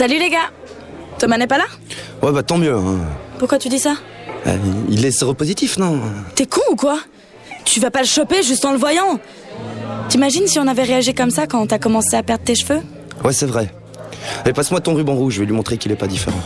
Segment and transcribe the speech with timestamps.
[0.00, 0.48] Salut les gars
[1.18, 1.66] Thomas n'est pas là
[2.22, 2.74] Ouais, bah tant mieux.
[2.74, 3.00] hein.
[3.38, 3.96] Pourquoi tu dis ça
[4.46, 4.56] Euh,
[4.88, 6.00] Il est séropositif, non
[6.34, 7.00] T'es con ou quoi
[7.66, 9.20] Tu vas pas le choper juste en le voyant
[10.08, 12.80] T'imagines si on avait réagi comme ça quand t'as commencé à perdre tes cheveux
[13.22, 13.74] Ouais, c'est vrai.
[14.46, 16.40] Mais passe-moi ton ruban rouge, je vais lui montrer qu'il est pas différent.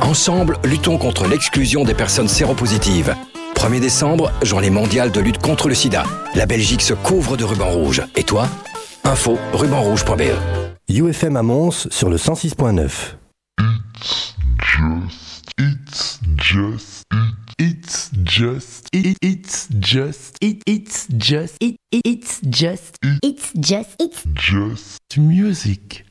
[0.00, 3.14] Ensemble, luttons contre l'exclusion des personnes séropositives.
[3.56, 6.04] 1er décembre, journée mondiale de lutte contre le sida.
[6.34, 8.02] La Belgique se couvre de ruban rouge.
[8.16, 8.48] Et toi?
[9.04, 10.65] Info rubanrouge.be.
[10.88, 11.42] UFM à
[11.90, 13.16] sur le 106.9.
[13.58, 14.34] It's
[14.76, 17.04] just, it's just,
[18.92, 26.04] it, it's just, it, it's just, it, it, it's just, It's just, it's just music.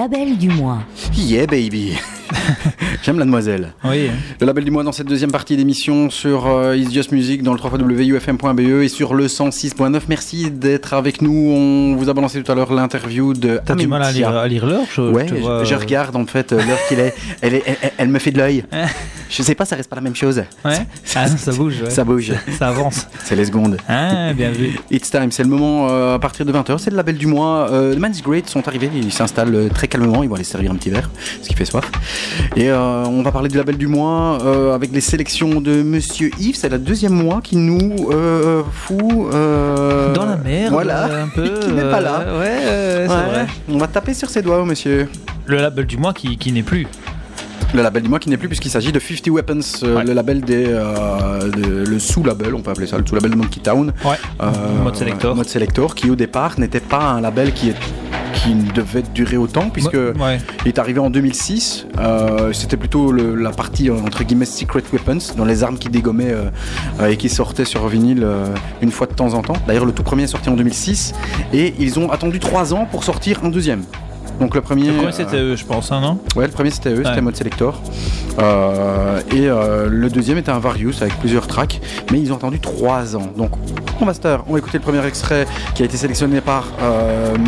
[0.00, 0.78] Label du mois.
[1.14, 1.92] Yeah baby
[3.02, 3.72] J'aime la demoiselle.
[3.84, 4.08] Oui.
[4.40, 7.52] Le label du mois dans cette deuxième partie d'émission sur euh, It's Just Music dans
[7.52, 10.00] le 3wufm.be et sur le 106.9.
[10.08, 11.32] Merci d'être avec nous.
[11.54, 14.42] On vous a balancé tout à l'heure l'interview de T'as du mal à lire, Amintia.
[14.42, 17.14] à lire l'heure je, Ouais, je vois, euh, regarde en fait euh, l'heure qu'il est.
[17.42, 18.64] Elle, est- elle, elle- elle me fait de l'œil.
[19.32, 20.42] Je sais pas, ça reste pas la même chose.
[20.64, 20.74] Ouais.
[21.14, 21.82] Ah, ça bouge.
[21.84, 21.90] ouais.
[21.90, 22.32] Ça bouge.
[22.58, 23.06] Ça avance.
[23.30, 23.76] C'est les secondes.
[23.88, 24.76] Ah, bien vu.
[24.90, 27.68] It's time, c'est le moment euh, à partir de 20h, c'est le label du mois.
[27.70, 30.72] Euh, The Man's Great sont arrivés, ils s'installent euh, très calmement, ils vont aller servir
[30.72, 31.08] un petit verre,
[31.40, 31.88] ce qui fait soif.
[32.56, 34.40] Et euh, on va parler du label du mois
[34.74, 38.10] avec les sélections de Monsieur Yves, c'est le deuxième mois qui nous
[38.72, 41.44] fout Dans la merde, Voilà, un peu.
[41.60, 42.24] qui n'est pas là.
[42.36, 43.46] ouais, c'est Ouais, vrai.
[43.68, 45.08] On va taper sur ses doigts, monsieur.
[45.46, 46.88] Le label du mois qui, qui n'est plus.
[47.72, 50.04] Le label du mois qui n'est plus puisqu'il s'agit de 50 Weapons, euh, Ouais.
[50.04, 53.60] le label des, euh, de- le sous-label, on peut appeler ça le sous-label de Monkey
[53.60, 53.92] Town.
[54.04, 54.16] Ouais.
[54.42, 54.50] Euh,
[54.82, 55.36] Mode Selector.
[55.36, 57.76] Mode Selector, qui au départ n'était pas un label qui, est,
[58.34, 60.38] qui devait durer autant, puisque Ouais.
[60.64, 61.86] il est arrivé en 2006.
[62.00, 66.34] euh, C'était plutôt le- la partie entre guillemets Secret Weapons, dans les armes qui dégommaient
[67.08, 68.26] et qui sortaient sur vinyle
[68.82, 69.56] une fois de temps en temps.
[69.68, 71.12] D'ailleurs, le tout premier est sorti en 2006
[71.52, 73.84] et ils ont attendu trois ans pour sortir un deuxième.
[74.40, 74.86] Donc le premier.
[74.86, 77.10] Le premier euh, c'était eux, je pense, hein, non Ouais, le premier c'était eux, c'était
[77.10, 77.20] Ouais.
[77.20, 77.80] Mode Selector.
[78.38, 81.80] Euh, et euh, le deuxième était un Various avec plusieurs tracks,
[82.10, 83.30] mais ils ont attendu trois ans.
[83.36, 83.50] Donc
[84.00, 84.44] on va, se taire.
[84.48, 86.68] on va écouter le premier extrait qui a été sélectionné par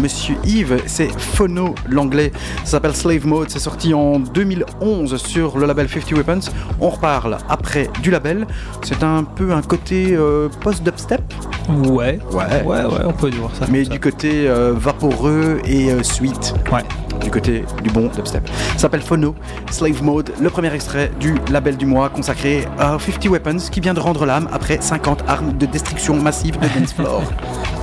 [0.03, 0.83] Monsieur Yves.
[0.85, 2.31] C'est Phono, l'anglais.
[2.65, 3.49] Ça s'appelle Slave Mode.
[3.49, 6.51] C'est sorti en 2011 sur le label 50 Weapons.
[6.79, 8.47] On reparle après du label.
[8.83, 10.15] C'est un peu un côté
[10.61, 11.23] post-dubstep,
[11.69, 12.19] Ouais.
[12.33, 12.63] Ouais.
[12.65, 13.67] Ouais, ouais, on peut voir ça.
[13.71, 13.91] mais ça.
[13.91, 16.55] du côté euh, vaporeux et euh, sweet.
[16.73, 16.83] Ouais.
[17.23, 18.49] du côté du bon dubstep.
[18.73, 19.35] Ça s'appelle Phono,
[19.71, 23.95] Slave Mode, le premier extrait du label du mois consacré à 50 Weapons qui vient
[23.95, 27.23] de rendre l'âme après 50 armes de destruction massive de dance floor.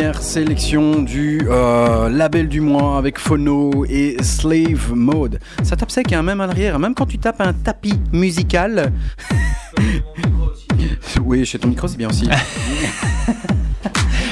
[0.00, 5.38] première sélection du euh, label du mois avec Phono et Slave Mode.
[5.62, 6.78] Ça tape sec, hein, même à l'arrière.
[6.78, 8.94] Même quand tu tapes un tapis musical.
[11.22, 12.26] oui, chez ton micro, c'est bien aussi.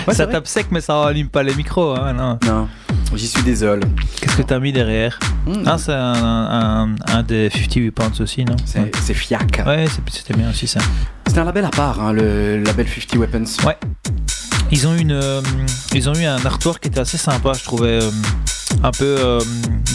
[0.06, 1.94] Ouais, ça tape sec, mais ça allume pas les micros.
[1.94, 2.38] Hein, non.
[2.46, 2.66] Non,
[3.14, 3.82] j'y suis désolé.
[4.18, 8.42] Qu'est-ce que t'as mis derrière Hmm, Ah, c'est un, un, un des 58 pounds aussi,
[8.46, 9.62] non c'est c'est fiac.
[9.66, 10.80] Ouais, c'était bien aussi ça.
[11.26, 13.66] C'est un label à part, hein, le label 50 Weapons.
[13.66, 13.76] Ouais.
[14.70, 15.40] Ils ont, une, euh,
[15.94, 18.00] ils ont eu un artwork qui était assez sympa, je trouvais.
[18.02, 18.10] euh,
[18.84, 19.40] un peu euh,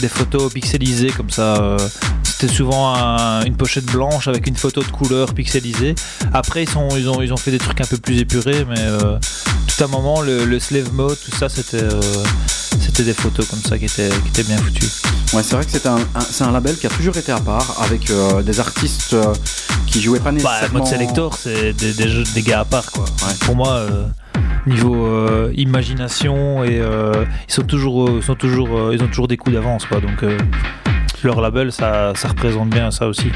[0.00, 1.54] des photos pixelisées comme ça.
[1.62, 1.78] euh,
[2.24, 5.94] C'était souvent un- une pochette blanche avec une photo de couleur pixelisée.
[6.34, 8.80] Après, ils, sont, ils, ont, ils ont fait des trucs un peu plus épurés, mais
[8.80, 9.16] euh,
[9.68, 12.00] tout un moment, le, le slave mode, tout ça, c'était euh,
[12.80, 14.90] c'était des photos comme ça qui étaient, qui étaient bien foutues.
[15.32, 17.40] Ouais, c'est vrai que c'est un, un- c'est un label qui a toujours été à
[17.40, 19.32] part avec euh, des artistes euh,
[19.86, 20.80] qui jouaient pas Bah, nécessairement.
[20.80, 23.04] mode selector, c'est des, des, gars à part, quoi.
[23.04, 23.34] Ouais.
[23.40, 24.04] Pour moi, euh,
[24.66, 29.28] niveau euh, imagination et euh, ils sont toujours, euh, sont toujours, euh, ils ont toujours
[29.28, 30.00] des coups d'avance, quoi.
[30.00, 30.38] Donc euh,
[31.24, 33.30] leur label, ça, ça représente bien ça aussi.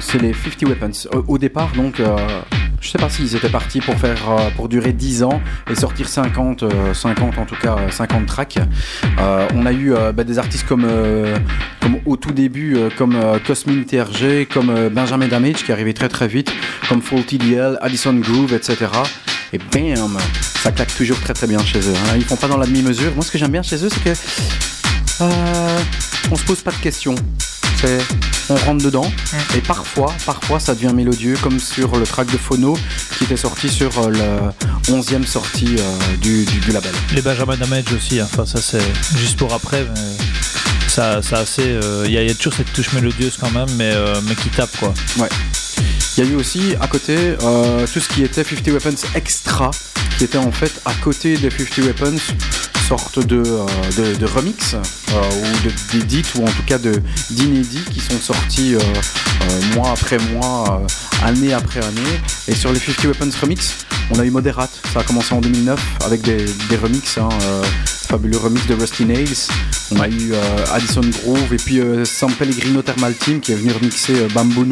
[0.00, 1.22] C'est les 50 Weapons.
[1.28, 2.16] Au, départ, donc, euh,
[2.80, 4.18] je sais pas s'ils étaient partis pour faire,
[4.56, 8.58] pour durer 10 ans et sortir 50, euh, 50 en tout cas, euh, 50 tracks.
[9.18, 10.86] Euh, on a eu bah, des artistes comme,
[11.80, 16.52] comme au tout début, comme Cosmin TRG, comme Benjamin Damage qui arrivait très très vite,
[16.88, 18.88] comme Full TDL, Addison Groove, etc.
[19.52, 20.18] Et bam,
[20.62, 21.94] ça claque toujours très très bien chez eux.
[21.94, 22.14] hein.
[22.16, 23.12] Ils font pas dans la demi-mesure.
[23.14, 24.14] Moi, ce que j'aime bien chez eux, c'est que
[25.22, 25.78] euh,
[26.30, 27.14] on se pose pas de questions.
[27.80, 27.98] C'est,
[28.48, 29.10] on rentre dedans
[29.56, 32.78] et parfois, parfois ça devient mélodieux, comme sur le track de Phono
[33.18, 34.10] qui était sorti sur euh,
[34.88, 36.92] le 11e sortie euh, du, du- du label.
[37.12, 38.28] Les Benjamin Damage aussi, hein.
[38.32, 38.82] enfin ça c'est
[39.18, 40.00] juste pour après, mais
[40.88, 43.92] ça, ça assez, euh, il y, y a toujours cette touche mélodieuse quand même, mais,
[44.28, 44.94] mais qui tape quoi.
[46.16, 49.70] Il y a eu aussi à côté euh, tout ce qui était 50 Weapons Extra,
[50.18, 52.18] qui était en fait à côté des 50 Weapons,
[52.86, 53.66] sorte de, euh,
[53.96, 54.78] de, de remix, euh,
[55.14, 56.78] ou d'édits, ou en tout cas
[57.30, 60.82] d'inédits qui sont sortis euh, euh, mois après mois,
[61.24, 62.20] année après année.
[62.48, 63.76] Et sur les 50 Weapons Remix,
[64.10, 67.62] on a eu Moderate, ça a commencé en 2009 avec des, des remixes, hein, euh,
[68.08, 69.48] fabuleux remix de Rusty Nails.
[69.92, 70.32] On a eu
[70.72, 74.64] Addison Groove et puis euh, San Pellegrino Thermal Team qui est venu remixer Bamboo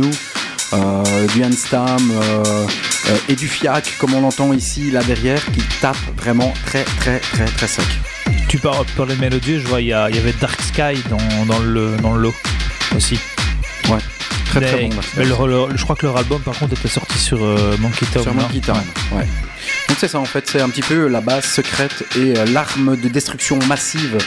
[0.73, 2.67] du Hanstam euh,
[3.09, 7.19] euh, et du Fiac comme on l'entend ici là derrière qui tape vraiment très très
[7.19, 7.85] très très sec.
[8.49, 11.97] Tu parles pour les mélodieux, je vois il y, avait Dark Sky dans, dans le
[11.99, 12.35] dans le lot
[12.97, 13.19] aussi.
[14.51, 15.69] Très très Mais- bon.
[15.77, 18.23] je crois que leur album par contre était sorti sur euh, Monkey Town.
[18.25, 19.25] Sur Monkey Town, ouais.
[19.89, 22.97] Donc c'est ça en fait, c'est un petit peu la base secrète et euh, l'arme
[22.97, 24.19] de destruction massive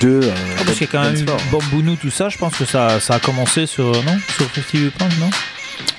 [0.00, 0.20] de.
[0.24, 1.24] euh, Ah, parce qu'il y a quand même.
[1.52, 4.90] Bambounou, tout ça, je pense que ça, ça a commencé sur, euh, non sur 58
[4.90, 5.30] Points, non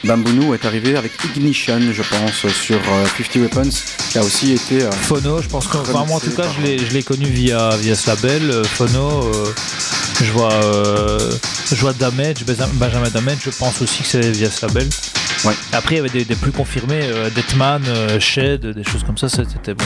[0.03, 3.69] Bambounou est arrivé avec Ignition, je pense, sur euh, 50 Weapons,
[4.09, 4.81] qui a aussi été.
[4.83, 7.95] euh, Phono, je pense que enfin, moi en tout cas je l'ai, connu via, via
[7.95, 8.49] ce label.
[8.49, 9.53] euh, Phono, euh,
[10.23, 11.31] je vois, euh,
[11.71, 14.87] je vois Damage, Benja- Benjamin Damage, je pense aussi que c'est via ce label.
[15.45, 15.53] Ouais.
[15.73, 19.17] Après il y avait des, des plus confirmés, euh, Deathman, euh, Shed, des choses comme
[19.17, 19.85] ça, c'était bon,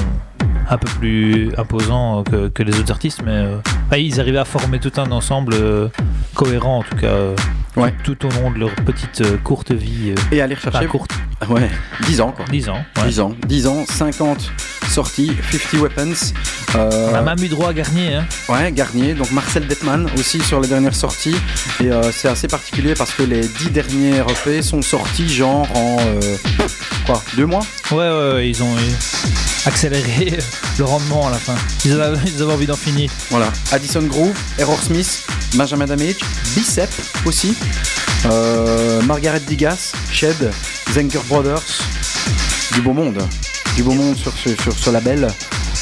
[0.70, 3.58] un peu plus imposant euh, que, que les autres artistes, mais euh,
[3.98, 5.88] ils arrivaient à former tout un ensemble euh,
[6.34, 7.08] cohérent en tout cas.
[7.08, 7.36] euh,
[7.76, 7.94] Ouais.
[8.04, 10.12] Tout au long de leur petite euh, courte vie.
[10.12, 10.86] euh, Et aller chercher.
[10.88, 11.12] courte,
[11.50, 11.70] Ouais,
[12.08, 12.46] 10 ans quoi.
[12.50, 12.86] 10 ans.
[12.98, 13.04] ouais.
[13.08, 14.52] 10 ans, 10 ans, 50
[14.90, 16.14] sorties, 50 Weapons.
[16.76, 18.16] Euh, On a même eu droit à Garnier.
[18.16, 18.26] Hein.
[18.50, 21.36] Ouais, Garnier, donc Marcel Detman aussi sur les dernières sorties.
[21.82, 25.98] Et euh, c'est assez particulier parce que les 10 derniers EP sont sortis genre en.
[27.06, 27.66] quoi Deux mois?
[27.92, 28.76] Ouais, ouais, ouais, ils ont
[29.66, 30.38] accéléré
[30.78, 31.56] le rendement à la fin.
[31.86, 33.10] Ils avaient, ils avaient envie d'en finir.
[33.30, 33.52] Voilà.
[33.72, 36.18] Addison Groove, Error Smith, Benjamin Damage,
[36.56, 36.90] Bicep
[37.26, 37.56] aussi,
[38.26, 40.52] euh, Margaret Digas, Shed,
[40.92, 41.82] Zenker Brothers,
[42.74, 43.22] du beau monde.
[43.76, 45.28] Du beau monde sur ce, label.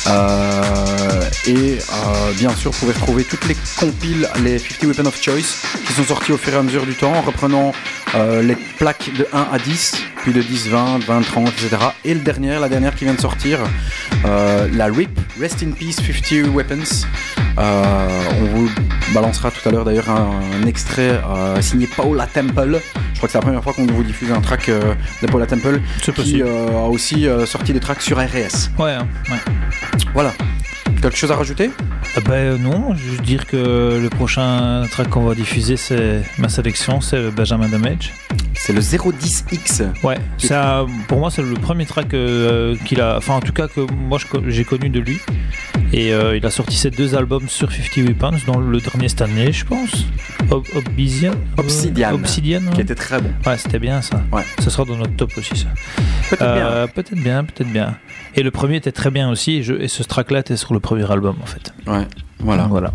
[0.07, 5.21] Euh, et euh, bien sûr, vous pouvez retrouver toutes les compiles, les 50 Weapons of
[5.21, 7.71] Choice, qui sont sortis au fur et à mesure du temps, en reprenant
[8.15, 11.77] euh, les plaques de 1 à 10, puis de 10, 20, 20, 30, etc.
[12.05, 13.59] Et le dernier, la dernière qui vient de sortir,
[14.25, 17.05] euh, la RIP, Rest in Peace 50 Weapons.
[17.59, 18.09] Euh,
[18.41, 18.69] on vous
[19.13, 22.79] balancera tout à l'heure d'ailleurs un, un extrait euh, signé Paula Temple.
[23.13, 25.45] Je crois que c'est la première fois qu'on vous diffuse un track euh, de Paula
[25.45, 28.71] Temple C'est qui euh, a aussi euh, sorti des tracks sur RS.
[28.79, 29.37] Ouais, hein, ouais.
[30.13, 30.33] Voilà.
[31.03, 31.69] Quelque chose à rajouter
[32.15, 36.47] Ah ben non, je veux dire que le prochain track qu'on va diffuser, c'est ma
[36.47, 38.13] sélection, c'est Benjamin Damage.
[38.55, 39.83] C'est le 010X.
[40.03, 43.67] Ouais, ça, pour moi, c'est le premier track euh, qu'il a, enfin en tout cas
[43.67, 45.19] que moi je j'ai connu de lui.
[45.91, 49.21] Et euh, il a sorti ses deux albums sur 50 Weapons, dont le dernier cette
[49.23, 50.05] année, je pense.
[50.49, 52.13] Ob- Obsidian Obsidian.
[52.13, 52.73] Obsidian, ouais.
[52.75, 53.29] Qui était très bon.
[53.45, 54.23] Ouais, c'était bien ça.
[54.31, 54.43] Ouais.
[54.59, 55.67] Ça sera dans notre top aussi, ça.
[56.29, 57.95] Peut-être Euh, Peut-être bien, peut-être bien.
[58.35, 61.09] Et le premier était très bien aussi, et, et ce track-là était sur le premier
[61.11, 61.73] album, en fait.
[61.87, 62.07] Ouais.
[62.39, 62.63] Voilà.
[62.69, 62.91] Voilà.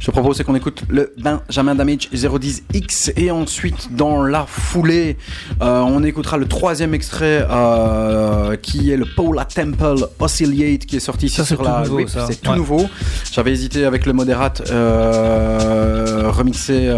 [0.00, 5.16] Je te propose qu'on écoute le Benjamin Damage 010X et ensuite dans la foulée
[5.62, 11.00] euh, on écoutera le troisième extrait euh, qui est le Paula Temple Oscillate qui est
[11.00, 12.26] sorti ici Ça, sur la ça.
[12.28, 12.56] C'est tout Ouais.
[12.56, 12.88] nouveau.
[13.32, 16.96] J'avais hésité avec le Moderate euh, remixé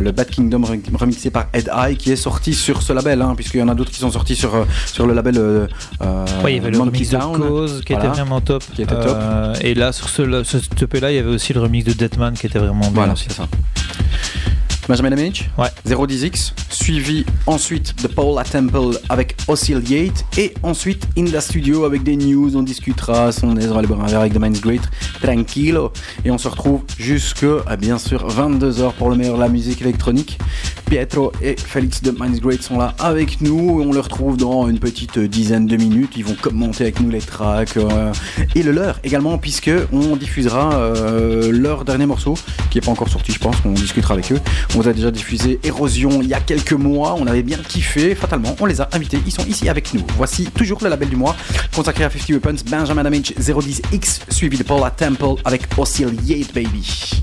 [0.00, 3.34] le Bad Kingdom re- remixé par Ed Eye qui est sorti sur ce label hein,
[3.36, 5.66] puisqu'il y en a d'autres qui sont sortis sur sur le label euh,
[6.44, 7.38] Ouais, il y avait le de.
[7.38, 8.08] Cause qui Voilà.
[8.08, 8.62] était vraiment top.
[8.74, 9.16] Qui était top.
[9.62, 12.46] Et là, sur ce, ce EP-là, il y avait aussi le remix de Deadman qui
[12.46, 13.26] était vraiment bien Voilà, aussi.
[13.28, 13.48] c'est ça.
[14.88, 15.68] Benjamin Damage, Ouais.
[15.86, 22.16] 010X, suivi ensuite de Paula Temple avec Oscillate, et ensuite In the Studio avec des
[22.16, 24.82] news, on discutera, on aisera les bras avec The Mind's Great,
[25.22, 25.92] tranquilo,
[26.24, 29.80] et on se retrouve jusque, à bien sûr, 22h pour le meilleur de la musique
[29.82, 30.38] électronique.
[30.86, 34.68] Pietro et Félix de Mind's Great sont là avec nous, et on les retrouve dans
[34.68, 38.12] une petite dizaine de minutes, ils vont commenter avec nous les tracks, euh,
[38.56, 42.34] et le leur également, puisque on diffusera euh, leur dernier morceau,
[42.70, 44.40] qui est pas encore sorti, je pense, on discutera avec eux.
[44.74, 48.14] On vous a déjà diffusé Érosion il y a quelques mois, on avait bien kiffé,
[48.14, 50.02] fatalement, on les a invités, ils sont ici avec nous.
[50.16, 51.36] Voici toujours le label du mois,
[51.76, 57.22] consacré à 50 Weapons, Benjamin Damage 010X, suivi de Paula Temple avec Oscillate Baby.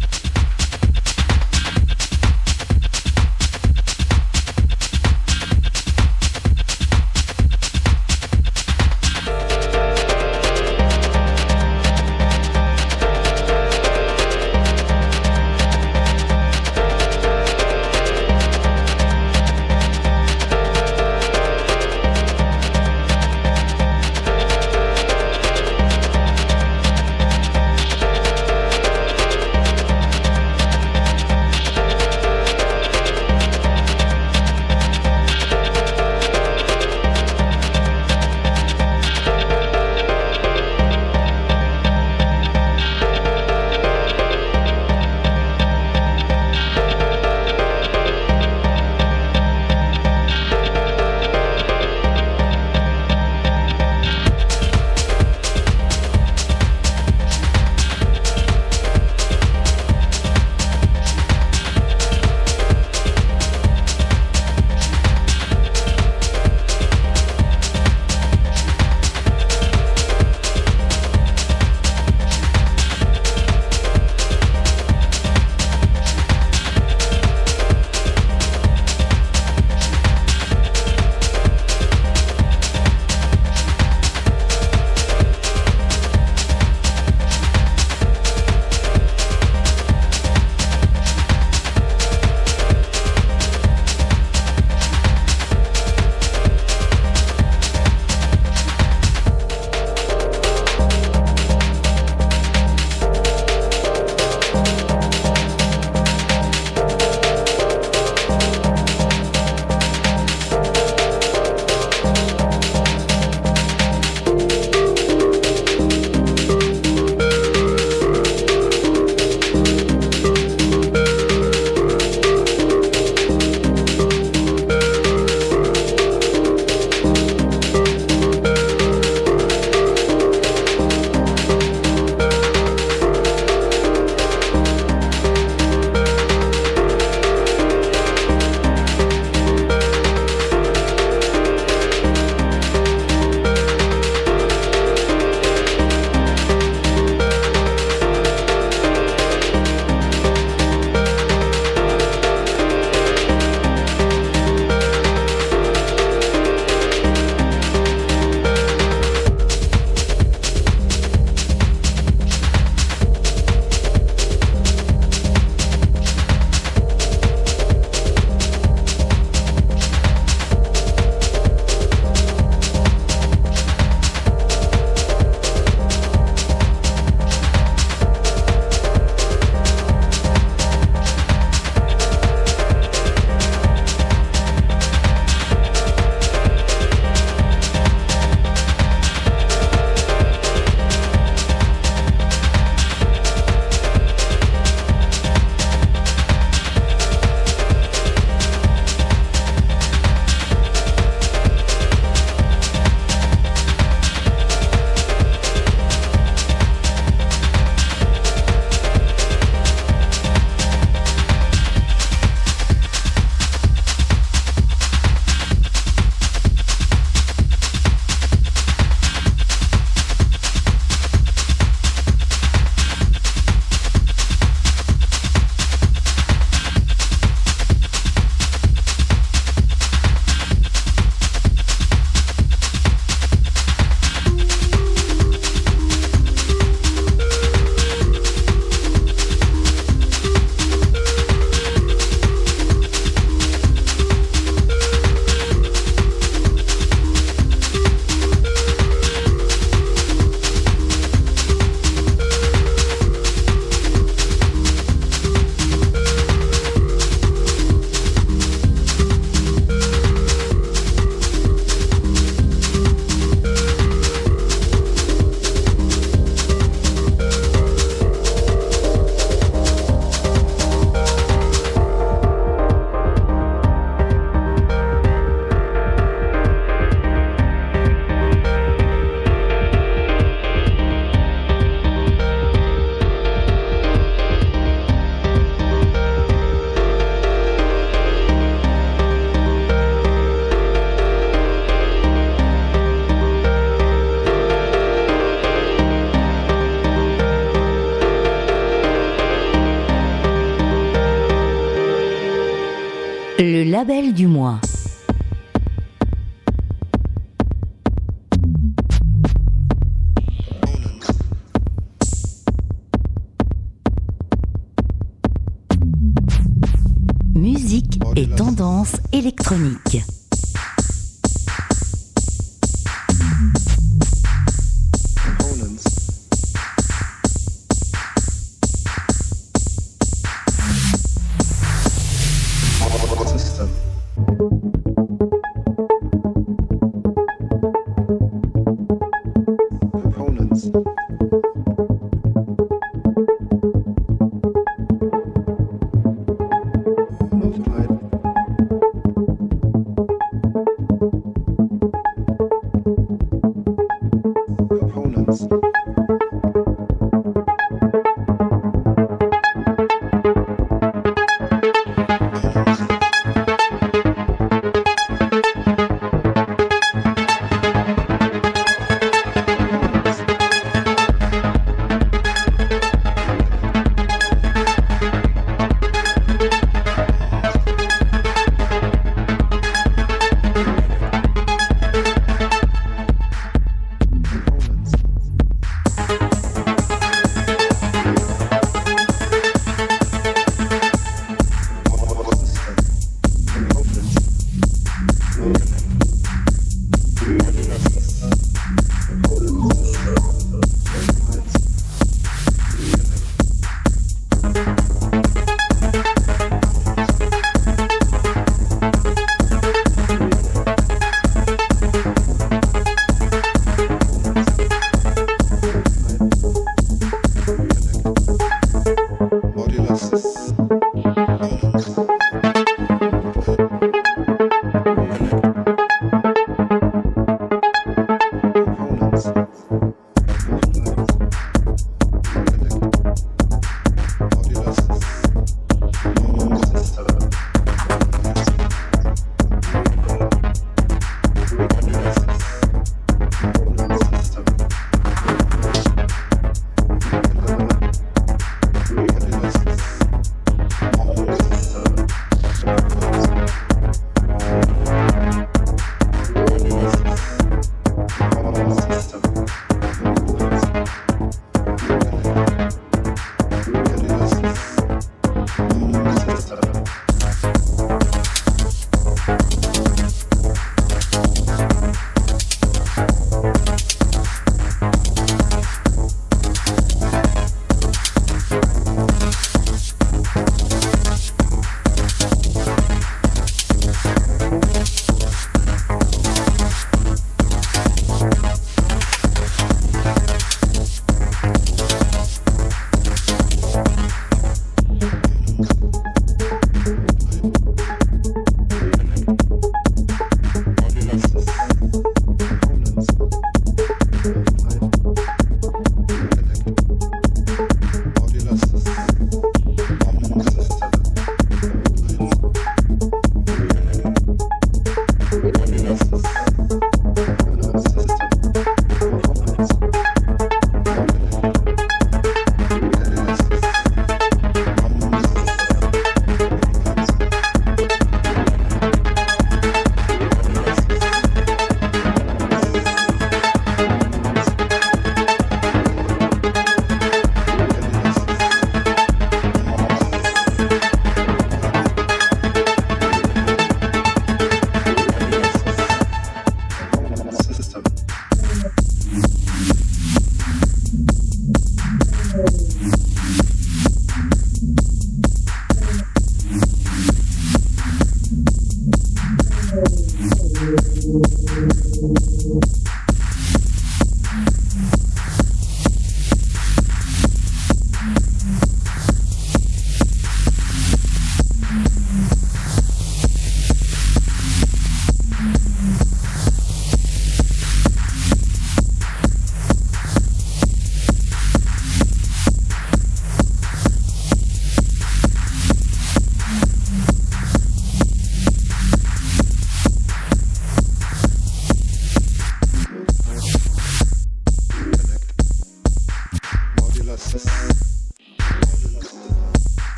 [303.90, 304.62] Le label du mois.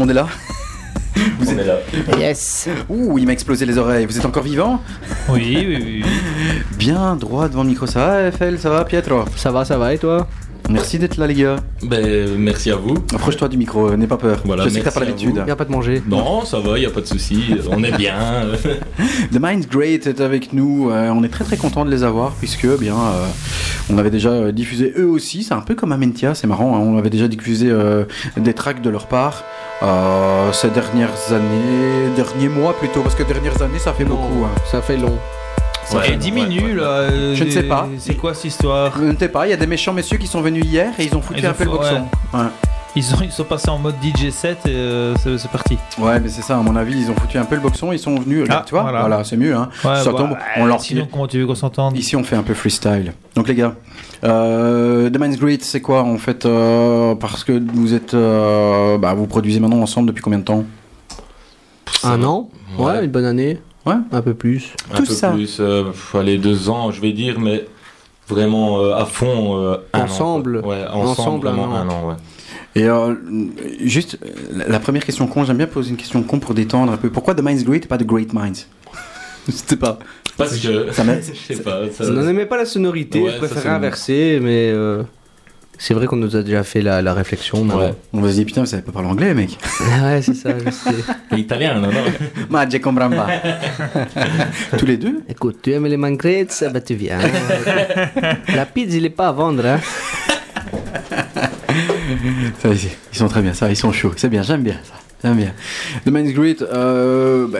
[0.00, 0.26] Monde est là
[1.40, 1.78] On est là.
[2.18, 4.06] Yes Ouh, il m'a explosé les oreilles.
[4.06, 4.80] Vous êtes encore vivant
[5.28, 6.02] Oui, oui, oui.
[6.02, 6.10] oui.
[6.78, 7.86] Bien, droit devant le micro.
[7.86, 9.24] Ça va, FL Ça va, Pietro?
[9.36, 10.26] Ça va, ça va, et toi?
[10.68, 11.56] Merci d'être là, les gars.
[11.82, 12.94] Ben, merci à vous.
[13.12, 14.40] Approche-toi du micro, n'aie pas peur.
[14.44, 15.36] Voilà, Je sais que t'as pas l'habitude.
[15.36, 15.46] vous.
[15.48, 16.00] Y a pas de manger.
[16.06, 17.56] Non, ça va, il a pas de souci.
[17.70, 18.46] On est bien.
[19.32, 20.90] The Mind's Great est avec nous.
[20.90, 23.26] Euh, on est très très content de les avoir puisque bien euh,
[23.90, 25.42] on avait déjà euh, diffusé eux aussi.
[25.42, 26.76] C'est un peu comme Amentia, c'est marrant.
[26.76, 28.04] hein, on avait déjà diffusé euh,
[28.36, 29.42] des tracks de leur part
[29.82, 34.44] euh, ces dernières années, derniers mois plutôt parce que dernières années ça fait beaucoup.
[34.44, 34.50] hein.
[34.70, 35.16] Ça fait long.
[35.86, 36.82] Ça Ouais, fait 10 ouais, minutes ouais, là.
[36.86, 37.88] euh, Je ne sais pas.
[37.98, 39.46] C'est quoi cette histoire Je ne sais pas.
[39.46, 41.46] Il y a des méchants messieurs qui sont venus hier et ils ont foutu Ils
[41.46, 42.04] ont un peu le boxon.
[42.34, 42.40] Ouais.
[42.94, 45.78] ils, sont, ils sont passés en mode DJ set et euh, c'est c'est parti.
[45.98, 46.58] Ouais, mais c'est ça.
[46.58, 47.90] À mon avis, ils ont foutu un peu le boxon.
[47.92, 48.46] Ils sont venus.
[48.50, 49.00] Ah, tu vois, voilà.
[49.00, 49.54] voilà, c'est mieux.
[49.56, 49.68] Hein.
[49.84, 51.96] Ouais, bah, on leur Sinon, comment tu veux qu'on s'entende?
[51.96, 53.12] Ici, on fait un peu freestyle.
[53.34, 53.74] Donc, les gars,
[54.24, 59.14] euh, The Mind's Great, c'est quoi en fait euh, Parce que vous êtes, euh, bah,
[59.14, 60.64] vous produisez maintenant ensemble depuis combien de temps?
[62.04, 62.50] Un an?
[62.78, 63.58] Ouais, une bonne année.
[63.86, 63.94] Ouais.
[64.12, 64.74] Un peu plus.
[64.92, 65.30] Un Tout peu ça.
[65.30, 67.66] plus, euh, allez, deux ans, je vais dire, mais
[68.28, 69.56] vraiment euh, à fond.
[69.58, 70.60] euh, un an, Ensemble.
[70.62, 70.70] quoi.
[70.76, 71.74] Ouais, ensemble, Ensemble, un an.
[71.74, 72.14] un an, ouais.
[72.76, 73.14] Et euh,
[73.80, 74.18] juste,
[74.54, 77.10] la- la première question con, j'aime bien poser une question con pour détendre un peu.
[77.10, 78.66] Pourquoi The Mind's Great et pas The Great Minds?
[79.48, 79.98] C'était pas.
[80.44, 80.92] Parce que.
[80.92, 81.04] Ça
[81.48, 81.80] je sais pas.
[81.90, 85.02] ça- On n'en aimait pas la sonorité, Ouais, je préférais c'est- inverser, mais euh,
[85.78, 87.64] c'est vrai qu'on nous a déjà fait la, la réflexion.
[87.64, 87.94] mais Ouais.
[88.12, 89.58] On va se dire, putain, vous savez pas parler anglais, mec.
[90.02, 90.90] ouais, c'est ça, je sais.
[91.32, 92.04] L'italien, non, non.
[92.50, 93.28] Ma, je comprends pas.
[94.78, 97.18] Tous les deux Écoute, tu aimes les mangrets, bah tu viens.
[98.54, 99.80] la pizza, il est pas à vendre, hein.
[102.62, 102.78] Ça, ils
[103.12, 104.12] ils sont très bien, ça, ils sont chauds.
[104.16, 104.94] C'est bien, j'aime bien ça.
[105.22, 105.52] J'aime bien.
[106.06, 107.58] The Mind's Great, euh, bah,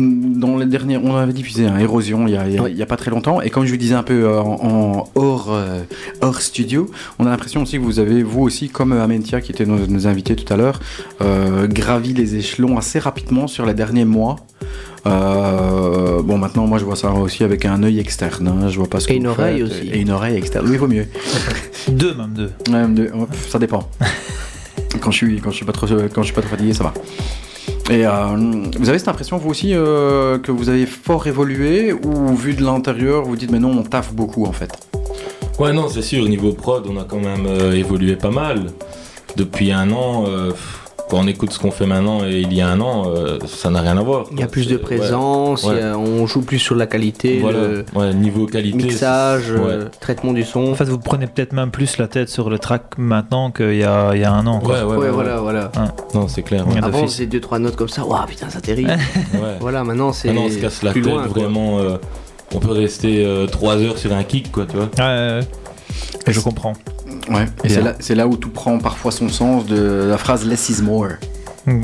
[0.00, 2.34] dans les dernières, on avait diffusé un Érosion il
[2.76, 3.40] y, a, pas très longtemps.
[3.40, 5.82] Et comme je vous disais un peu euh, en, en hors, euh,
[6.20, 9.52] hors studio, on a l'impression aussi que vous avez, vous aussi, comme euh, Amentia qui
[9.52, 10.80] était nos, nos invités tout à l'heure,
[11.20, 14.36] euh, gravi les échelons assez rapidement sur les derniers mois.
[15.06, 18.48] Euh, bon, maintenant, moi, je vois ça aussi avec un œil externe.
[18.48, 18.68] hein.
[18.68, 19.70] Je vois pas ce que Et une oreille faites.
[19.70, 19.88] aussi.
[19.92, 20.66] Et une oreille externe.
[20.66, 21.06] Oui, il vaut mieux.
[21.88, 22.50] Deux, même deux.
[22.72, 23.88] Ouais, de- hop, ça dépend.
[25.00, 26.94] quand je suis suis pas trop fatigué, ça va.
[27.88, 28.36] Et euh,
[28.78, 32.64] vous avez cette impression vous aussi euh, que vous avez fort évolué ou vu de
[32.64, 34.76] l'intérieur vous dites mais non on taffe beaucoup en fait?
[35.60, 38.72] Ouais, non, c'est sûr, niveau prod, on a quand même euh, évolué pas mal.
[39.36, 40.24] Depuis un an,
[41.08, 43.70] quand on écoute ce qu'on fait maintenant et il y a un an, euh, ça
[43.70, 44.24] n'a rien à voir.
[44.32, 45.80] Il y a plus de C'est- présence, ouais.
[45.82, 48.76] a- on joue plus sur la qualité, Voilà, le ouais, niveau qualité.
[48.76, 49.90] mixage, c'est- euh, ouais.
[50.00, 50.72] traitement du son.
[50.72, 53.84] En fait, vous prenez peut-être même plus la tête sur le track maintenant qu'il y
[53.84, 54.58] a, il y a un an.
[54.60, 54.74] quoi.
[54.74, 55.70] Ouais, ouais, Ouais, ouais, voilà, voilà.
[56.14, 56.64] Non, c'est clair.
[56.82, 58.04] Avant, faisait deux trois notes comme ça.
[58.04, 58.90] Waouh, putain, ça terrible.
[59.34, 59.56] Ouais.
[59.60, 61.26] voilà, maintenant c'est Maintenant, on se casse la plus tête loin.
[61.26, 61.78] vraiment.
[61.78, 61.98] euh,
[62.54, 64.86] on peut rester 3 heures sur un kick, quoi, tu vois.
[64.86, 65.40] Ouais, ouais,
[66.26, 66.32] ouais.
[66.32, 66.72] Je comprends.
[67.28, 67.46] Ouais.
[67.64, 67.68] Et
[68.00, 71.12] c'est là où tout prend parfois son sens de la phrase less is more.
[71.66, 71.82] Mm.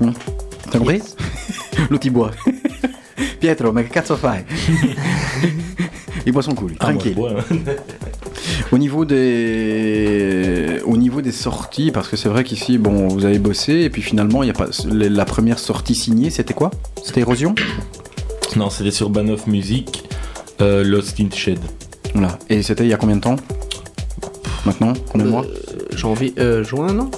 [0.00, 0.12] Hmm.
[0.70, 1.02] T'as compris?
[1.90, 2.30] L'autre il boit.
[3.40, 4.44] Pietro, mais cazzo fai
[6.26, 7.14] Il boit son lui, Ah, moi, tranquille.
[7.14, 7.44] bois, hein.
[8.72, 13.38] Au niveau des, au niveau des sorties, parce que c'est vrai qu'ici, bon, vous avez
[13.38, 16.70] bossé, et puis finalement, il y a pas la première sortie signée, c'était quoi?
[17.04, 17.54] C'était Érosion
[18.56, 20.04] Non, c'était sur Banoff Music,
[20.60, 21.58] euh, Lost in Shed.
[22.14, 22.38] Voilà.
[22.48, 23.36] Et c'était il y a combien de temps?
[24.66, 27.10] Maintenant Combien de mois Euh, janvier, euh, juin, non?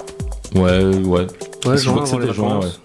[0.55, 1.19] Ouais, ouais.
[1.21, 1.27] Ouais,
[1.65, 2.81] Je crois juin, que avant les c'était juin, vacances.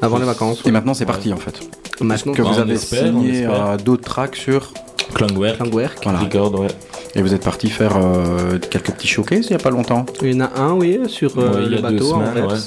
[0.00, 0.62] Avant les vacances.
[0.64, 1.60] Et maintenant, c'est parti en fait.
[2.00, 4.72] Maintenant, que Bah, vous avez signé euh, d'autres tracks sur.
[5.14, 5.98] Klangwerk, Klangwerk.
[6.04, 6.20] Voilà.
[6.20, 6.68] Record, ouais.
[7.14, 10.06] Et vous êtes parti faire euh, quelques petits showcases il y a pas longtemps.
[10.22, 12.44] Il y en a un, oui, sur euh, Ouais, il y le bateau en semaines,
[12.44, 12.58] Anvers.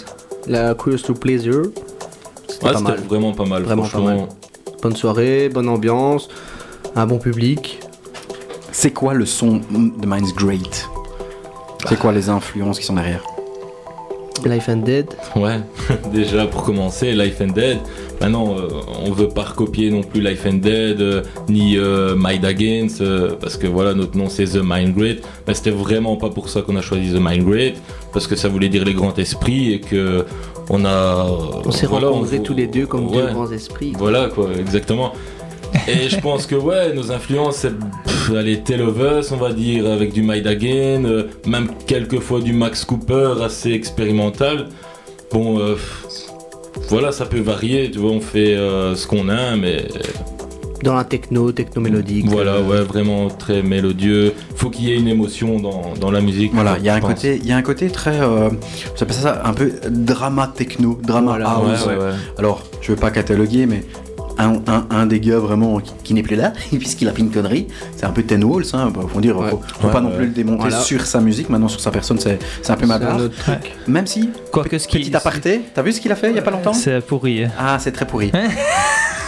[0.47, 1.63] La Cruise to Pleasure.
[2.47, 2.99] C'était Ouais, pas mal.
[3.09, 3.63] vraiment pas mal.
[3.63, 4.29] Vraiment pas franchement.
[4.83, 6.27] Bonne soirée, bonne ambiance,
[6.95, 7.79] un bon public.
[8.71, 10.87] C'est quoi le son de Mind's Great?
[11.87, 13.23] C'est quoi les influences qui sont derrière
[14.45, 15.07] Life and Dead.
[15.35, 15.59] Ouais,
[16.13, 17.79] déjà pour commencer, Life and Dead.
[18.21, 18.67] Maintenant, euh,
[19.03, 23.31] on veut pas recopier non plus Life and Dead euh, ni euh, Mind Against euh,
[23.39, 25.23] parce que voilà, notre nom c'est The Mind Great.
[25.47, 27.75] Mais c'était vraiment pas pour ça qu'on a choisi The Mind Great
[28.13, 30.25] parce que ça voulait dire les grands esprits et que
[30.69, 31.25] on a.
[31.65, 33.93] On s'est voilà, rencontrés on- tous les deux comme deux grands esprits.
[33.97, 35.13] Voilà quoi, exactement.
[35.87, 39.51] Et je pense que ouais, nos influences, c'est pff, allez, Tale of Us, on va
[39.53, 44.67] dire, avec du Mind Again, euh, même quelquefois du Max Cooper assez expérimental.
[45.31, 45.75] Bon, euh,
[46.89, 49.85] voilà, ça peut varier, tu vois, on fait euh, ce qu'on aime, mais
[50.83, 52.25] Dans la techno, techno mélodique.
[52.27, 54.33] voilà, euh, ouais, vraiment très mélodieux.
[54.55, 56.51] Faut qu'il y ait une émotion dans, dans la musique.
[56.53, 57.13] Voilà, il y a un pense.
[57.15, 58.49] côté, il y a un côté très, euh,
[58.97, 61.85] j'appelle ça un peu drama techno, drama Voilà, house.
[61.85, 62.11] Ouais, ouais, ouais.
[62.37, 63.83] Alors, je veux pas cataloguer, mais
[64.37, 67.31] un, un- un des gars vraiment qui, qui n'est plus là, puisqu'il a fait une
[67.31, 67.67] connerie.
[67.95, 70.25] C'est un peu Ten Walls, hein, bah, faut dire, faut, faut Ouais, pas non plus
[70.25, 70.79] le démonter Voilà.
[70.79, 72.37] sur sa musique, maintenant sur sa personne, c'est
[72.69, 73.21] un peu mal C'est un barre.
[73.25, 73.71] autre truc.
[73.87, 74.99] Même si, Quoique ce qui.
[74.99, 77.45] petit aparté, t'as vu ce qu'il a fait il y a pas longtemps C'est pourri.
[77.59, 78.31] Ah, c'est très pourri.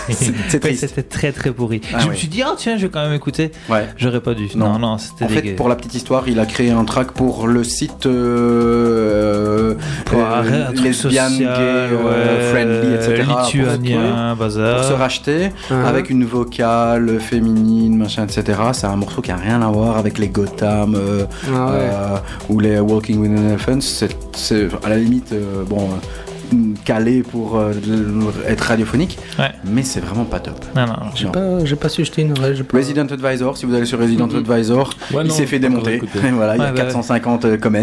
[0.10, 0.15] Ouais.
[0.78, 1.82] C'était très très pourri.
[1.93, 3.52] Ah je me suis dit, ah tiens, je vais quand même écouter.
[3.70, 3.88] Ouais.
[3.98, 4.48] J'aurais pas dû.
[4.56, 7.48] Non, non, c'était En fait, pour la petite histoire, il a créé un track pour
[7.48, 9.74] le site euh,
[10.06, 13.30] Pour euh, un truc lesbian, social, gay, euh, friendly, etc.
[13.43, 14.76] lituanien, pour, bazar.
[14.78, 15.88] pour se racheter Ah.
[15.88, 18.60] avec une vocale féminine, machin, etc.
[18.74, 21.80] C'est un morceau qui a rien à voir avec les Gotham euh, Ah ouais.
[21.80, 22.17] euh,
[22.50, 23.80] ou les Walking with an Elephant.
[24.34, 25.89] C'est à la limite, euh, bon.
[26.86, 27.72] Calé pour euh,
[28.48, 29.52] être radiophonique Ouais.
[29.66, 32.64] mais c'est vraiment pas top Non, non, J'ai pas, j'ai pas su jeter une oreille.
[32.64, 34.38] pas- Resident Advisor, si vous allez sur Resident Mhm.
[34.38, 35.96] Advisor, Ouais, il non, s'est fait démonter.
[35.96, 36.20] écouté.
[36.34, 37.78] voilà, il y a Ouais, bah, 450 euh, comments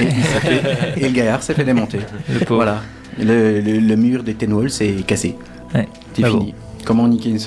[0.00, 1.98] et, fait- et le gaillard s'est fait démonter.
[2.28, 2.46] Le.
[2.48, 2.78] Voilà,
[3.18, 5.36] le, le- le mur des Ten Walls est cassé.
[5.74, 5.88] Ouais.
[6.14, 6.54] C'est Ah fini.
[6.84, 7.38] Comment niquer une,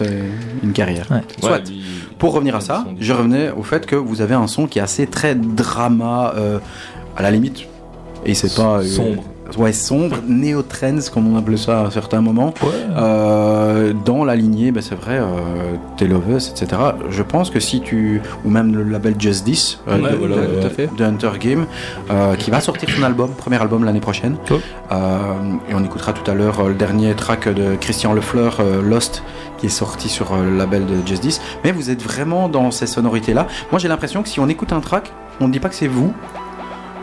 [0.63, 1.21] une carrière Ouais.
[1.39, 1.51] Soit.
[1.53, 1.83] Ouais, lui-
[2.19, 4.79] Pour revenir à ça, Son- je revenais au fait que vous avez un son qui
[4.79, 6.59] est assez très drama, euh,
[7.17, 7.65] à la limite,
[8.25, 9.23] et c'est pas euh, Sombre.
[9.57, 12.53] Ouais, sombre, néo-trends, comme on appelait ça à certains moments.
[12.63, 12.69] Ouais.
[12.95, 16.81] Euh, dans la lignée, ben, c'est vrai, euh, Tale of Us, etc.
[17.09, 18.21] Je pense que si tu.
[18.45, 20.59] Ou même le label Justice euh, Ouais, de, voilà, de- ouais.
[20.61, 21.65] tout à fait, de Hunter Game,
[22.09, 24.37] euh, qui va sortir son album, premier album l'année prochaine.
[24.47, 24.59] Cool.
[24.91, 25.17] Euh,
[25.69, 29.23] et on écoutera tout à l'heure le dernier track de Christian Lefleur, Lost,
[29.59, 31.41] qui est sorti sur le label de Justice.
[31.63, 33.47] Mais vous êtes vraiment dans ces sonorités-là.
[33.71, 35.87] Moi, j'ai l'impression que si on écoute un track, on ne dit pas que c'est
[35.87, 36.13] vous.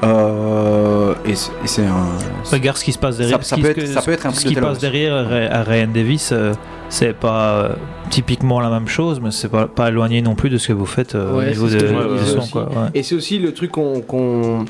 [0.03, 1.35] Euh, et
[1.67, 2.07] c'est un.
[2.51, 3.37] Regarde ce qui se passe derrière.
[3.39, 5.15] Ça- ça ce qui- peut être- ça peut être un Ce de qui passe derrière
[5.15, 6.53] à à Ryan Davis, euh,
[6.89, 7.69] c'est pas euh,
[8.09, 10.87] typiquement la même chose, mais c'est pas, pas éloigné non plus de ce que vous
[10.87, 11.79] faites euh, au niveau de,
[12.25, 12.47] son.
[12.51, 12.89] Quoi, ouais.
[12.95, 14.65] Et c'est aussi le truc qu'on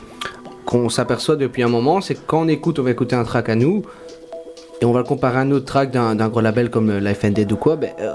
[0.66, 3.48] qu'on s'aperçoit depuis un moment, c'est que quand on écoute, on va écouter un track
[3.48, 3.82] à nous,
[4.80, 7.24] et on va le comparer à un autre track d'un gros label comme euh, Life
[7.24, 8.12] and Dead ou quoi, ben, euh,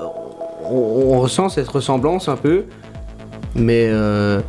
[0.69, 2.63] on, on ressent cette ressemblance un peu,
[3.56, 4.39] mais euh,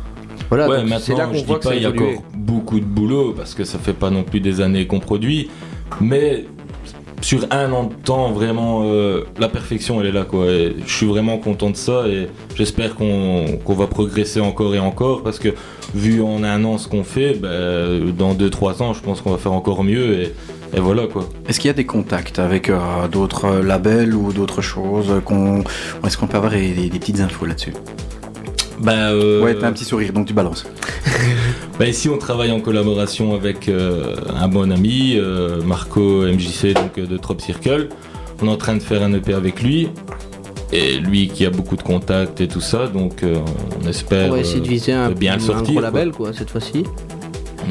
[0.49, 1.89] voilà, ouais, donc c'est là maintenant, qu'on je voit dis pas, a il y a
[1.89, 5.49] encore beaucoup de boulot parce que ça fait pas non plus des années qu'on produit,
[5.99, 6.45] mais
[7.21, 10.45] sur un an de temps, vraiment, euh, la perfection, elle est là, quoi.
[10.45, 14.79] Et je suis vraiment content de ça et j'espère qu'on qu'on va progresser encore et
[14.79, 15.49] encore parce que
[15.95, 19.37] vu en un an ce qu'on fait, ben, dans 2-3 ans, je pense qu'on va
[19.37, 20.33] faire encore mieux et,
[20.75, 21.27] et voilà, quoi.
[21.47, 25.63] Est-ce qu'il y a des contacts avec euh, d'autres euh, labels ou d'autres choses qu'on...
[26.05, 27.73] Est-ce qu'on peut avoir des, des petites infos là-dessus?
[28.79, 30.65] Ben, euh, Ouais, t'as un petit sourire, donc tu balances.
[31.79, 36.97] Bah ici on travaille en collaboration avec euh, un bon ami, euh, Marco MJC donc,
[36.97, 37.89] euh, de Trop Circle.
[38.41, 39.89] On est en train de faire un EP avec lui.
[40.73, 43.35] Et lui qui a beaucoup de contacts et tout ça, donc euh,
[43.83, 45.73] on espère On va essayer de viser un, bien le un sortir.
[45.73, 46.83] gros label quoi, cette fois-ci.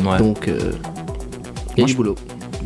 [0.04, 0.18] Ouais.
[0.18, 0.72] Donc, euh, il y a
[1.78, 2.14] Moi, du je- boulot.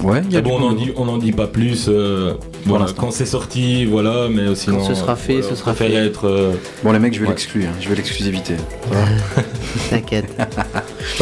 [0.02, 0.74] Ouais, il y a Ah bon, on en boulot.
[0.74, 1.86] dit, on en dit pas plus.
[1.88, 2.34] euh,
[2.64, 4.78] voilà, quand c'est sorti, voilà, mais sinon.
[4.78, 5.92] Quand ce sera fait, voilà, ce sera fait.
[5.92, 6.26] être.
[6.26, 7.30] euh, Bon, les mecs, je vais Ouais.
[7.32, 8.54] l'exclure, hein, je vais l'exclusivité.
[9.90, 10.34] T'inquiète.
[10.36, 10.44] pas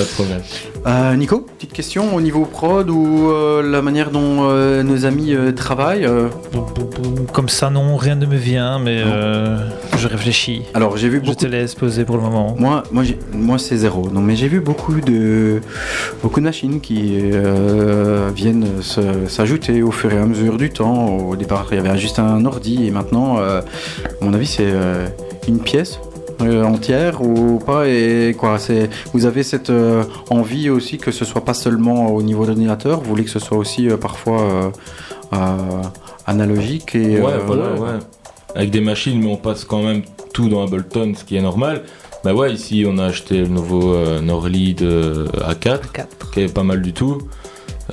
[0.03, 0.41] de problème.
[0.89, 5.37] Euh, Nico, petite question au niveau prod ou euh, la manière dont euh, nos amis
[5.55, 6.09] travaillent
[7.35, 9.59] Comme ça, non, rien ne me vient, mais Non.
[9.99, 10.63] je réfléchis.
[10.73, 12.57] Alors, j'ai vu Je beaucoup te laisse poser pour le moment.
[12.59, 14.09] Moi, moi, moi c'est zéro.
[14.09, 15.61] Donc, mais j'ai vu beaucoup de,
[16.23, 17.19] beaucoup de machines qui
[18.35, 18.67] viennent
[19.27, 21.19] s'ajouter au fur et à mesure du temps.
[21.19, 23.63] Au départ, il y avait juste un ordi et maintenant, à
[24.23, 24.73] mon avis, c'est
[25.49, 26.01] une pièce
[26.41, 27.89] entière ou pas.
[27.89, 32.23] Et quoi, c'est, vous avez cette euh, envie aussi que ce soit pas seulement au
[32.23, 33.01] niveau de l'ordinateur.
[33.01, 34.71] Vous voulez que ce soit aussi euh, parfois euh,
[35.35, 35.83] euh,
[36.27, 37.99] analogique et Ouais, euh, voilà, ouais.
[38.55, 41.83] Avec des machines, mais on passe quand même tout dans Ableton, ce qui est normal.
[42.25, 45.81] Bah ouais, ici on a acheté le nouveau euh, Norlead euh, A4,
[46.33, 47.19] qui est pas mal du tout.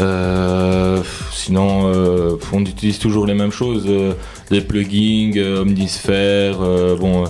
[0.01, 4.13] Euh, sinon, euh, on utilise toujours les mêmes choses, euh,
[4.51, 7.27] des plugins, euh, Omnisphere, euh, bon, euh,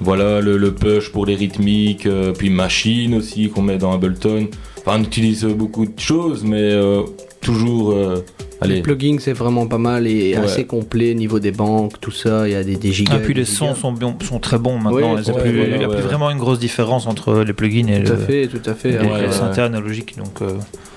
[0.00, 4.48] voilà le, le push pour les rythmiques, euh, puis machine aussi qu'on met dans Ableton.
[4.86, 7.02] Enfin, on utilise beaucoup de choses, mais euh,
[7.40, 8.22] toujours, euh,
[8.60, 10.44] allez, Le plugin c'est vraiment pas mal et Ouais.
[10.44, 13.14] assez complet niveau des banques, tout ça, il y a des, des gigas.
[13.16, 15.14] Ah, puis les sons sont, sont très bons maintenant.
[15.14, 16.08] Ouais, Il n'y a, ouais, plus, voilà, il y a ouais, plus ouais.
[16.08, 18.90] vraiment une grosse différence entre les plugins et Tout à le, fait, tout à fait.
[18.90, 19.32] et Après, le ouais.
[19.32, 20.16] synthé analogique.
[20.18, 20.48] Donc, euh,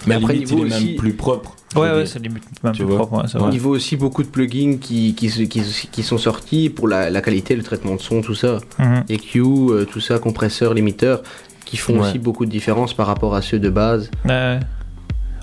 [0.05, 1.55] mais après, limite, niveau il est aussi- même plus propre.
[1.81, 2.95] Ouais, ouais, c'est limite plus vois.
[2.97, 3.13] propre.
[3.17, 3.51] ouais, c'est Au vrai.
[3.51, 5.61] niveau aussi beaucoup de plugins qui, qui, qui,
[5.91, 8.59] qui sont sortis pour la, la qualité, le traitement de son, tout ça.
[8.79, 9.03] Mhm.
[9.09, 11.21] EQ, euh, tout ça, compresseur, limiteur,
[11.65, 12.07] qui font Ouais.
[12.07, 14.09] aussi beaucoup de différence par rapport à ceux de base.
[14.25, 14.59] Ouais, ouais.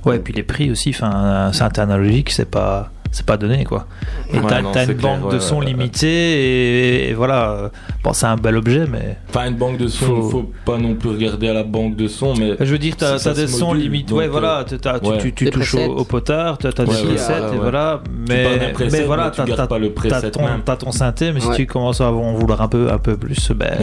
[0.06, 3.64] Ouais, et puis les prix aussi, enfin, un synthé analogique, c'est pas, c'est pas donné
[3.64, 3.86] quoi.
[4.32, 5.66] Et Ouais, t'as une clair, banque ouais, de ouais, sons ouais.
[5.66, 7.50] limitée et, et voilà.
[7.50, 7.68] euh,
[8.02, 9.16] Bon, c'est un bel objet, mais.
[9.30, 10.52] Enfin, une banque de sons, Faut- faut...
[10.66, 12.54] pas non plus regarder à la banque de sons, mais.
[12.60, 15.74] Je veux dire, t'as des sons donc, Ouais, euh, voilà, t'as- t'as- tu- tu, touches
[15.74, 18.00] au, au potard, t'as t'as des presets, ouais, et voilà.
[18.28, 20.46] Mais, preset, mais voilà, t'as pas le preset t'as ton,
[20.76, 23.78] ton synthé, mais si tu commences à en vouloir un peu, un peu plus, ben,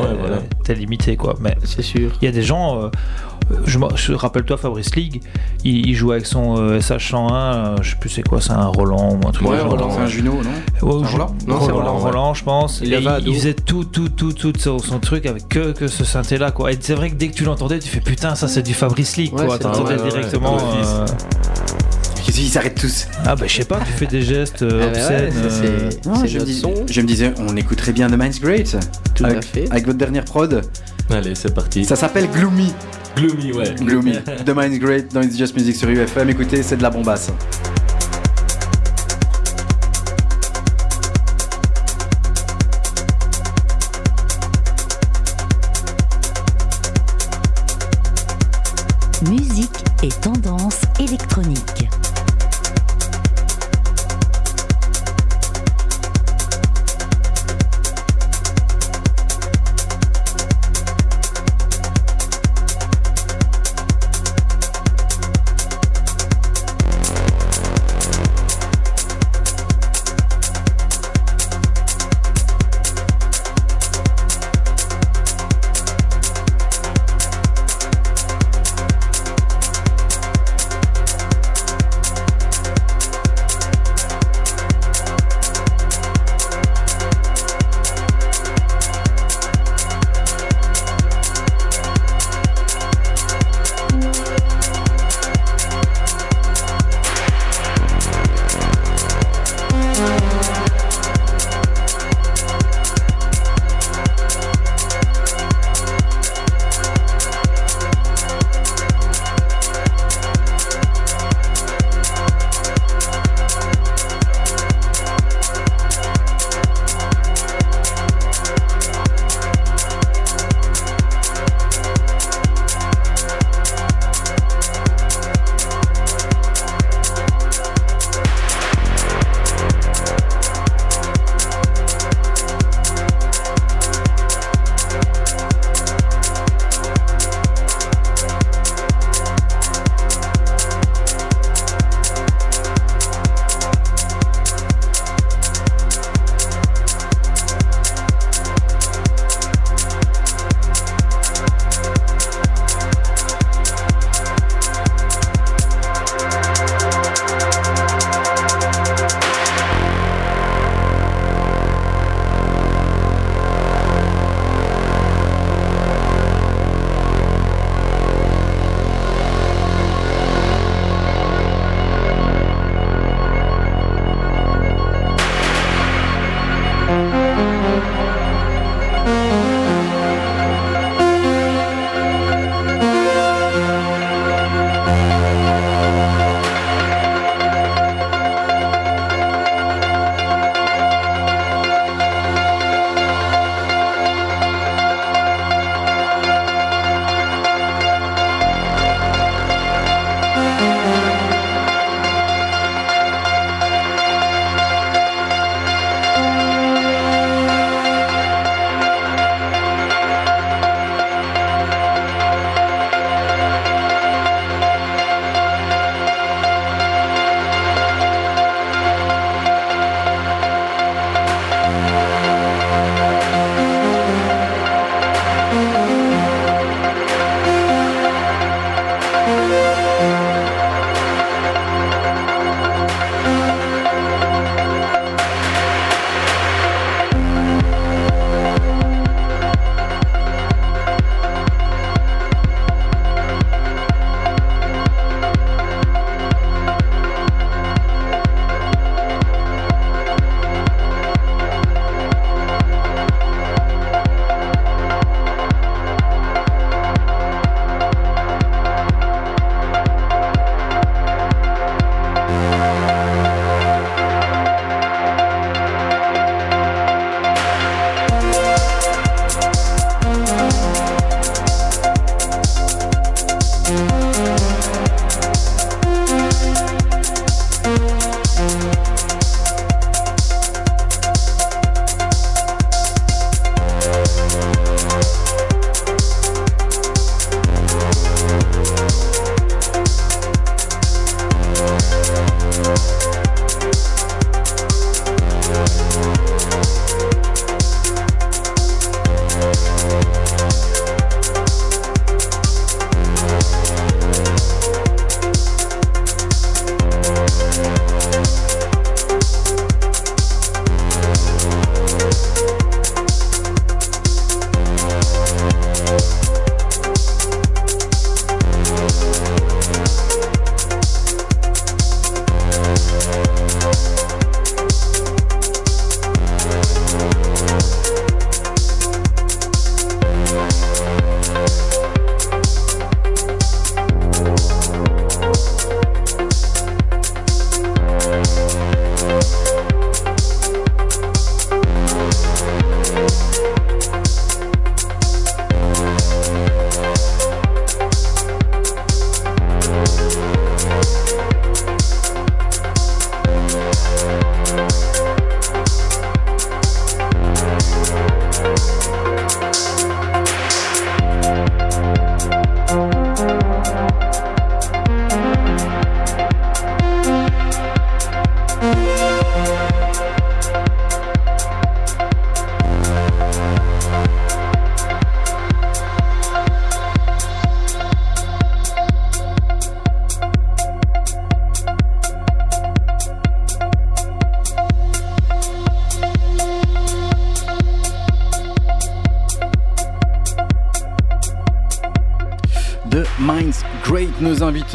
[0.64, 1.36] t'es limité, quoi.
[1.42, 2.12] Mais C'est sûr.
[2.22, 2.90] il y a des gens, euh,
[3.66, 5.22] je, me- je rappelle-toi Fabrice League,
[5.64, 8.66] il, il joue avec son euh, SH101, euh, je sais plus c'est quoi, c'est un
[8.68, 9.70] Roland ou un truc Ouais, genre.
[9.72, 10.88] Roland, C'est un Juno, non?
[10.88, 11.36] Ouais, je- Roland?
[11.48, 12.82] Non, Roland, Roland, Roland, je pense.
[12.84, 13.26] Il Et avait il, ado.
[13.32, 16.52] il faisait tout, tout, tout, tout, son, son truc avec que, que ce synthé là,
[16.52, 16.72] quoi.
[16.72, 19.18] Et c'est vrai que dès que tu l'entendais, tu fais putain, ça c'est du Fabrice
[19.18, 19.58] League, quoi.
[19.58, 20.58] T'entendais directement.
[20.58, 21.06] euh,
[22.26, 24.94] Qu'est-ce qu'ils s'arrêtent tous Ah bah je sais pas, tu fais des gestes euh, Ah
[24.94, 25.32] bah ouais, obscènes.
[25.32, 28.18] ça, euh, c'est- Non, c'est je, me dis- je me disais, on écouterait bien The
[28.18, 28.78] Mind's Great
[29.16, 29.72] Tout avec, à fait.
[29.72, 30.62] avec votre dernière prod.
[31.10, 31.84] Allez, c'est parti.
[31.84, 32.72] Ça s'appelle Gloomy.
[33.18, 33.74] Gloomy, ouais.
[33.76, 34.14] Gloomy.
[34.46, 36.30] The Mind's Great dans It's Just Music sur UFM.
[36.30, 37.32] Écoutez, c'est de la bombasse.
[49.30, 51.88] Musique et tendance électronique.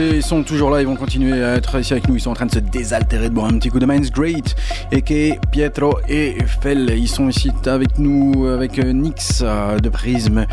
[0.01, 2.17] Invités sont toujours là, ils vont continuer à être ici avec nous.
[2.17, 4.55] Ils sont en train de se désaltérer, de boire un petit coup de Minds Great.
[4.93, 9.89] Et que Pietro et Fel, ils sont ici avec nous, avec euh, Nix euh, de
[9.89, 10.47] Prisme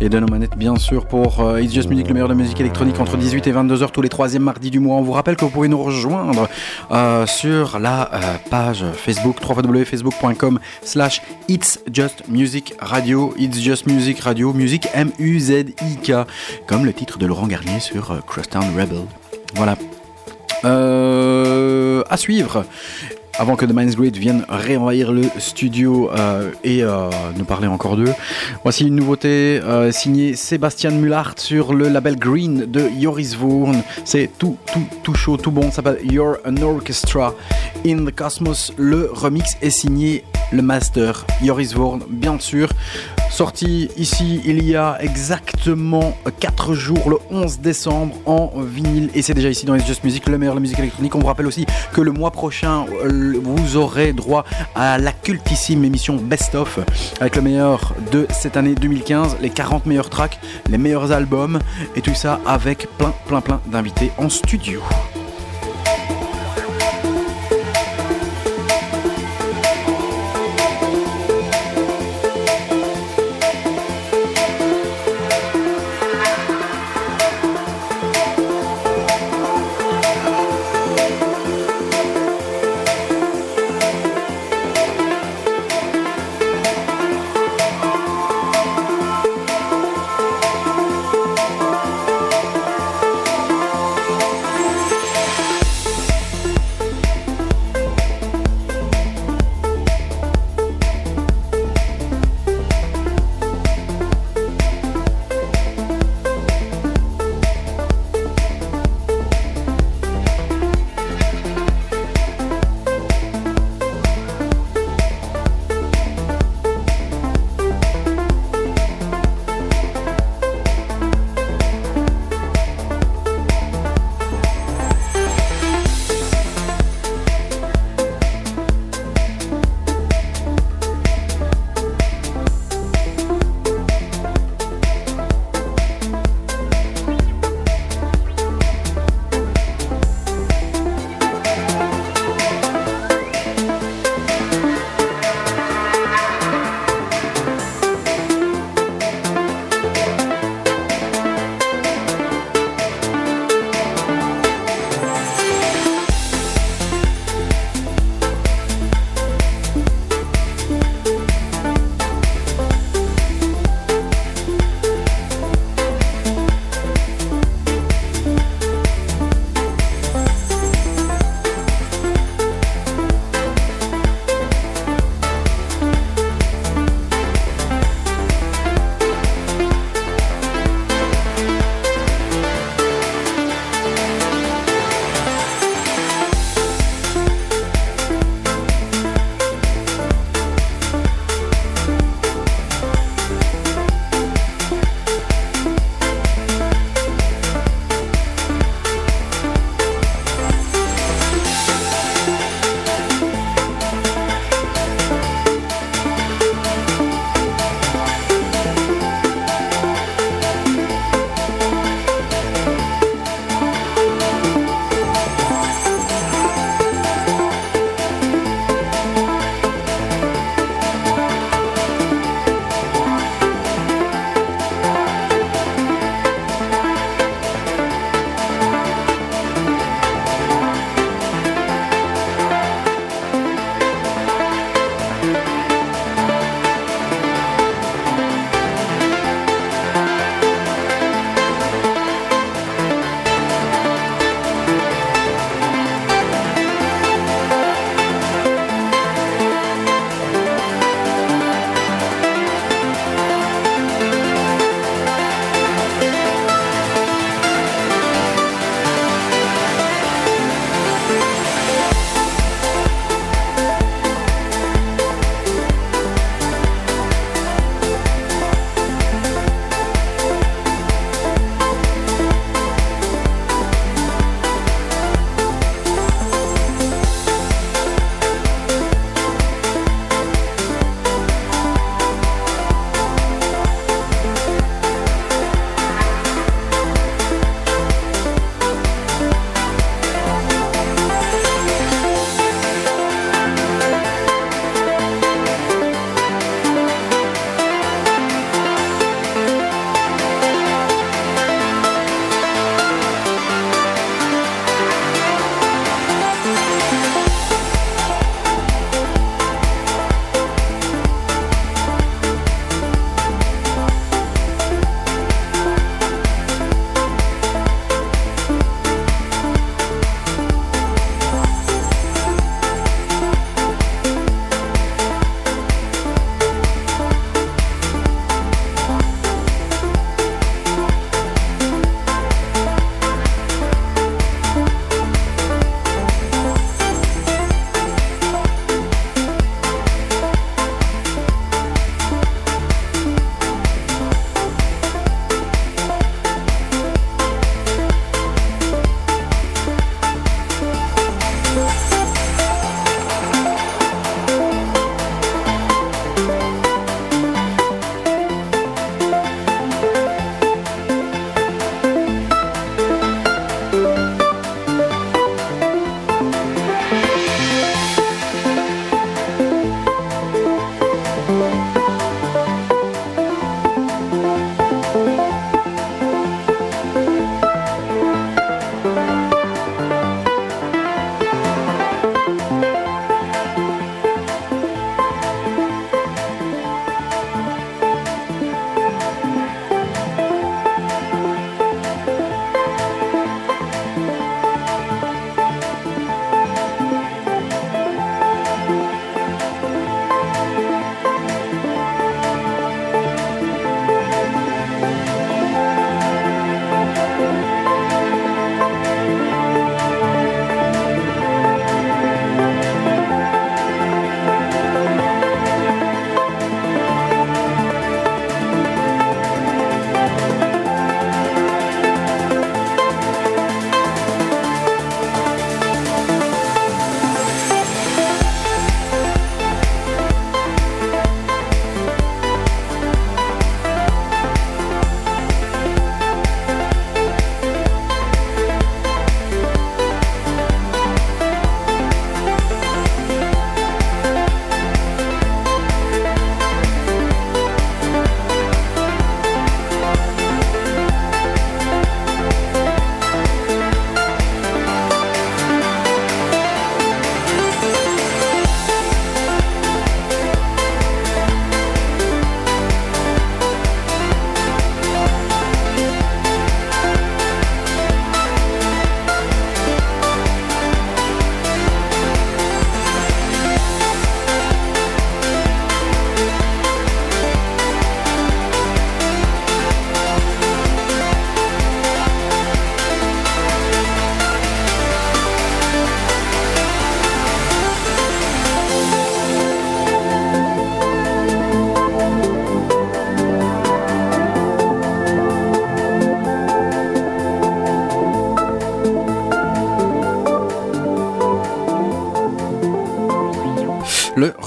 [0.00, 2.58] et de nos manettes, bien sûr, pour euh, It's Just Music, le meilleur de musique
[2.60, 4.96] électronique entre 18 et 22 heures tous les troisièmes mardis du mois.
[4.96, 6.48] On vous rappelle que vous pouvez nous rejoindre
[6.90, 8.20] euh, sur la euh,
[8.50, 13.34] page Facebook www.facebook.com slash It's Just Music Radio.
[13.38, 16.12] It's Just Music Radio, musique M-U-Z-I-K,
[16.66, 19.02] comme le titre de Laurent Garnier sur Crosstown Rebel.
[19.54, 19.76] Voilà.
[20.64, 22.64] Euh, à suivre.
[23.38, 27.96] Avant que The Mind's Great vienne réenvahir le studio euh, et euh, nous parler encore
[27.96, 28.12] d'eux,
[28.62, 33.82] voici une nouveauté euh, signée Sébastien Mullart sur le label Green de Joris Voorn.
[34.04, 35.70] C'est tout, tout, tout chaud, tout bon.
[35.70, 37.34] Ça s'appelle You're an Orchestra
[37.86, 38.72] in the Cosmos.
[38.76, 42.68] Le remix est signé le master Joris Voorn, bien sûr.
[43.30, 49.08] Sorti ici il y a exactement 4 jours, le 11 décembre, en vinyle.
[49.14, 51.14] Et c'est déjà ici dans It's Just Music, le meilleur de la musique électronique.
[51.14, 55.84] On vous rappelle aussi que le mois prochain, euh, vous aurez droit à la cultissime
[55.84, 56.80] émission Best of,
[57.20, 61.60] avec le meilleur de cette année 2015, les 40 meilleurs tracks, les meilleurs albums,
[61.96, 64.82] et tout ça avec plein, plein, plein d'invités en studio.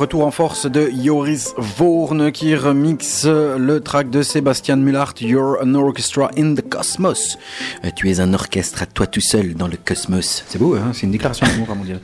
[0.03, 5.73] Retour en force de Joris Voorn qui remixe le track de Sébastien Mullart, You're an
[5.75, 7.37] Orchestra in the Cosmos.
[7.85, 10.43] Euh, Tu es un orchestre à toi tout seul dans le cosmos.
[10.45, 12.01] C'est beau, hein c'est une déclaration d'amour à mon dieu.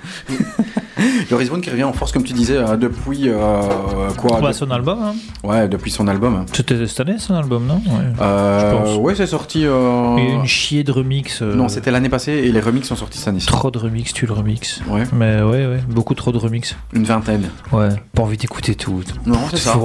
[1.30, 4.54] Joris Voorn qui revient en force, comme tu disais, euh, depuis euh, quoi Bah, de-
[4.54, 5.16] son album, hein.
[5.50, 6.45] Ouais, depuis son album.
[6.54, 7.76] C'était cette année son album, non?
[7.88, 8.04] Ouais.
[8.22, 8.97] Euh, Je pense.
[8.97, 9.66] ouais, c'est sorti.
[9.66, 11.41] euh, Il y a eu une chier de remix.
[11.41, 13.39] euh, Non, c'était l'année passée et les remix sont sortis cette année.
[13.39, 14.80] Trop de remix, tu le remix.
[14.88, 15.04] Ouais.
[15.14, 16.76] Mais ouais, ouais, beaucoup trop de remix.
[16.93, 17.50] Une vingtaine.
[17.72, 19.02] Ouais, pas envie d'écouter tout.
[19.26, 19.76] Non, c'est ça.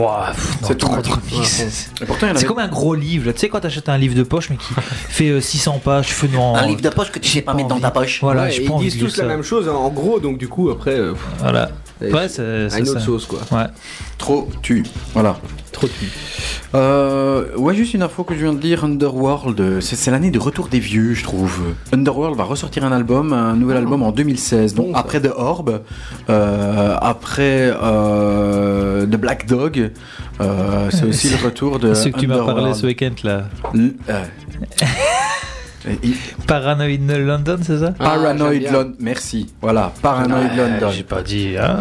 [0.63, 1.47] C'est trop de remix.
[1.49, 3.33] C'est avait- comme un gros livre, là.
[3.33, 4.75] tu sais quand t'achètes un livre de poche mais qui
[5.09, 6.55] fait euh, 600 pages, tu fais non.
[6.57, 8.21] Un livre de poche que tu sais pas mettre dans ta poche.
[8.21, 10.99] Voilà, Ouais, j'ai ils disent tous la même chose en gros, donc du coup après.
[10.99, 11.71] euh, Voilà.
[12.01, 13.07] Ouais, c'est c'est une autre ça.
[13.07, 13.39] sauce quoi.
[13.53, 13.67] Ouais.
[14.19, 14.83] Trop tu.
[15.15, 15.37] Voilà.
[15.73, 16.09] Trop tu.
[16.75, 20.39] Euh, ouais, juste une info que je viens de lire, Underworld, c'est c'est l'année de
[20.39, 21.61] retour des vieux, je trouve.
[21.93, 25.81] Underworld va ressortir un album, un nouvel album en 2016, donc après The Orb,
[26.31, 29.91] euh, après euh, The Black Dog,
[30.41, 33.45] euh, c'est aussi le retour de C'est ce que tu m'as parlé ce week-end là.
[33.75, 33.95] L-
[36.47, 38.73] Paranoid London, c'est ça Paranoid j'aime bien.
[38.73, 39.47] London, merci.
[39.61, 40.91] Voilà, Paranoid London.
[40.91, 41.55] J'ai pas dit.
[41.61, 41.81] hein.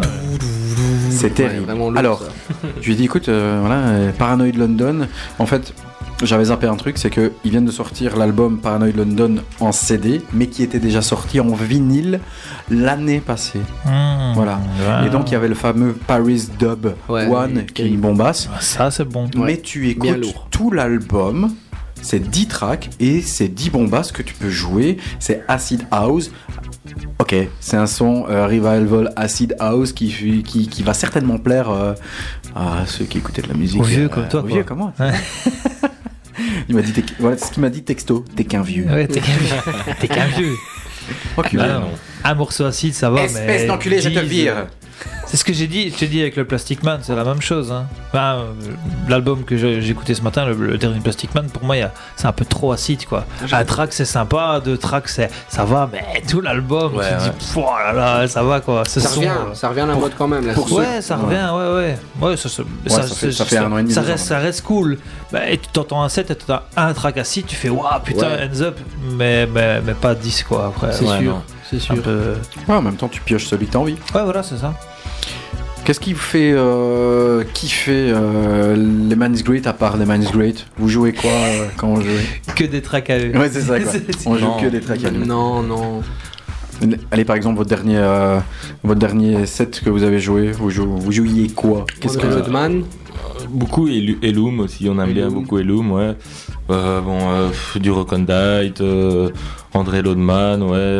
[1.10, 1.72] C'est terrible.
[1.72, 2.22] lourd, Alors,
[2.80, 5.06] je lui ai dit, écoute, euh, voilà, euh, Paranoid London.
[5.38, 5.72] En fait,
[6.22, 10.22] j'avais zappé un truc, c'est que ils viennent de sortir l'album Paranoid London en CD,
[10.32, 12.20] mais qui était déjà sorti en vinyle
[12.70, 13.60] l'année passée.
[13.84, 14.60] Mmh, Voilà.
[15.06, 17.96] Et donc, il y avait le fameux Paris Dub Ouais, One qui oui.
[17.96, 18.48] bombasse.
[18.60, 19.28] Ça, c'est bon.
[19.36, 21.52] Mais tu écoutes tout l'album.
[22.04, 24.98] C'est 10 tracks et c'est 10 bombasses que tu peux jouer.
[25.18, 26.30] C'est Acid House.
[27.18, 31.94] Ok, c'est un son euh, revival Acid House qui, qui, qui va certainement plaire euh,
[32.54, 33.80] à ceux qui écoutaient de la musique.
[33.80, 34.92] Aux vieux euh, comme toi, Aux vieux comme moi.
[35.00, 35.12] Ouais.
[36.68, 38.24] Il m'a dit, t'es- voilà, c'est ce qu'il m'a dit texto.
[38.36, 38.86] T'es qu'un vieux.
[38.86, 39.72] Ouais, t'es qu'un vieux.
[40.00, 40.54] T'es qu'un vieux.
[41.36, 41.62] Enculé.
[41.62, 41.90] Bah non.
[42.24, 43.22] Un morceau acide, ça va.
[43.24, 44.66] Espèce mais d'enculé, je te vire.
[45.34, 47.24] Euh, C'est ce que j'ai dit, je t'ai dit avec le Plastic Man, c'est la
[47.24, 47.72] même chose.
[47.72, 47.86] Hein.
[48.14, 48.44] Euh,
[49.08, 49.54] L'album que
[49.90, 51.74] écouté ce matin, le, le dernier Plastic Man, pour moi,
[52.16, 53.04] c'est un peu trop acide.
[53.06, 53.24] quoi.
[53.52, 57.22] Un track, c'est sympa, deux tracks, c'est- ça va, mais tout l'album, Ouais, tu te
[57.24, 57.30] ouais.
[57.38, 58.84] dis, Pouah, là là, ça va quoi.
[58.86, 60.54] Ce Ça son, revient, euh, ça revient à la mode quand même là.
[60.54, 61.98] pour Ouais, ça revient, ouais, ouais.
[62.30, 64.62] Ouais, ça, ça, ça fait- ça fait un an et demi, Ça reste, ça reste
[64.62, 64.98] cool.
[65.32, 66.44] Bah, et tu t'entends un set, et tu
[66.76, 68.48] un track acide, tu fais, waouh, putain, Ouais.
[68.52, 68.78] hands up,
[69.16, 70.92] mais, mais, mais pas 10 quoi après.
[70.92, 71.42] C'est Ouais, sûr, non.
[71.68, 72.02] c'est Un sûr.
[72.02, 72.34] peu-
[72.68, 73.96] Ouais, en même temps, tu pioches celui que t'as envie.
[74.14, 74.72] Ouais, voilà, c'est ça.
[75.84, 80.66] Qu'est-ce qui vous fait euh, kiffer euh, les Man's Great à part les Man's Great?
[80.78, 82.24] Vous jouez quoi euh, quand vous jouez
[82.56, 83.32] Que des tracks à eux.
[83.36, 83.92] Ouais, c'est ça quoi.
[84.26, 84.56] On joue Non.
[84.60, 85.10] que des tracks à.
[85.10, 86.02] Non, non.
[87.10, 88.38] Allez, par exemple, votre dernier, euh,
[88.82, 91.84] votre dernier set que vous avez joué, vous, jou- vous jouiez quoi?
[92.00, 92.82] Qu'est-ce que André Rodman,
[93.50, 96.14] Beaucoup Elu- Elum aussi, on aime bien beaucoup Elum, ouais.
[96.70, 99.28] Euh, bon, euh, du Recondite, euh,
[99.74, 100.98] André Lodman, ouais.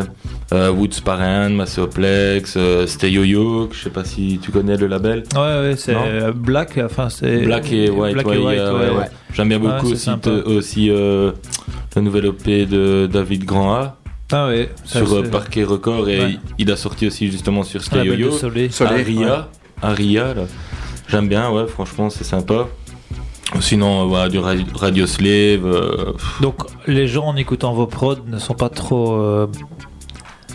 [0.53, 5.25] Euh, Woods Parent, Massoplex, euh, Stay Yo-Yo, je sais pas si tu connais le label.
[5.35, 7.39] Ouais, ouais, c'est euh, Black, enfin c'est.
[7.39, 8.97] Black et White, Black ouais, et White, yeah, ouais, ouais, ouais.
[8.99, 9.05] ouais.
[9.33, 11.33] J'aime bien Ouais, beaucoup aussi, te- aussi euh,
[11.97, 13.97] le nouvel EP de David Grand'a
[14.31, 16.39] Ah ouais, ça, sur euh, Parquet Record et Ouais.
[16.59, 18.33] il a sorti aussi justement sur Stay label de Yo-Yo.
[18.37, 18.71] Soleil.
[18.71, 19.49] Soleil, Aria,
[19.83, 20.43] Aria, là.
[21.09, 22.67] J'aime bien, ouais, franchement, c'est sympa.
[23.61, 25.65] Sinon, euh, voilà, du ra- Radio Slave.
[25.65, 29.47] euh, Donc les gens en écoutant vos prods ne sont pas trop euh,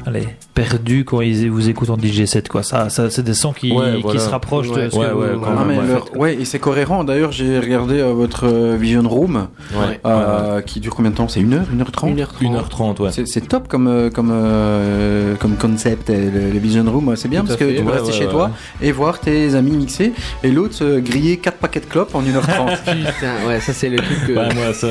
[0.06, 2.64] allez, perdus quand ils vous écoutent en DJ7 quoi.
[2.64, 4.20] Ça, ça c'est des sons qui, Ouais, qui voilà.
[4.20, 5.88] se rapprochent Ouais, de ce ouais, que ouais, vous- quand même, mais ouais.
[5.88, 7.03] leur- ouais, et c'est cohérent.
[7.03, 11.28] D'ailleurs, j'ai regardé euh, votre euh, Vision Room, ouais, euh, qui dure combien de temps?
[11.28, 12.12] C'est une heure, une heure trente?
[12.12, 12.41] 1h30.
[12.41, 13.12] 1h30, ouais.
[13.12, 17.16] C'est c'est top comme, comme, euh, comme concept, le, le Vision Room.
[17.16, 17.76] C'est bien Tout parce que fait.
[17.76, 18.51] tu peux Ouais, rester ouais, chez ouais, toi
[18.82, 18.88] ouais.
[18.88, 22.78] et voir tes amis mixer et l'autre euh, griller 4 paquets de clopes en 1h30.
[22.86, 24.34] Putain, ouais, ça c'est le truc que.
[24.34, 24.88] Bah, moi, ça.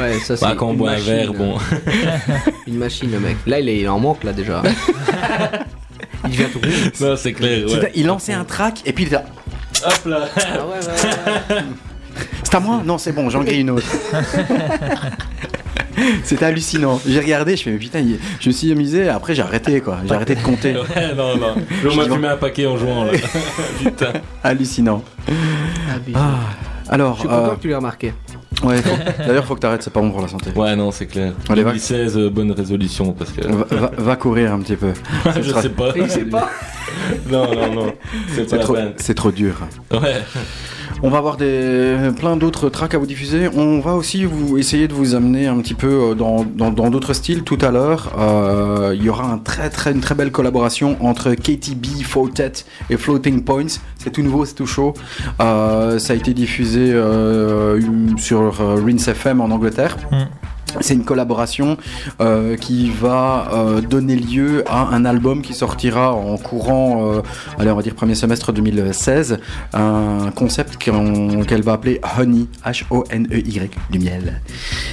[0.00, 0.44] Ouais, ça c'est.
[0.46, 1.54] bah, quand on une boit un verre, bon.
[2.66, 3.36] Une machine, le mec.
[3.46, 4.53] Là, il, est, il en manque là déjà.
[6.24, 6.92] il devient tout rouge.
[7.00, 7.92] non, c'est clair, ouais.
[7.94, 9.24] Il lançait un track et puis il était là,
[9.86, 10.28] Hop là.
[10.36, 11.62] Ah ouais, ouais, ouais.
[12.44, 13.86] C'est à moi Non, c'est bon, j'en grille une autre.
[16.24, 17.00] C'était hallucinant.
[17.06, 19.08] J'ai regardé, je fais, mais putain, il- je me suis amusé.
[19.08, 19.98] Après, j'ai arrêté, quoi.
[20.06, 20.74] J'ai arrêté de compter.
[20.96, 21.54] Ouais, non, non.
[21.90, 23.12] On m'a fumé un paquet en jouant, là.
[23.82, 24.12] Putain.
[24.42, 25.02] Hallucinant.
[25.94, 26.16] Abusé.
[26.18, 26.34] Ah,
[26.88, 28.12] alors, Je suis content euh, que tu l'aies remarqué.
[28.62, 28.76] Ouais,
[29.26, 30.50] d'ailleurs, faut que t'arrêtes, c'est pas bon pour la santé.
[30.54, 31.32] Ouais, non, c'est clair.
[31.48, 31.70] Allez, va.
[31.70, 33.40] 2016, euh, bonne résolution, parce que.
[33.46, 34.92] Va, va- va courir un petit peu.
[35.36, 35.92] Je sera- sais pas.
[35.96, 36.50] Il sait pas.
[37.28, 37.92] Non, non, non.
[38.60, 39.54] Trop, c'est trop dur.
[39.90, 40.22] Ouais.
[41.02, 43.48] On va avoir des, plein d'autres tracks à vous diffuser.
[43.54, 47.42] On va aussi vous essayer de vous amener un petit peu euh, dans d'autres styles
[47.42, 48.12] tout à l'heure.
[48.18, 49.40] Euh, Il y aura
[49.86, 52.52] une très belle collaboration entre KTB, Fortet
[52.90, 53.80] et Floating Points.
[53.98, 54.94] C'est tout nouveau, c'est tout chaud.
[55.40, 56.94] Euh, ça a été diffusé
[58.16, 58.54] sur
[58.84, 59.96] Rinse FM en Angleterre.
[60.10, 60.43] Mm.
[60.80, 61.76] C'est une collaboration
[62.20, 67.22] euh, qui va euh, donner lieu à un album qui sortira en courant, euh,
[67.58, 69.38] allez, on va dire premier semestre 2016,
[69.72, 74.40] un concept qu'elle va appeler Honey, H-O-N-E-Y, du miel.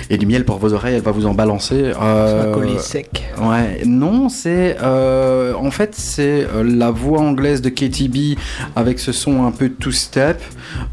[0.10, 1.92] Et du miel pour vos oreilles, elle va vous en balancer.
[1.94, 3.24] Ça euh, va coller sec.
[3.42, 8.40] Ouais, non, c'est euh, en fait c'est la voix anglaise de Katy B
[8.76, 10.42] avec ce son un peu two-step,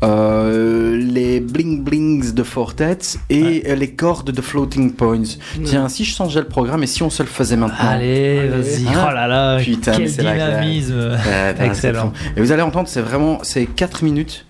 [0.02, 2.98] les bling blings de Fortet
[3.30, 5.22] et les cordes de Floating Points.
[5.64, 8.86] Tiens, si je changeais le programme et si on se le faisait maintenant Allez, vas-y.
[8.88, 10.98] Hein Oh là là, Putain, quel c'est la dynamisme.
[10.98, 12.12] Ouais, putain, Excellent.
[12.36, 14.44] Et vous allez entendre, c'est vraiment, c'est 4 minutes.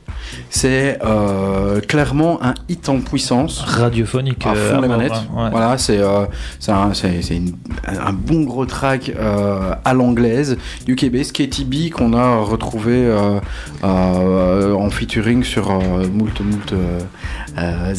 [0.51, 3.61] C'est euh, clairement un hit en puissance.
[3.61, 4.45] Radiophonique.
[4.47, 5.13] À euh, fond à les manettes.
[5.13, 5.51] hein, ouais.
[5.51, 6.27] Voilà, c'est euh,
[6.59, 7.57] c'est un, c'est- c'est une-
[7.87, 13.41] un bon gros track euh, à l'anglaise du Québec, Katy B qu'on a retrouvé euh,
[13.85, 16.99] euh, en featuring sur euh, moult moult euh, euh,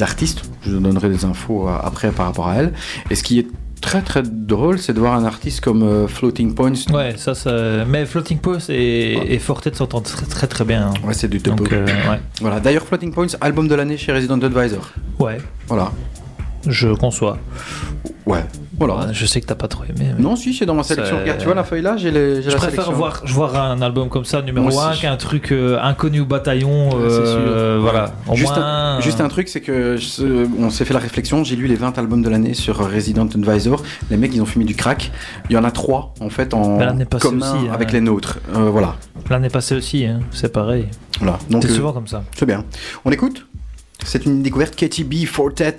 [0.01, 0.43] artistes.
[0.63, 2.73] Je vous donnerai des infos euh, après par rapport à elle.
[3.09, 3.47] Et ce qui est
[3.81, 6.73] très très drôle, c'est de voir un artiste comme euh, Floating Points.
[6.91, 7.85] Ouais, ça, ça.
[7.85, 10.93] Mais Floating Post et, et Fortet s'entendent très, très très bien.
[11.03, 12.19] Ouais, c'est du euh, ouais.
[12.41, 12.59] Voilà.
[12.59, 14.91] D'ailleurs, Floating Points, album de l'année chez Resident Advisor.
[15.19, 15.37] Ouais.
[15.67, 15.91] Voilà.
[16.67, 17.37] Je conçois.
[18.25, 18.43] Ouais.
[18.79, 19.11] Voilà.
[19.11, 20.13] Je sais que t'as pas trop aimé.
[20.17, 21.19] mais- Non, si, c'est dans ma sélection.
[21.19, 22.93] Regarde, tu vois la feuille là, j'ai les- Je la préfère sélection.
[22.93, 25.01] voir, je voir un album comme ça, numéro Moi 1, aussi.
[25.01, 26.89] qu'un truc euh, inconnu au bataillon.
[26.95, 27.81] Euh, sûr.
[27.81, 28.13] Voilà.
[28.27, 28.95] Au juste, moins.
[28.97, 31.43] un, juste un truc, c'est que je- on s'est fait la réflexion.
[31.43, 33.83] J'ai lu les 20 albums de l'année sur Resident Advisor.
[34.09, 35.11] Les mecs, ils ont fumé du crack.
[35.49, 36.77] Il y en a trois en fait en
[37.19, 37.71] commun aussi, hein.
[37.73, 38.39] avec les nôtres.
[38.55, 38.95] Euh, voilà.
[39.29, 40.87] L'année passée aussi, hein, c'est pareil.
[41.19, 41.37] Voilà.
[41.49, 42.23] Donc, C'est euh, souvent comme ça.
[42.35, 42.63] C'est bien.
[43.03, 43.45] On écoute?
[44.03, 45.75] C'est une découverte Katy B, Fortet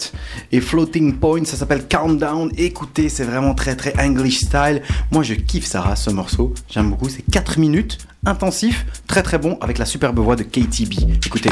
[0.52, 2.50] et Floating Point, ça s'appelle Countdown.
[2.56, 4.82] Écoutez, c'est vraiment très très English style.
[5.10, 7.08] Moi je kiffe Sarah ce morceau, j'aime beaucoup.
[7.08, 10.92] C'est 4 minutes, intensif, très très bon avec la superbe voix de Katy B.
[11.24, 11.50] Écoutez.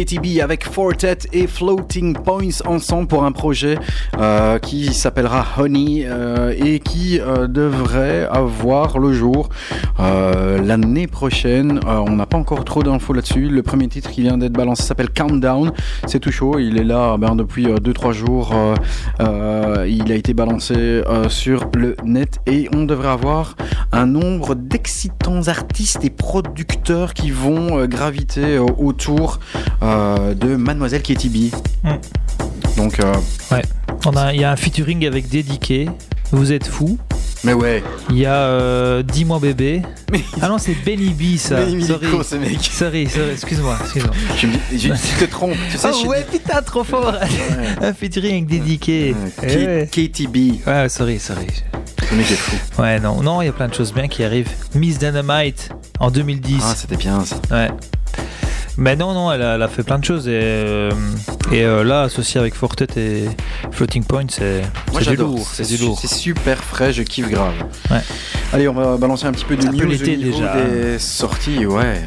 [0.00, 3.76] KTB avec Fortet et Floating Points ensemble pour un projet
[4.18, 9.50] euh, qui s'appellera Honey euh, et qui euh, devrait avoir le jour
[10.00, 11.80] euh, l'année prochaine.
[11.86, 13.48] Euh, on n'a pas encore trop d'infos là-dessus.
[13.48, 15.72] Le premier titre qui vient d'être balancé s'appelle Countdown.
[16.06, 16.58] C'est tout chaud.
[16.58, 18.52] Il est là ben, depuis 2-3 jours.
[18.54, 18.74] Euh,
[19.20, 23.56] euh, il a été balancé euh, sur le net et on devrait avoir
[23.92, 29.40] un nombre d'excitants artistes et producteurs qui vont euh, graviter euh, autour
[29.82, 31.54] euh, de Mademoiselle Katie B.
[31.84, 31.90] Mm.
[32.76, 33.12] Donc, euh,
[33.50, 33.62] Ouais.
[34.32, 35.88] Il y a un featuring avec Dédiqué.
[36.32, 36.98] Vous êtes fous.
[37.44, 37.82] Mais ouais.
[38.10, 39.82] Il y a euh, Dis-moi bébé.
[40.40, 41.60] Ah non, c'est Benny B ça.
[41.62, 42.06] Est sorry.
[42.24, 42.58] ce mec.
[42.62, 43.78] Sorry, sorry, excuse-moi.
[43.82, 44.14] excuse-moi.
[44.36, 44.46] Je
[44.78, 45.54] je- te trompes.
[45.70, 47.14] Tu sais, oh ouais, putain, trop fort.
[47.80, 49.14] un featuring Dédiqué.
[49.14, 49.88] K- Eh ouais.
[49.90, 50.66] Katie B.
[50.66, 51.46] Ouais, sorry, sorry.
[52.10, 52.82] Le mec est fou.
[52.82, 54.50] Ouais, non, non, il y a plein de choses bien qui arrivent.
[54.74, 55.70] Miss Dynamite
[56.00, 56.56] en 2010.
[56.62, 57.36] Ah, c'était bien ça.
[57.50, 57.68] Ouais.
[58.80, 60.90] Mais non, non, elle a, elle a fait plein de choses et, euh,
[61.52, 63.28] et euh, là, associé avec Fortet et
[63.72, 64.62] Floating Point, c'est
[65.06, 65.46] du lourd.
[65.52, 65.98] C'est du lourd.
[66.00, 67.52] c'est super frais, je kiffe grave.
[67.90, 68.00] Ouais.
[68.54, 70.54] Allez, on va balancer un petit peu de news au l'été niveau déjà.
[70.64, 72.02] des sorties, ouais.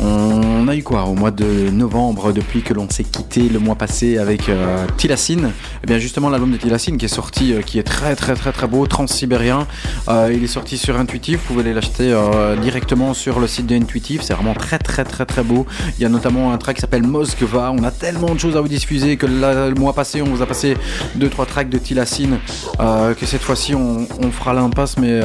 [0.00, 3.74] On a eu quoi au mois de novembre depuis que l'on s'est quitté le mois
[3.74, 5.50] passé avec euh, Tilacine
[5.82, 8.52] Eh bien justement l'album de Tilacine qui est sorti, euh, qui est très très très
[8.52, 9.66] très beau, Transsibérien.
[10.08, 13.74] Euh, il est sorti sur Intuitive, vous pouvez l'acheter euh, directement sur le site de
[13.74, 15.66] Intuitive, c'est vraiment très très très très beau.
[15.98, 18.60] Il y a notamment un track qui s'appelle Moskva, on a tellement de choses à
[18.60, 20.76] vous diffuser que le mois passé on vous a passé
[21.16, 22.38] deux trois tracks de Tilacine
[22.78, 24.96] que cette fois-ci on, fera l'impasse.
[24.98, 25.20] Mais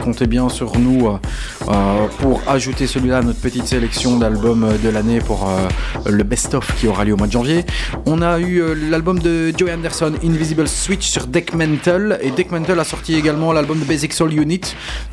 [0.00, 1.18] comptez bien sur nous
[2.18, 5.68] pour ajouter celui-là à notre petite sélection d'albums de l'année pour euh,
[6.10, 7.64] le best-of qui aura lieu au mois de janvier.
[8.06, 12.50] On a eu euh, l'album de Joey Anderson, Invisible Switch sur Deck Mental et Deck
[12.50, 14.60] Mental a sorti également l'album de Basic Soul Unit.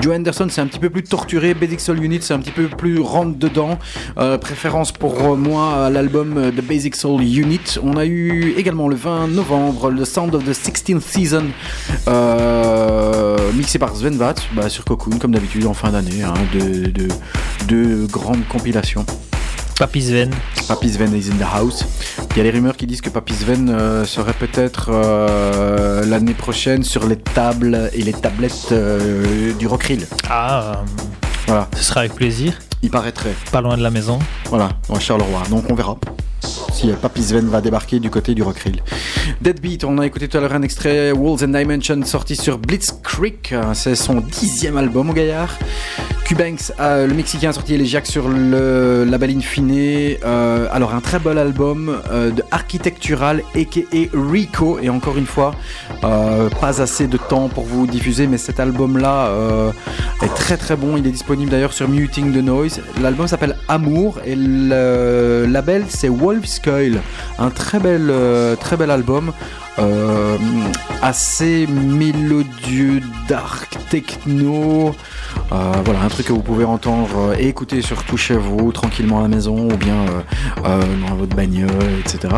[0.02, 2.68] Joey Anderson c'est un petit peu plus torturé, Basic Soul Unit c'est un petit peu
[2.68, 3.78] plus rentre dedans.
[4.18, 7.80] Euh, préférence pour moi l'album de Basic Soul Unit.
[7.84, 11.46] On a eu également le 20 novembre le Sound of the 16th Season
[13.54, 16.24] mixé par Sven Vath bah, sur Cocoon comme d'habitude en fin d'année.
[16.24, 16.34] Hein,
[18.14, 19.06] grandes compilations.
[19.78, 20.30] Papy Sven.
[20.68, 21.84] Papy Sven is in the house.
[22.32, 26.36] Il y a les rumeurs qui disent que Papy Sven euh, serait peut-être euh, l'année
[26.36, 30.06] prochaine sur les tables et les tablettes euh, du Rockrill.
[30.30, 30.84] Ah,
[31.48, 32.54] Voilà, ce sera avec plaisir.
[32.84, 33.34] Il paraîtrait.
[33.52, 34.20] Pas loin de la maison.
[34.50, 35.42] Voilà, à Charleroi.
[35.50, 35.98] Donc on verra
[36.74, 38.82] si euh, Papy Sven va débarquer du côté du Rockrill.
[39.42, 43.38] Deadbeat, on a écouté tout à l'heure un extrait Walls and Dimension sorti sur Blitzkrieg.
[43.54, 45.58] Euh, C'est son dixième album au gaillard.
[46.26, 50.20] Cubanks, euh, le Mexicain, a sorti Elegiac sur le label Infiné.
[50.26, 53.82] Euh, alors un très bel album euh, de Architectural aka
[54.14, 54.80] Rico.
[54.82, 55.56] Et encore une fois,
[56.02, 59.72] pas assez de temps pour vous diffuser, mais cet album-là euh,
[60.22, 60.98] est très très bon.
[60.98, 62.73] Il est disponible d'ailleurs sur Muting the Noise.
[63.02, 67.02] L'album s'appelle Amour et le label c'est Wolf's Coil.
[67.40, 69.32] Un très bel, euh, très bel album.
[69.80, 70.38] euh,
[71.02, 74.96] assez mélodieux, dark, techno.
[75.52, 79.24] Euh, voilà, un truc que vous pouvez entendre et écouter surtout chez vous, tranquillement à
[79.24, 80.06] la maison ou bien
[80.64, 81.70] dans votre bagnole,
[82.06, 82.30] etc.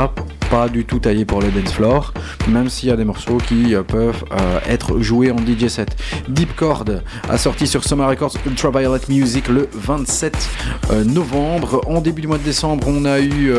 [0.49, 2.13] Pas du tout taillé pour le dance floor,
[2.47, 5.95] même s'il y a des morceaux qui euh, peuvent euh, être joués en DJ set.
[6.27, 6.85] Deep Chord
[7.29, 10.49] a sorti sur Summer Records Ultraviolet Music le 27
[10.91, 11.81] euh, novembre.
[11.87, 13.53] En début du mois de décembre, on a eu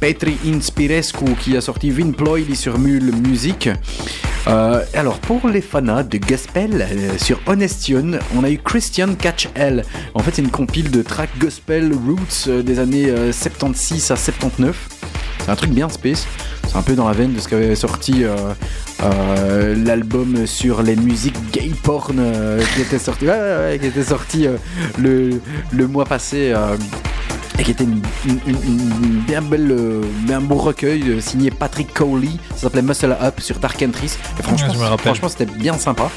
[0.00, 3.68] Petri Inspirescu qui a sorti Vinploy sur Mule Music.
[4.46, 6.86] Alors pour les fanas de gospel
[7.18, 9.84] sur Honestion, on a eu Christian Catch L.
[10.14, 14.88] En fait, c'est une compile de tracks gospel roots des années euh, 76 à 79.
[15.44, 16.26] C'est un truc bien space.
[16.68, 18.34] C'est un peu dans la veine de ce qu'avait sorti euh,
[19.02, 23.86] euh, l'album sur les musiques gay porn euh, qui était sorti, ouais, ouais, ouais, qui
[23.88, 24.46] était sorti
[24.98, 25.40] le,
[25.72, 26.54] le mois passé.
[27.58, 29.76] et qui était une, une- une- une bien belle,
[30.26, 32.30] bien beau recueil signé Patrick Cowley.
[32.54, 34.16] Ça s'appelait Muscle Up sur Dark Entries.
[34.38, 34.68] Et franchement,
[35.04, 36.10] franchement, c'était bien sympa.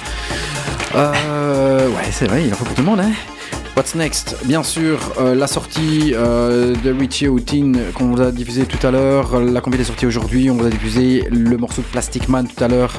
[0.95, 3.11] Euh, ouais, c'est vrai, il en faut pour tout le monde, hein.
[3.75, 4.37] What's next?
[4.45, 8.89] Bien sûr, euh, la sortie euh, de Richie Houghton qu'on vous a diffusé tout à
[8.89, 9.41] l'heure.
[9.41, 10.49] La compil est sortie aujourd'hui.
[10.49, 12.93] On vous a diffusé le morceau de Plastic Man tout à l'heure.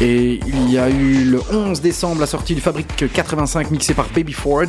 [0.00, 4.06] Et il y a eu le 11 décembre la sortie du Fabrique 85 mixé par
[4.14, 4.62] Baby Ford.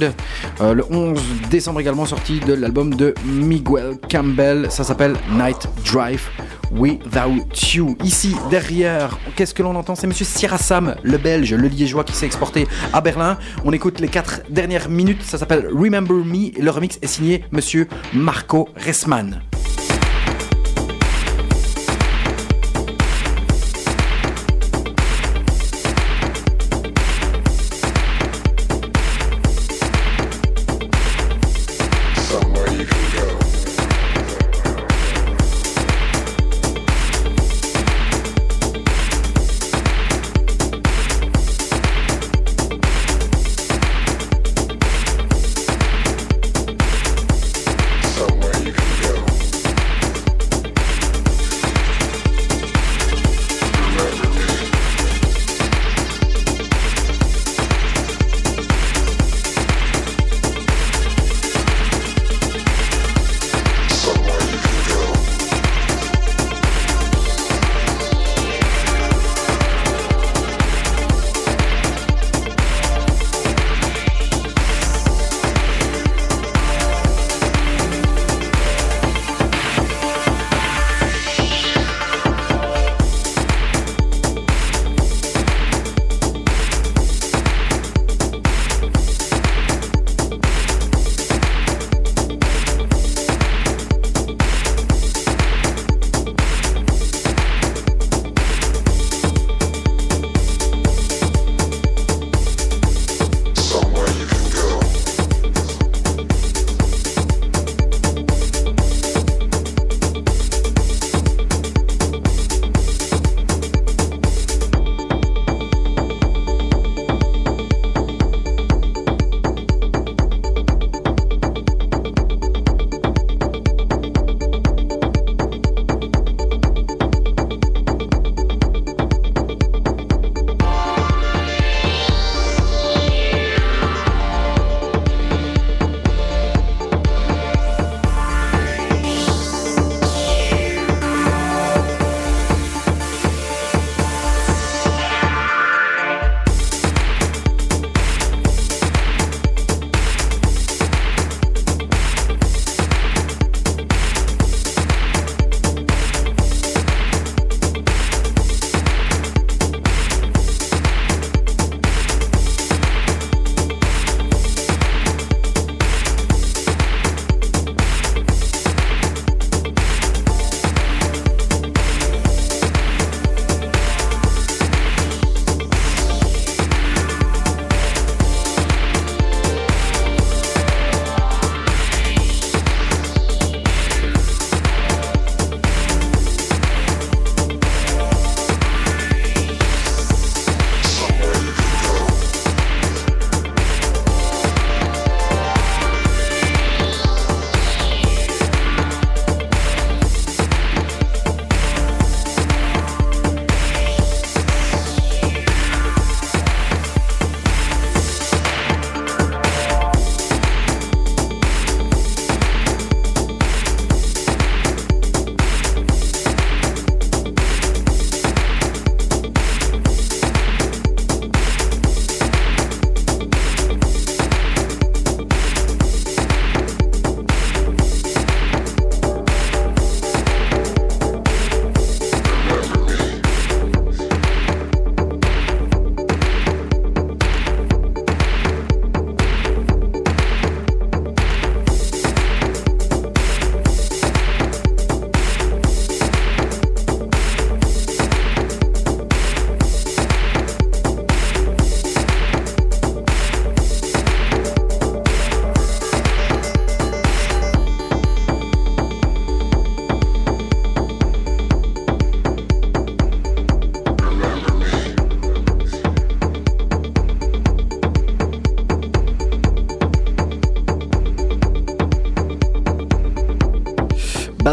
[0.60, 1.22] Euh, le 11
[1.52, 4.72] décembre également sortie de l'album de Miguel Campbell.
[4.72, 6.30] Ça s'appelle Night Drive
[6.72, 7.96] Without You.
[8.04, 9.94] Ici, derrière, qu'est-ce que l'on entend?
[9.94, 10.58] C'est Monsieur Sierra
[11.04, 13.38] le Belge, le Liégeois qui s'est exporté à Berlin.
[13.66, 15.22] On écoute les quatre dernières minutes.
[15.22, 16.60] Ça s'appelle Remember Me.
[16.60, 19.42] Le remix est signé Monsieur Marco Ressman.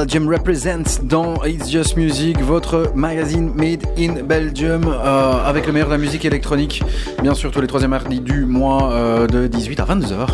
[0.07, 5.89] Belgium Represents dans It's Just Music, votre magazine made in Belgium, euh, avec le meilleur
[5.89, 6.81] de la musique électronique,
[7.25, 10.27] bien sûr tous les troisièmes mardis du mois euh, de 18 à 22h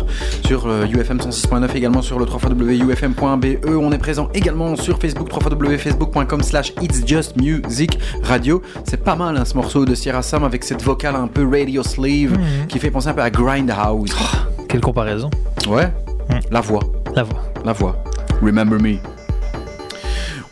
[0.45, 3.65] sur euh, UFM 106.9, également sur le 3 www.ufm.be.
[3.67, 8.61] On est présent également sur Facebook, www.facebook.com slash It's Just Music Radio.
[8.83, 11.81] C'est pas mal hein, ce morceau de Sierra Sam avec cette vocale un peu radio
[11.81, 12.67] sleeve Mhm.
[12.67, 14.13] qui fait penser un peu à Grindhouse.
[14.69, 15.31] Quelle comparaison.
[15.67, 15.91] Ouais,
[16.51, 16.81] la voix.
[17.15, 17.41] La voix.
[17.65, 17.95] La voix.
[18.43, 18.97] Remember me.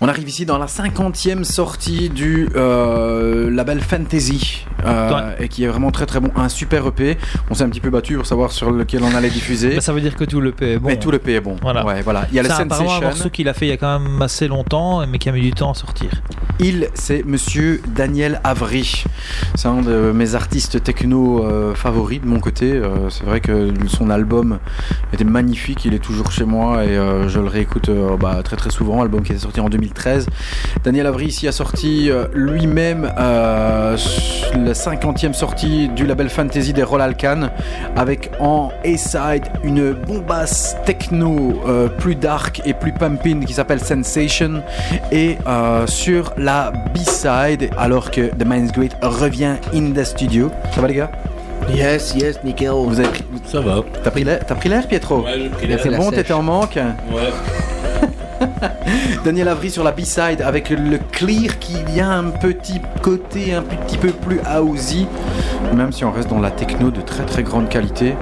[0.03, 5.67] On arrive ici dans la cinquantième sortie du euh, label Fantasy, euh, et qui est
[5.67, 7.19] vraiment très très bon, un super EP.
[7.51, 9.75] On s'est un petit peu battu pour savoir sur lequel on allait diffuser.
[9.75, 10.87] Bah, ça veut dire que tout le P est bon.
[10.87, 11.55] Mais tout le P est bon.
[11.61, 11.85] Voilà.
[11.85, 12.25] Ouais, voilà.
[12.31, 13.07] Il y a le C'est apparemment un Sensation.
[13.09, 15.41] morceau qu'il a fait il y a quand même assez longtemps, mais qui a mis
[15.41, 16.09] du temps à sortir.
[16.59, 19.03] Il, c'est monsieur Daniel Avry.
[19.55, 22.71] C'est un de mes artistes techno euh, favoris de mon côté.
[22.71, 24.59] Euh, c'est vrai que son album
[25.13, 25.85] était magnifique.
[25.85, 29.01] Il est toujours chez moi et euh, je le réécoute bah, très très souvent.
[29.01, 30.27] Album qui était sorti en 2013.
[30.83, 33.97] Daniel Avry ici a sorti lui-même la
[34.73, 37.49] cinquantième sortie du label Fantasy des Roll Alcan
[37.95, 41.61] avec en A-side une bombasse techno
[41.99, 44.63] plus dark et plus pumping qui s'appelle Sensation
[45.11, 45.37] et
[45.85, 50.49] sur la B-side alors que The Mind's Great revient in the studio.
[50.73, 51.11] Ça va les gars?
[51.73, 52.71] Yes, yes, nickel.
[52.71, 53.23] Vous avez pris...
[53.45, 53.81] Ça va.
[54.03, 55.21] T'as pris l'air, t'as pris l'air Pietro?
[55.21, 55.79] Ouais, j'ai pris l'air.
[55.81, 56.75] C'est bon, t'étais en manque?
[56.75, 57.29] Ouais.
[59.23, 63.61] Daniel Avry sur la B-side avec le clear qui y a un petit côté un
[63.61, 65.05] petit peu plus housey,
[65.75, 68.15] même si on reste dans la techno de très très grande qualité.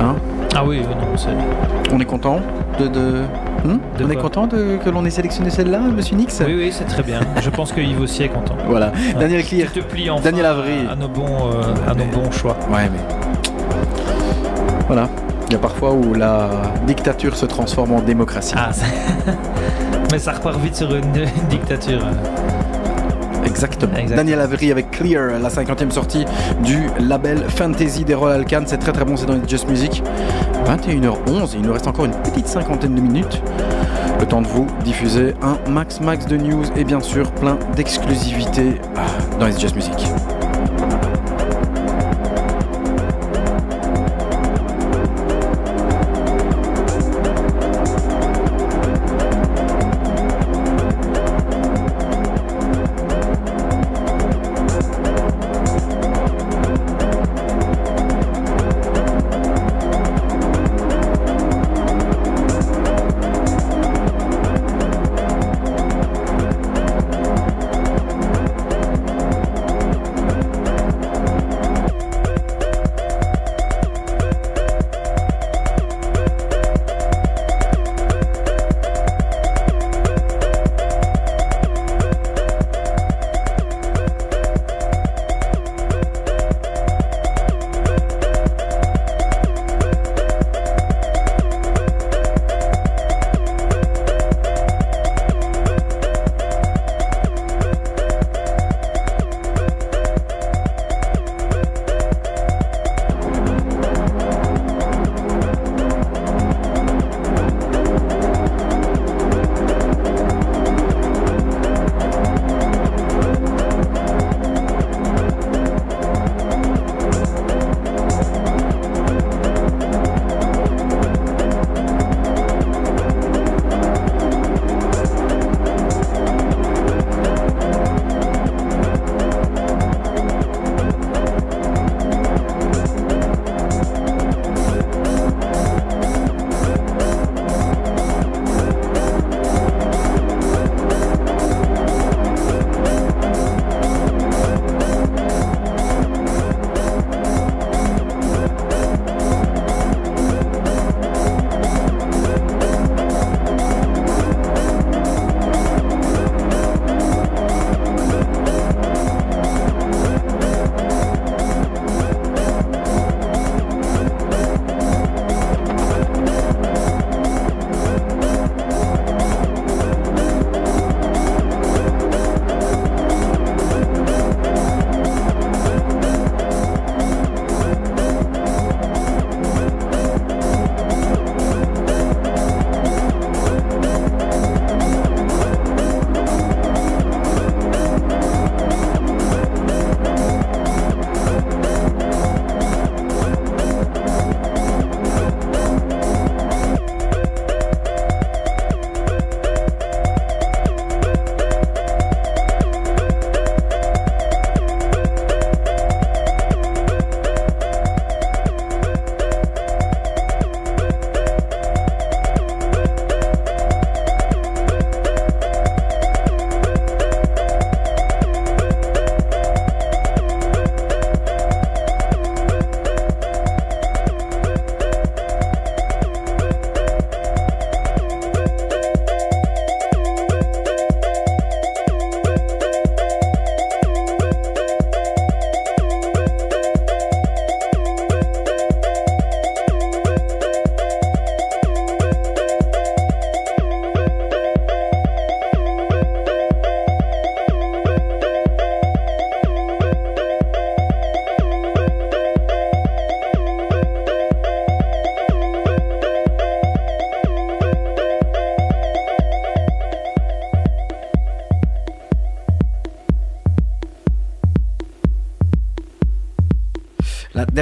[0.00, 0.16] Hein?
[0.54, 1.28] Ah oui, oui, non, c'est.
[1.92, 2.40] On est content
[2.78, 2.88] de.
[2.88, 3.22] de...
[3.64, 3.78] Hmm?
[3.98, 6.42] De on est content de, que l'on ait sélectionné celle-là, monsieur Nix?
[6.46, 7.20] Oui, oui, c'est très bien.
[7.42, 8.56] Je pense que Yves aussi est content.
[8.68, 8.92] Voilà.
[9.18, 9.68] Daniel Clear.
[9.72, 10.86] Tu te plies enfin Daniel Avry.
[10.90, 12.56] à nos bons, euh, à nos bons choix.
[12.70, 12.98] Ouais, mais.
[14.86, 15.08] Voilà.
[15.48, 16.48] Il y a parfois où la
[16.86, 18.54] dictature se transforme en démocratie.
[18.56, 18.84] Ah, ça-
[20.12, 22.00] mais ça repart vite sur une, une dictature.
[23.46, 23.92] Exactement.
[23.94, 24.16] Exactement.
[24.16, 26.26] Daniel Avery avec Clear, la 50e sortie
[26.62, 28.62] du label Fantasy des Royal Alcan.
[28.66, 30.02] C'est très très bon, c'est dans Just Music.
[30.66, 33.42] 21h11, il nous reste encore une petite cinquantaine de minutes.
[34.20, 38.80] Le temps de vous diffuser un max max de news et bien sûr plein d'exclusivités
[38.96, 39.06] ah,
[39.38, 39.94] dans It's Just Music.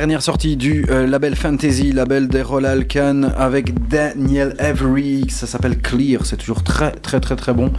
[0.07, 5.79] Dernière sortie du euh, label Fantasy, label des Rollal Khan avec Daniel Avery, ça s'appelle
[5.79, 7.73] Clear, c'est toujours très très très très bon.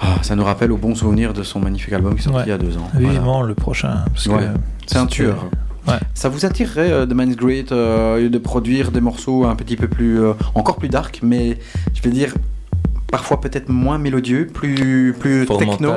[0.00, 2.50] Ah, ça nous rappelle au bon souvenir de son magnifique album qui est sorti il
[2.50, 2.88] y a deux ans.
[2.92, 3.08] Voilà.
[3.08, 4.04] Vivement le prochain.
[4.14, 4.46] parce que Ouais.
[4.86, 5.46] C'est un tueur.
[5.88, 5.98] Ouais.
[6.14, 9.88] Ça vous attirerait euh, de Mind's Great euh, de produire des morceaux un petit peu
[9.88, 11.58] plus, euh, encore plus dark, mais
[11.92, 12.34] je vais dire
[13.10, 15.92] parfois peut-être moins mélodieux, plus plus techno.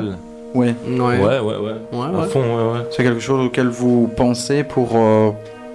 [0.53, 0.75] Mental.
[1.19, 1.19] Ouais.
[1.19, 2.19] Ouais, ouais, ouais.
[2.21, 2.85] À fond, ouais, ouais.
[2.91, 5.31] C'est quelque chose auquel vous pensez pour euh,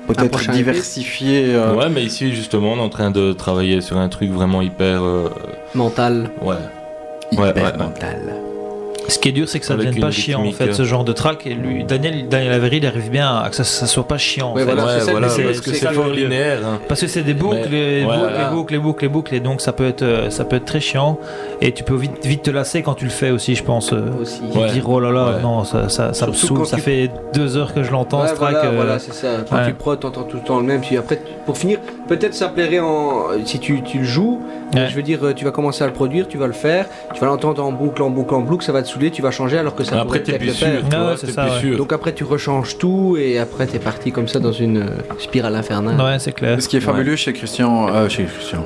[0.06, 1.54] peut-être diversifier.
[1.54, 4.62] euh, Ouais, mais ici, justement, on est en train de travailler sur un truc vraiment
[4.62, 5.02] hyper.
[5.02, 5.28] euh,
[5.74, 6.30] Mental.
[6.42, 6.56] Ouais.
[7.32, 7.76] Hyper ouais, ouais, ouais.
[7.78, 8.20] mental.
[9.08, 11.04] Ce qui est dur, c'est que ça Avec devienne pas chiant en fait, ce genre
[11.04, 11.46] de track.
[11.46, 14.52] Et lui, Daniel, Daniel Avery, il arrive bien à que ça, ça soit pas chiant.
[14.54, 14.74] Ouais, en fait.
[14.74, 16.78] voilà, c'est ça, Mais parce que c'est fort linéaire, hein.
[16.88, 18.48] Parce que c'est des boucles, Mais- et ouais, boucles, voilà.
[18.50, 20.64] et boucles, et boucles, et boucles, et donc ça peut être, euh, ça peut être
[20.64, 21.18] très chiant.
[21.60, 23.92] Et tu peux vite, vite te lasser quand tu le fais aussi, je pense.
[23.92, 24.40] euh, Aussi.
[24.54, 24.70] Ouais.
[24.70, 25.42] dire oh là là, Ouais.
[25.42, 26.66] non, ça, ça, ça me saoule.
[26.66, 28.52] Ça tu- fait deux heures que je l'entends Ouais, ce track.
[28.54, 29.28] voilà, euh, voilà, c'est ça.
[29.48, 29.66] Quand ouais.
[29.68, 30.80] tu prod, t'entends tout le temps le même.
[30.80, 31.78] Puis après, pour finir,
[32.08, 33.26] peut-être ça plairait en.
[33.44, 34.40] Si tu, tu le joues,
[34.74, 34.88] Ouais.
[34.90, 37.20] je veux dire, euh, tu vas commencer à le produire, tu vas le faire, tu
[37.20, 39.58] vas l'entendre en boucle, en boucle, en boucle, ça va te saouler, tu vas changer
[39.58, 40.82] alors que ça Après, pourrait t'es peut-être plus le faire.
[40.92, 41.60] Ah ouais, c'est ça, plus ouais.
[41.60, 41.76] sûr.
[41.78, 44.86] Donc après, tu rechanges tout et après, t'es parti comme ça dans une euh,
[45.18, 46.00] spirale infernale.
[46.00, 46.60] Ouais, c'est clair.
[46.60, 48.64] Ce qui est fabuleux chez Christian, euh, chez Christian,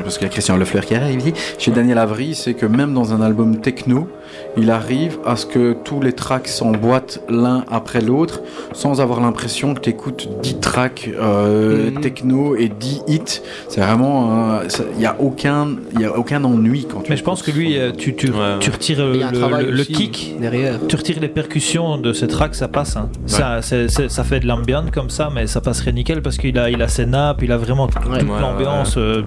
[0.00, 2.94] parce qu'il y a Christian Lefleur qui arrive ici, chez Daniel Avery, c'est que même
[2.94, 4.08] dans un album techno,
[4.56, 8.40] il arrive à ce que tous les tracks s'emboîtent l'un après l'autre,
[8.72, 12.00] sans avoir l'impression que tu écoutes 10 tracks euh, Mhm.
[12.00, 13.40] techno et 10 hits.
[13.68, 17.10] C'est vraiment, euh, il n'y a aucun, il y a aucun ennui quand tu.
[17.10, 20.78] Mais je pense que lui, euh, tu, tu, tu retires le, kick, derrière.
[20.88, 22.96] tu retires les percussions de ce track, ça passe.
[22.96, 23.08] hein.
[23.26, 26.80] Ça, ça fait de l'ambiance comme ça, mais ça passerait nickel parce qu'il a, il
[26.82, 28.94] a ses nappes, il a vraiment toute Ouais, l'ambiance.
[28.96, 29.22] euh.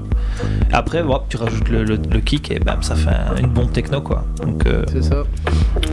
[0.72, 3.72] Après, hop, tu rajoutes le, le- le kick et bam, ça fait un- une bombe
[3.72, 4.24] techno quoi.
[4.44, 5.24] Donc, euh, C'est ça.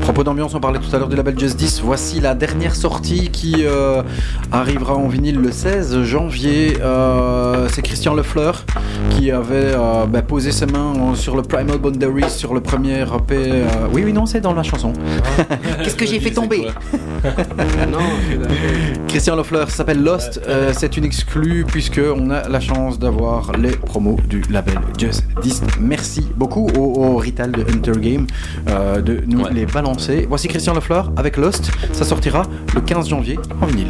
[0.02, 1.80] Propos d'ambiance, on parlait tout à l'heure du label Justice.
[1.84, 4.02] Voici la dernière sortie qui euh,
[4.51, 6.76] arrivera en vinyle le 16 janvier.
[6.80, 8.64] Euh, c'est Christian Lefleur
[9.10, 13.06] qui avait euh, bah, posé ses mains sur le Primal Boundaries sur le premier EP.
[13.32, 14.93] euh, Oui, oui, non, c'est dans la chanson.
[15.82, 16.68] Qu'est-ce que j'ai fait tomber?
[17.90, 17.98] Non,
[19.09, 20.40] Christian Lefleur s'appelle Lost.
[20.48, 25.24] Euh, c'est une exclue puisque on a la chance d'avoir les promos du label Just
[25.43, 25.62] Disc.
[25.81, 28.27] Merci beaucoup au, au Rital de Hunter Game
[28.69, 30.27] euh, de nous les balancer.
[30.29, 31.70] Voici Christian Lefleur avec Lost.
[31.93, 32.43] Ça sortira
[32.74, 33.89] le 15 janvier en vinyle.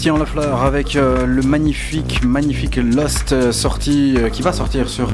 [0.00, 5.10] Christian Lefleur avec euh, le magnifique, magnifique Lost euh, sorti, euh, qui va sortir sur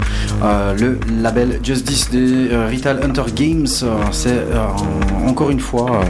[0.78, 3.66] le label Justice des Retail Hunter Games.
[4.12, 6.02] C'est en- encore une fois,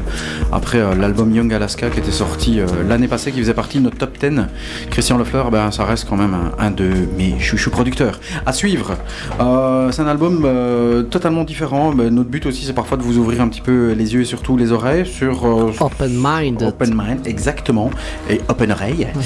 [0.53, 4.19] après l'album Young Alaska qui était sorti l'année passée, qui faisait partie de notre top
[4.21, 4.43] 10,
[4.91, 8.21] Christian Lefleur, ben, ça reste quand même un, un de mes chouchous producteurs.
[8.45, 8.97] À suivre,
[9.91, 10.47] c'est un album
[11.09, 11.95] totalement différent.
[11.95, 14.27] Ben, notre but aussi, c'est parfois de vous ouvrir un petit peu les yeux et
[14.27, 15.45] surtout les oreilles sur...
[15.81, 16.63] Open Mind.
[16.63, 17.91] Open Mind, exactement.
[18.29, 18.66] Et Open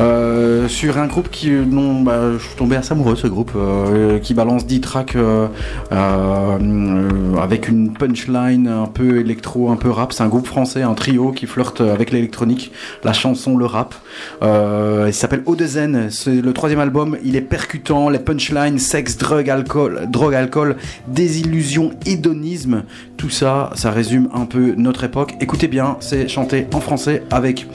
[0.00, 4.18] Euh, sur un groupe qui, non, bah, je suis tombé assez amoureux ce groupe, euh,
[4.18, 5.46] qui balance 10 tracks euh,
[5.92, 10.12] euh, avec une punchline un peu électro, un peu rap.
[10.12, 12.72] C'est un groupe français, un trio qui flirte avec l'électronique,
[13.04, 13.94] la chanson, le rap.
[14.42, 16.08] Euh, il s'appelle Eau de Zen.
[16.10, 17.16] C'est le troisième album.
[17.24, 22.82] Il est percutant, les punchlines, sexe, drogue, alcool, drogue, alcool, désillusion, hédonisme.
[23.16, 25.34] Tout ça, ça résume un peu notre époque.
[25.40, 27.66] Écoutez bien, c'est chanté en français avec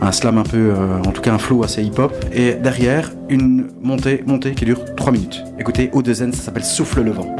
[0.00, 2.12] un slam un peu, euh, en tout cas un flow assez hip-hop.
[2.32, 5.42] Et derrière, une montée, montée qui dure 3 minutes.
[5.58, 7.36] Écoutez, Eau de Zen, ça s'appelle Souffle le vent.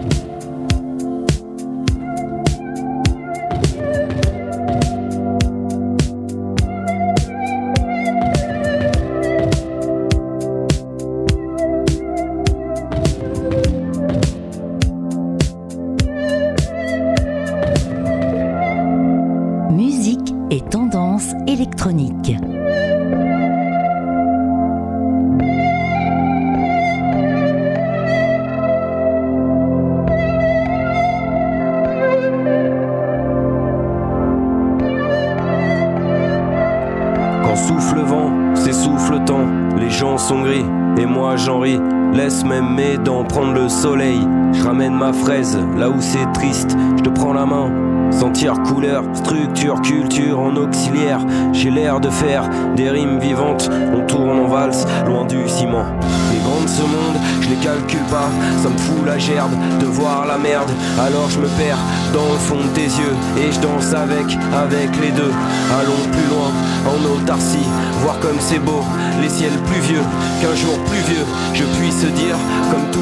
[52.03, 53.71] De faire des rimes vivantes.
[53.95, 55.87] On tourne en valse, loin du ciment.
[56.33, 58.29] Les grands de ce monde, je les calcule pas.
[58.63, 60.71] Ça me fout la gerbe de voir la merde.
[60.99, 61.79] Alors je me perds
[62.13, 65.33] dans le fond de tes yeux et je danse avec, avec les deux.
[65.79, 66.51] Allons plus loin
[66.91, 67.67] en autarcie,
[68.03, 68.83] voir comme c'est beau.
[69.21, 70.03] Les ciels pluvieux,
[70.41, 71.25] qu'un jour pluvieux,
[71.55, 72.37] je puisse dire
[72.71, 73.02] comme tout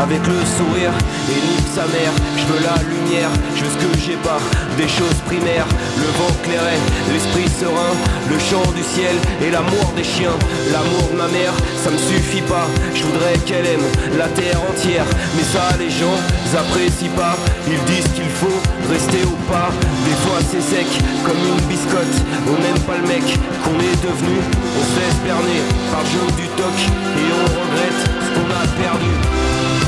[0.00, 0.92] avec le sourire
[1.28, 1.40] et
[1.74, 2.12] sa mère.
[2.36, 4.40] Je veux la lumière, je veux ce que j'ai pas,
[4.76, 5.66] des choses primaires.
[5.98, 6.78] Le vent clairet,
[7.12, 7.94] l'esprit serein,
[8.30, 10.36] le chant du ciel et l'amour des chiens.
[10.72, 12.68] L'amour de ma mère, ça me suffit pas.
[12.94, 13.86] Je voudrais qu'elle aime
[14.18, 16.16] la terre entière, mais ça les gens
[16.56, 17.36] apprécient pas.
[17.66, 19.70] Ils disent qu'il faut rester au pas.
[20.04, 20.86] Des fois c'est sec
[21.24, 22.16] comme une biscotte.
[22.48, 23.24] On n'aime pas le mec
[23.64, 24.36] qu'on est devenu.
[24.76, 26.76] On se laisse berner par le jeu du toc
[27.16, 29.79] et on regrette ce qu'on a perdu.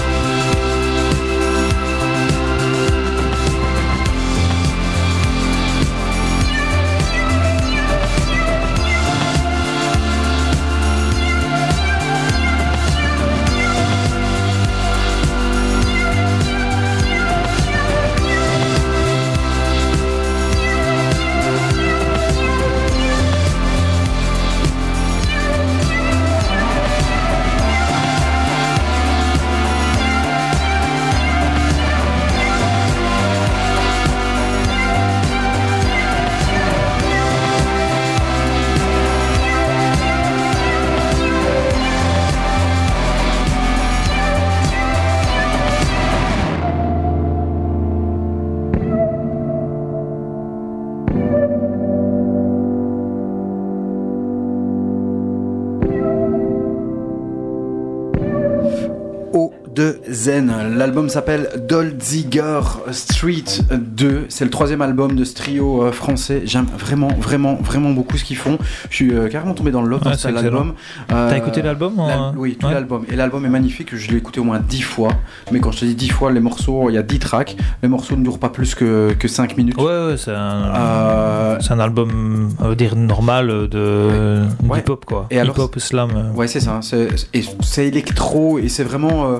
[60.22, 60.52] Zen.
[60.76, 62.60] L'album s'appelle Dolziger
[62.92, 64.26] Street 2.
[64.28, 66.42] C'est le troisième album de ce trio euh, français.
[66.44, 68.56] J'aime vraiment, vraiment, vraiment beaucoup ce qu'ils font.
[68.90, 70.74] Je suis euh, carrément tombé dans le lot Ouais, dans c'est cet album.
[71.08, 71.28] excellent.
[71.28, 72.74] T'as écouté l'album, l'al- euh, Oui, tout ouais.
[72.74, 73.04] l'album.
[73.10, 73.96] Et l'album est magnifique.
[73.96, 75.10] Je l'ai écouté au moins dix fois.
[75.50, 77.56] Mais quand je te dis dix fois, les morceaux, il y a 10 tracks.
[77.82, 79.76] Les morceaux ne durent pas plus que, que 5 minutes.
[79.76, 85.26] Ouais, ouais, c'est un, Euh, c'est un album, on va dire, normal de hip-hop, quoi.
[85.30, 86.10] Et alors, hip-hop, slam.
[86.14, 86.32] euh.
[86.32, 86.78] Ouais, c'est ça.
[86.82, 89.30] C'est, et c'est électro et c'est vraiment.
[89.32, 89.38] euh,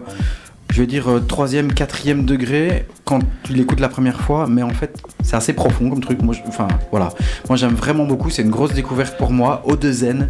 [0.72, 4.70] je vais dire, euh, troisième, quatrième degré quand tu l'écoutes la première fois, mais en
[4.70, 6.22] fait, c'est assez profond comme truc.
[6.22, 7.10] Moi, je- enfin, voilà.
[7.48, 8.30] Moi, j'aime vraiment beaucoup.
[8.30, 9.62] C'est une grosse découverte pour moi.
[9.66, 10.28] Odezen.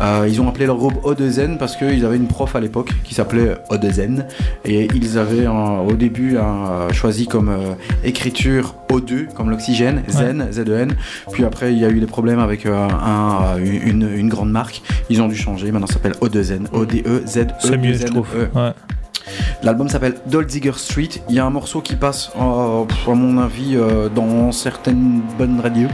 [0.00, 3.14] Euh, ils ont appelé leur groupe Odezen parce qu'ils avaient une prof à l'époque qui
[3.14, 4.26] s'appelait Odezen.
[4.64, 7.74] Et ils avaient un- au début un, choisi comme euh,
[8.04, 10.92] écriture O2, comme l'oxygène, Zen, Z-E-N.
[11.32, 14.50] Puis après, il y a eu des problèmes avec euh, un, euh, une, une grande
[14.50, 14.80] marque.
[15.10, 15.70] Ils ont dû changer.
[15.70, 16.66] Maintenant, ça s'appelle Odezen.
[16.72, 17.46] O-D-E-Z-E.
[17.58, 18.28] C'est mieux, je trouve.
[18.34, 18.48] E.
[18.58, 18.70] Ouais.
[19.62, 21.08] L'album s'appelle Dolziger Street.
[21.28, 25.60] Il y a un morceau qui passe, euh, à mon avis, euh, dans certaines bonnes
[25.60, 25.88] radios,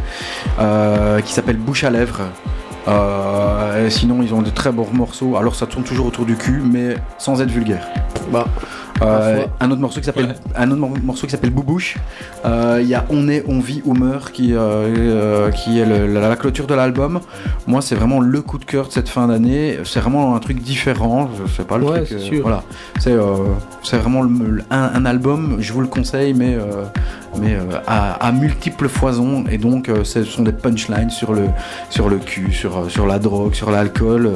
[0.58, 2.22] euh, qui s'appelle Bouche à lèvres.
[3.90, 5.36] Sinon, ils ont de très bons morceaux.
[5.36, 7.86] Alors, ça tourne toujours autour du cul, mais sans être vulgaire.
[8.32, 8.46] Bah.
[9.00, 11.96] Euh, un autre morceau qui s'appelle un autre mor- morceau qui s'appelle Boubouche.
[12.44, 16.12] Euh, Il y a On est, on vit, on meurt qui euh, qui est le-
[16.12, 17.20] la, la clôture de l'album.
[17.68, 19.78] Moi, c'est vraiment le coup de cœur de cette fin d'année.
[19.84, 21.30] C'est vraiment un truc différent.
[21.46, 22.18] Je sais pas le Ouais, truc.
[22.18, 22.42] sûr.
[22.42, 22.64] Voilà.
[22.98, 23.14] C'est
[23.84, 25.59] c'est vraiment le- un, un album.
[25.60, 26.59] Je vous le conseille, mais
[27.40, 27.56] mais
[27.86, 29.44] à, à multiples foisons.
[29.48, 31.44] Et donc, ce sont des punchlines sur le
[31.88, 34.32] sur le cul, sur sur la drogue, sur l'alcool.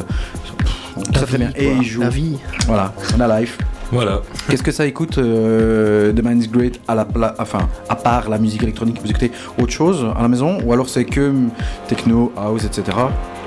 [1.13, 1.51] très très bien.
[1.57, 2.01] Et il joue.
[2.03, 2.39] La vie.
[2.69, 2.93] Voilà.
[3.17, 3.59] On a life.
[3.93, 4.23] Voilà.
[4.49, 8.39] Qu'est-ce que ça écoute euh, The Mind's Great à la pla- enfin à part la
[8.39, 11.51] musique électronique vous écoutez autre chose à la maison ou alors c'est que hum,
[11.89, 12.97] techno house etc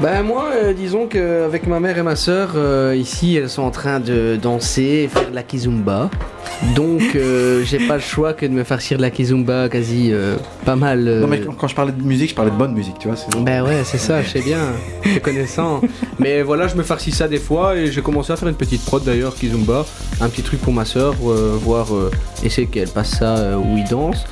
[0.01, 2.49] Ben moi, euh, disons qu'avec ma mère et ma soeur,
[2.93, 6.09] ici, elles sont en train de danser et faire de la kizumba.
[6.75, 10.35] Donc, euh, j'ai pas le choix que de me farcir de la kizumba quasi euh,
[10.65, 11.07] pas mal.
[11.07, 13.17] euh, non mais quand- je parlais de musique je parlais de bonne musique tu vois
[13.17, 14.59] c'est- Ben ouais, c'est ça, je sais bien,
[15.03, 15.81] te connaissant.
[16.19, 18.83] Mais voilà, je me farcis ça des fois et j'ai commencé à faire une petite
[18.85, 19.85] prod d'ailleurs, Kizumba.
[20.21, 22.11] Un petit truc pour ma soeur, euh, voir, euh,
[22.43, 24.25] essayer qu'elle passe ça euh, où il danse.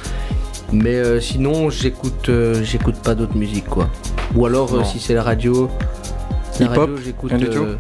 [0.74, 3.90] Mais euh, sinon, j'écoute euh, j'écoute pas d'autres musiques quoi.
[4.36, 5.70] Ou alors, euh, si c'est la radio,
[6.60, 7.30] la Hip-hop, radio, j'écoute.
[7.30, 7.78] rien du tout euh,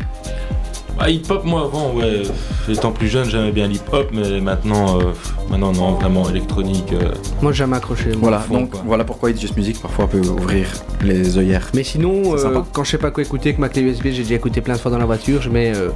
[0.97, 2.21] Bah, hip-hop, moi avant, ouais,
[2.69, 5.05] étant plus jeune, j'aimais bien l'hip-hop, mais maintenant, euh,
[5.49, 6.93] maintenant non, vraiment électronique.
[6.93, 7.09] euh,
[7.41, 8.11] Moi, j'ai jamais accroché.
[8.11, 8.81] voilà fond, donc quoi.
[8.85, 10.67] voilà pourquoi It's Just Music parfois peut ouvrir
[11.03, 14.09] les œillères Mais sinon, euh, quand je sais pas quoi écouter avec ma clé USB,
[14.11, 15.89] j'ai déjà écouté plein de fois dans la voiture, je mets euh,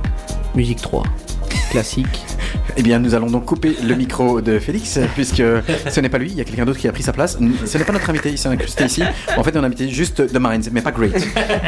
[0.55, 1.03] musique 3.
[1.71, 2.25] Classique.
[2.77, 5.41] Eh bien, nous allons donc couper le micro de Félix, puisque
[5.89, 7.37] ce n'est pas lui, il y a quelqu'un d'autre qui a pris sa place.
[7.65, 9.03] Ce n'est pas notre invité, il s'est incrusté ici.
[9.35, 11.13] En fait, on a invité juste The Minds, mais pas Great.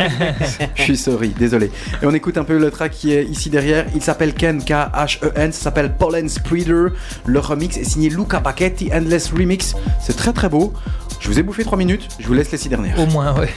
[0.76, 1.72] Je suis sorry, désolé.
[2.02, 3.86] Et on écoute un peu le track qui est ici derrière.
[3.96, 6.88] Il s'appelle Ken, K-H-E-N, ça s'appelle Pollen Spreader.
[7.26, 9.76] Le remix est signé Luca Paquetti, Endless Remix.
[10.00, 10.74] C'est très très beau.
[11.20, 13.00] Je vous ai bouffé 3 minutes, je vous laisse les 6 dernières.
[13.00, 13.50] Au moins, ouais.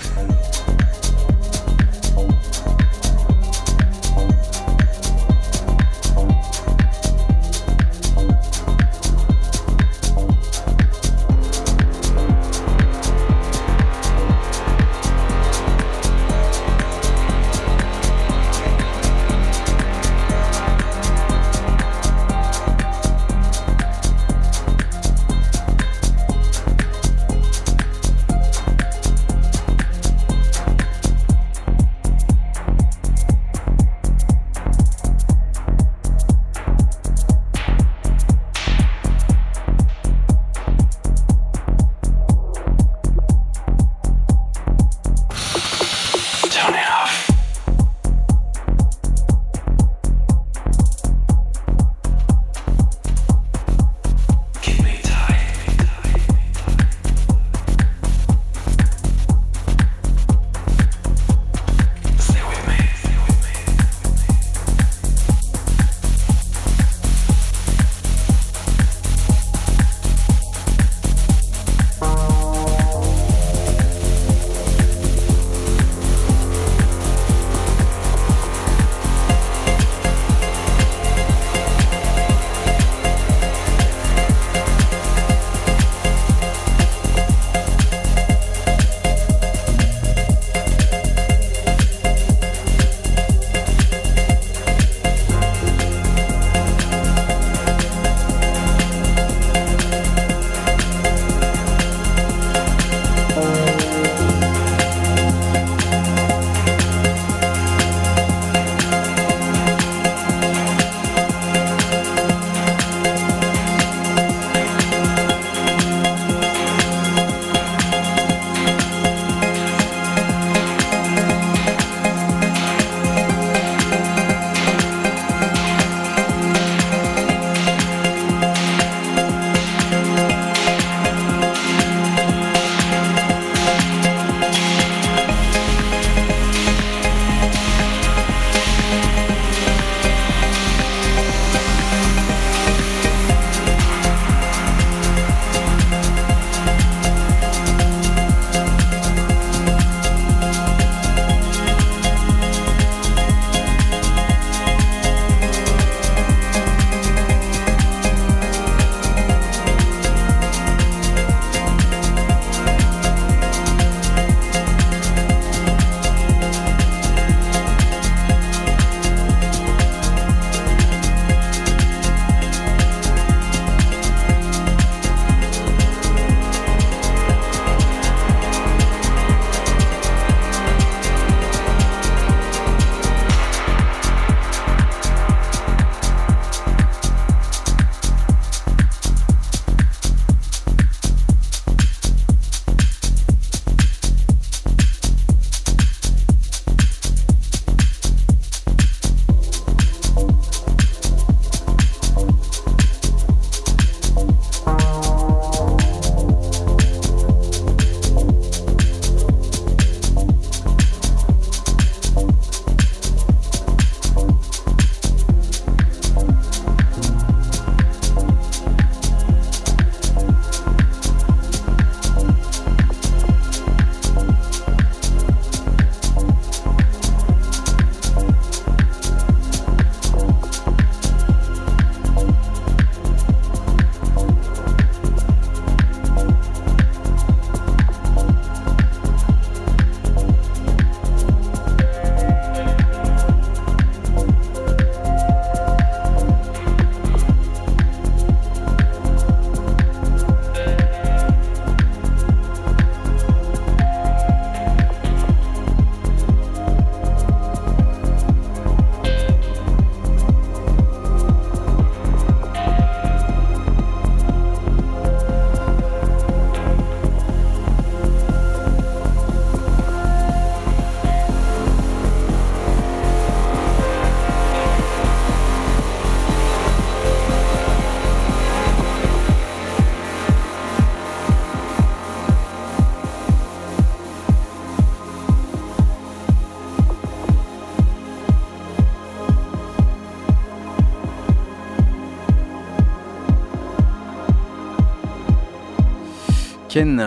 [296.72, 297.06] Ken,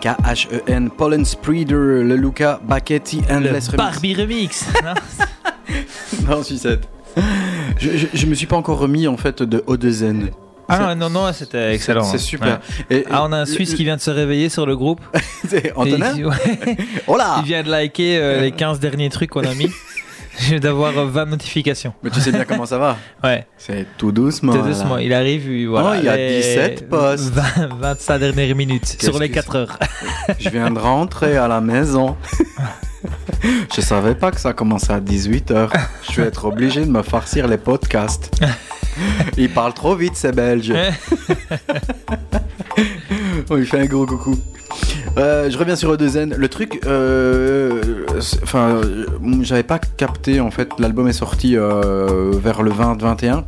[0.00, 3.76] K-H-E-N, Pollen Spreader, le Luca Bacchetti Endless Le.
[3.76, 4.64] Barbie Remix.
[4.82, 4.94] non
[6.26, 6.88] Non, sucette.
[7.78, 10.30] Je, je, je me suis pas encore remis en fait de Odezen.
[10.66, 12.04] Ah non, non, c'était excellent.
[12.04, 12.18] c'est hein.
[12.18, 12.60] super.
[12.88, 13.00] Ouais.
[13.00, 15.02] Et- ah, on a un Suisse le- qui vient de se réveiller sur le groupe.
[15.46, 16.34] C'est Antonin il- ouais.
[17.06, 19.68] Il vient de liker euh, les 15 derniers trucs qu'on a mis.
[20.60, 21.92] D'avoir euh, 20 notifications.
[22.02, 23.46] Mais tu sais bien comment ça va Ouais.
[23.58, 24.52] C'est tout doucement.
[24.52, 24.96] Tout doucement.
[24.96, 25.02] là.
[25.02, 25.90] Il arrive, il- voilà.
[25.92, 27.32] Oh, il y a les 17 postes.
[27.58, 29.78] 20, 25 dernières minutes sur les que 4 heures.
[30.38, 32.16] Je viens de rentrer à la maison.
[33.74, 35.68] Je savais pas que ça commençait à 18h.
[36.10, 38.30] Je vais être obligé de me farcir les podcasts.
[39.36, 40.72] Il parle trop vite, ces Belges.
[43.50, 44.38] On lui fait un gros coucou.
[45.18, 46.34] Euh, je reviens sur E2N.
[46.34, 47.82] Le truc, euh,
[48.42, 49.06] enfin, euh,
[49.42, 50.70] j'avais pas capté en fait.
[50.78, 53.44] L'album est sorti euh, vers le 20-21.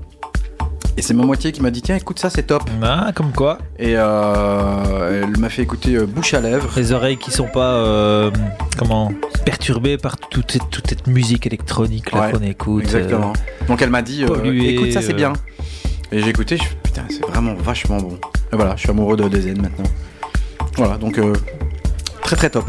[0.97, 2.63] Et c'est ma moitié qui m'a dit tiens écoute ça c'est top.
[2.83, 3.59] Ah, comme quoi.
[3.81, 6.71] Et euh, elle m'a fait écouter euh, bouche à lèvres.
[6.77, 8.31] Les oreilles qui sont pas euh,
[8.79, 9.13] comment
[9.45, 12.85] perturbées par toute cette, toute cette musique électronique là Ouais, qu'on écoute.
[12.85, 13.33] Exactement.
[13.67, 15.33] Donc elle m'a dit écoute ça c'est bien.
[16.15, 18.21] Et j'ai écouté, je putain c'est vraiment vachement bon.
[18.53, 19.91] Et voilà, je suis amoureux de DZ maintenant.
[20.77, 21.33] Voilà, donc euh,
[22.23, 22.67] très très top.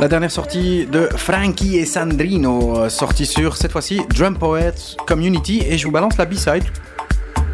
[0.00, 4.74] La dernière sortie de Frankie et Sandrino, euh, sortie sur cette fois-ci Drum Poet
[5.06, 6.64] Community et je vous balance la B-side.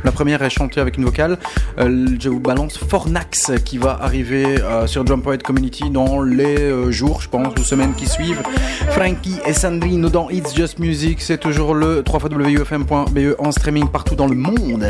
[0.04, 1.38] La première est chantée avec une vocale.
[1.78, 6.58] Euh, je vous balance Fornax qui va arriver euh, sur Drum Poet Community dans les
[6.60, 8.42] euh, jours, je pense, ou semaines qui suivent.
[8.90, 14.14] Frankie et Sandrino dans It's Just Music, c'est toujours le 3xwfm.be E en streaming partout
[14.14, 14.86] dans le monde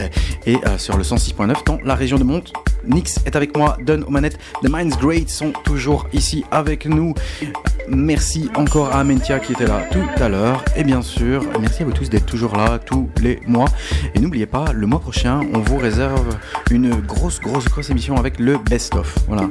[0.46, 2.52] et sur le 106.9 dans la région de Monte.
[2.86, 4.38] Nix est avec moi, Don aux manettes.
[4.62, 7.14] The Minds Great sont toujours ici avec nous.
[7.88, 10.64] Merci encore à Amentia qui était là tout à l'heure.
[10.76, 13.68] Et bien sûr, merci à vous tous d'être toujours là tous les mois.
[14.14, 16.36] Et n'oubliez pas, le mois prochain, on vous réserve
[16.70, 19.16] une grosse, grosse, grosse émission avec le best-of.
[19.26, 19.48] Voilà,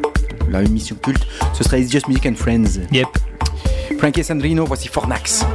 [0.50, 1.26] la émission culte.
[1.54, 2.80] Ce sera It's Just Music and Friends.
[2.92, 3.08] Yep.
[3.98, 5.46] Frankie Sandrino, voici Fornax.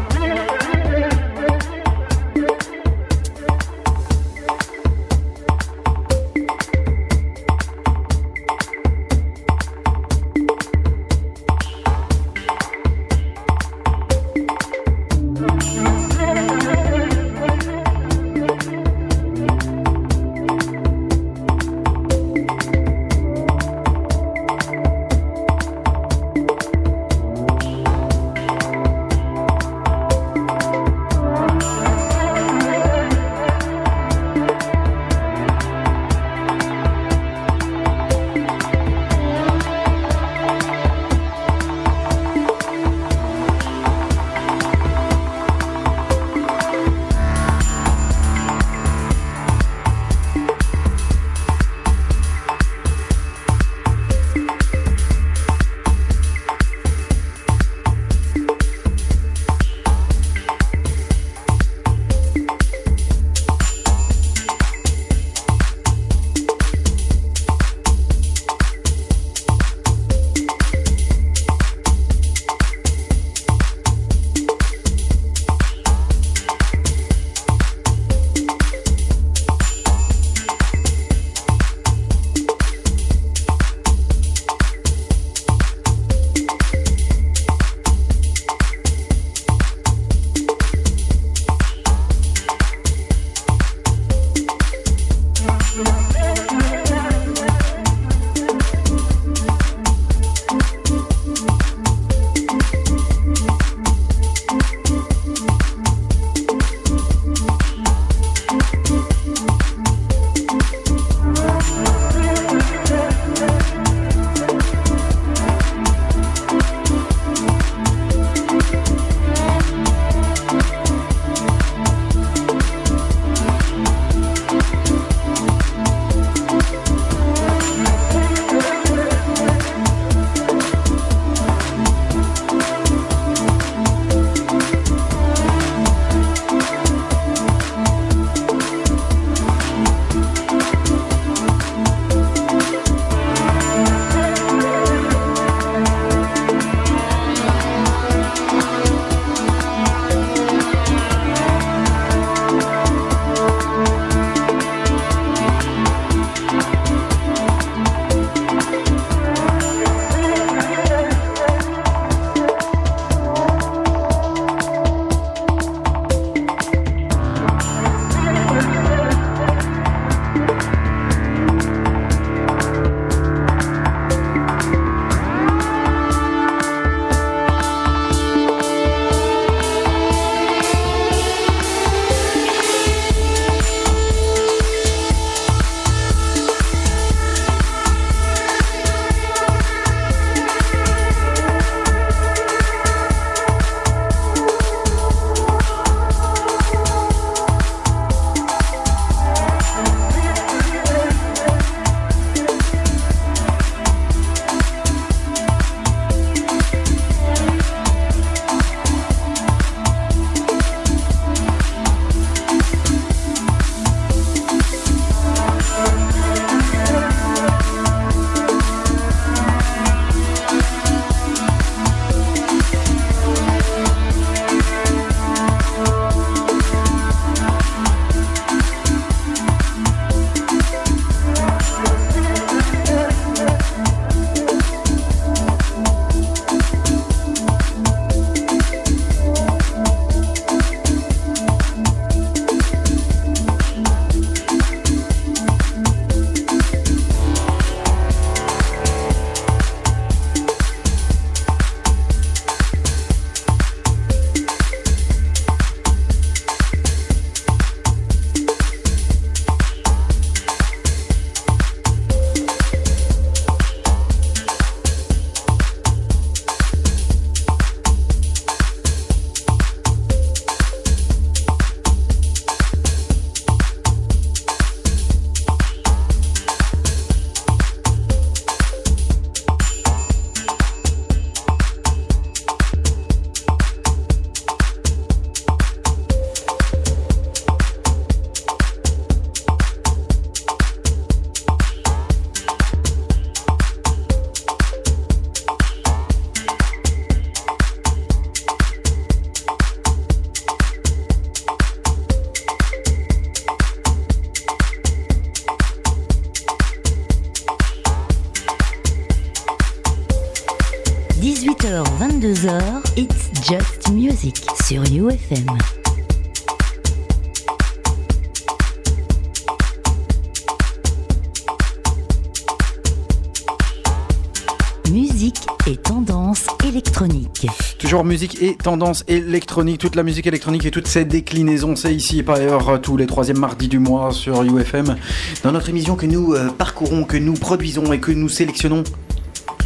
[328.11, 332.23] Musique et tendance électronique, toute la musique électronique et toutes ses déclinaisons, c'est ici et
[332.25, 334.97] par ailleurs euh, tous les troisièmes mardis du mois sur UFM.
[335.45, 338.83] Dans notre émission que nous euh, parcourons, que nous produisons et que nous sélectionnons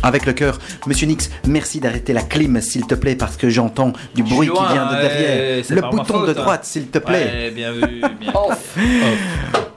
[0.02, 0.58] avec le cœur.
[0.86, 4.72] Monsieur Nix, merci d'arrêter la clim s'il te plaît parce que j'entends du bruit qui
[4.72, 5.64] vient de derrière.
[5.70, 6.32] Le bouton de hein.
[6.34, 7.46] droite s'il te plaît.
[7.46, 8.32] Ouais, bien vu, bien.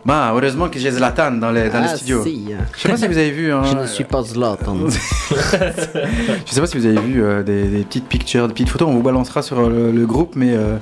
[0.08, 2.24] Bah, heureusement que j'ai Zlatan dans les, dans Ah, studios.
[2.24, 2.46] si.
[2.76, 3.52] Je sais pas si vous avez vu.
[3.52, 4.78] hein, Je ne suis pas Zlatan.
[4.90, 8.88] Je sais pas si vous avez vu euh, des, des petites pictures, des petites photos,
[8.88, 10.78] on vous balancera sur euh, le, le groupe, mais euh,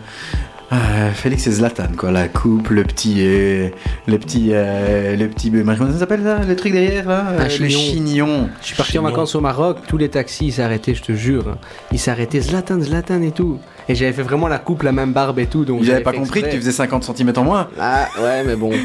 [0.74, 3.70] euh, Félix et Zlatan, quoi, la coupe, le petit, euh,
[4.08, 7.64] le petit, euh, le petit, comment ça s'appelle ça, le truc derrière là, Euh, chignon.
[7.66, 8.50] le chignon.
[8.62, 11.48] Je suis parti en vacances au Maroc, tous les taxis ils s'arrêtaient, je te jure.
[11.50, 11.58] hein.
[11.92, 13.58] Ils s'arrêtaient Zlatan, Zlatan et tout.
[13.88, 15.66] Et j'avais fait vraiment la coupe, la même barbe et tout.
[15.66, 17.68] Donc J'avais pas compris que tu faisais 50 cm en moins.
[17.80, 18.72] Ah ouais, mais bon.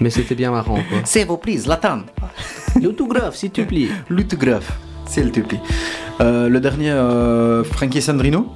[0.00, 0.98] mais c'était bien marrant quoi.
[1.04, 2.00] S'il vous plaît, Zlatan.
[2.80, 3.88] L'autographe, s'il te plaît.
[4.08, 4.72] L'autographe,
[5.06, 5.60] s'il te plaît.
[6.20, 8.52] Euh, le dernier, euh, Frankie Sandrino.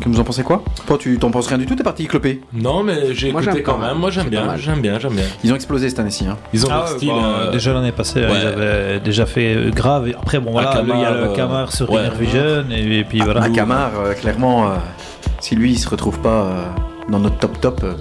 [0.00, 2.40] Que vous en pensez quoi Toi, tu t'en penses rien du tout, t'es parti cloper.
[2.52, 3.88] Non, mais j'ai Moi, écouté j'aime quand pas même.
[3.90, 3.98] mal.
[3.98, 4.60] Moi, j'aime C'est pas bien, mal.
[4.60, 5.24] j'aime bien, j'aime bien.
[5.42, 6.26] Ils ont explosé cette année-ci.
[6.26, 6.36] Hein.
[6.52, 7.08] Ils ont Ah leur ouais, style.
[7.08, 8.28] bah, euh, déjà l'année passée, ouais.
[8.32, 10.08] ils avaient déjà fait euh, grave.
[10.08, 12.08] Et après, bon voilà, Akamar, il y a le euh, Camar sur ouais.
[12.18, 13.42] Vision et, et puis voilà.
[13.42, 14.74] À Camar, euh, clairement, euh,
[15.40, 16.64] si lui il se retrouve pas euh,
[17.10, 17.94] dans notre top top, euh,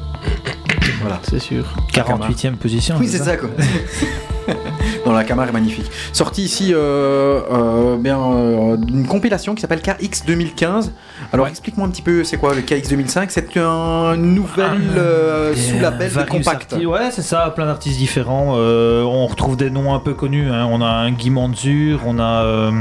[1.02, 1.19] voilà.
[1.24, 1.65] C'est sûr.
[1.94, 2.95] 48e position.
[2.99, 3.49] Oui, c'est ça quoi.
[5.06, 5.90] dans la Camar est magnifique.
[6.14, 10.91] Sorti ici euh, euh, bien euh, une compilation qui s'appelle KX 2015.
[11.34, 16.11] Alors explique-moi un petit peu, c'est quoi le KX 2005 C'est un nouvel euh, sous-label
[16.14, 16.73] de compact.
[16.85, 18.53] Ouais, c'est ça, plein d'artistes différents.
[18.56, 20.49] Euh, on retrouve des noms un peu connus.
[20.52, 20.68] hein.
[20.72, 22.72] On a un Guy Manzur, on a, euh,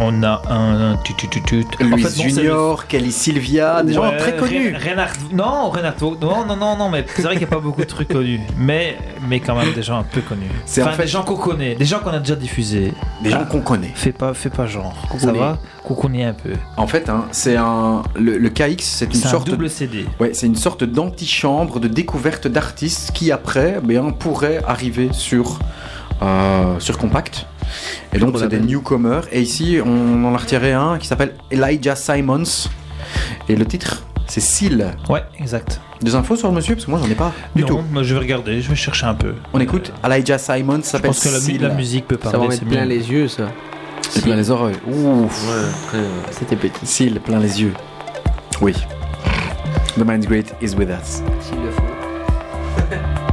[0.00, 0.96] on a un.
[1.04, 1.66] tut, tut, tut, tut.
[1.80, 4.74] En Louis fait, bon, c'est le- Junior, Kelly Sylvia, des gens très connus.
[4.74, 7.60] Ren- Renard, non, Renato, non, non, non, non, mais c'est vrai qu'il n'y a pas
[7.60, 8.96] beaucoup de trucs connus, mais,
[9.28, 10.46] mais quand même des gens un peu connus.
[10.66, 12.92] C'est enfin, en fait- des gens qu'on connaît, des gens qu'on a déjà diffusés.
[13.22, 13.92] Des gens qu'on connaît.
[13.94, 14.94] Fais pas, fais pas genre.
[15.18, 15.58] Ça va?
[15.88, 16.50] Qu'on connaît un peu.
[16.76, 20.04] En fait, hein, c'est un le, le KX, c'est une C'est un sorte double CD.
[20.20, 25.58] Ouais, c'est une sorte d'antichambre de découverte d'artistes qui après, eh bien, pourraient arriver sur
[26.22, 27.46] euh, sur compact.
[28.12, 29.22] Et donc c'est des newcomers.
[29.32, 32.68] Et ici, on en a retiré un qui s'appelle Elijah Simons.
[33.48, 34.94] Et le titre, c'est Seal.
[35.08, 35.80] Ouais, exact.
[36.02, 36.74] Des infos sur le monsieur?
[36.74, 37.80] Parce que moi j'en ai pas du non, tout.
[37.90, 39.34] moi, je vais regarder, je vais chercher un peu.
[39.54, 41.62] On écoute Elijah Simons Je s'appelle pense que la, mu- Seal.
[41.62, 42.48] la musique peut Ça parler.
[42.48, 42.88] va c'est mettre plein mieux.
[42.90, 43.48] les yeux ça.
[44.10, 44.76] C'est plein les oreilles.
[44.86, 45.46] Ouf.
[46.30, 46.86] C'était petit.
[46.86, 47.74] Seal, plein les yeux.
[48.60, 48.74] Oui.
[49.96, 51.22] The mind's great is with us.
[51.40, 51.82] S'il le faut.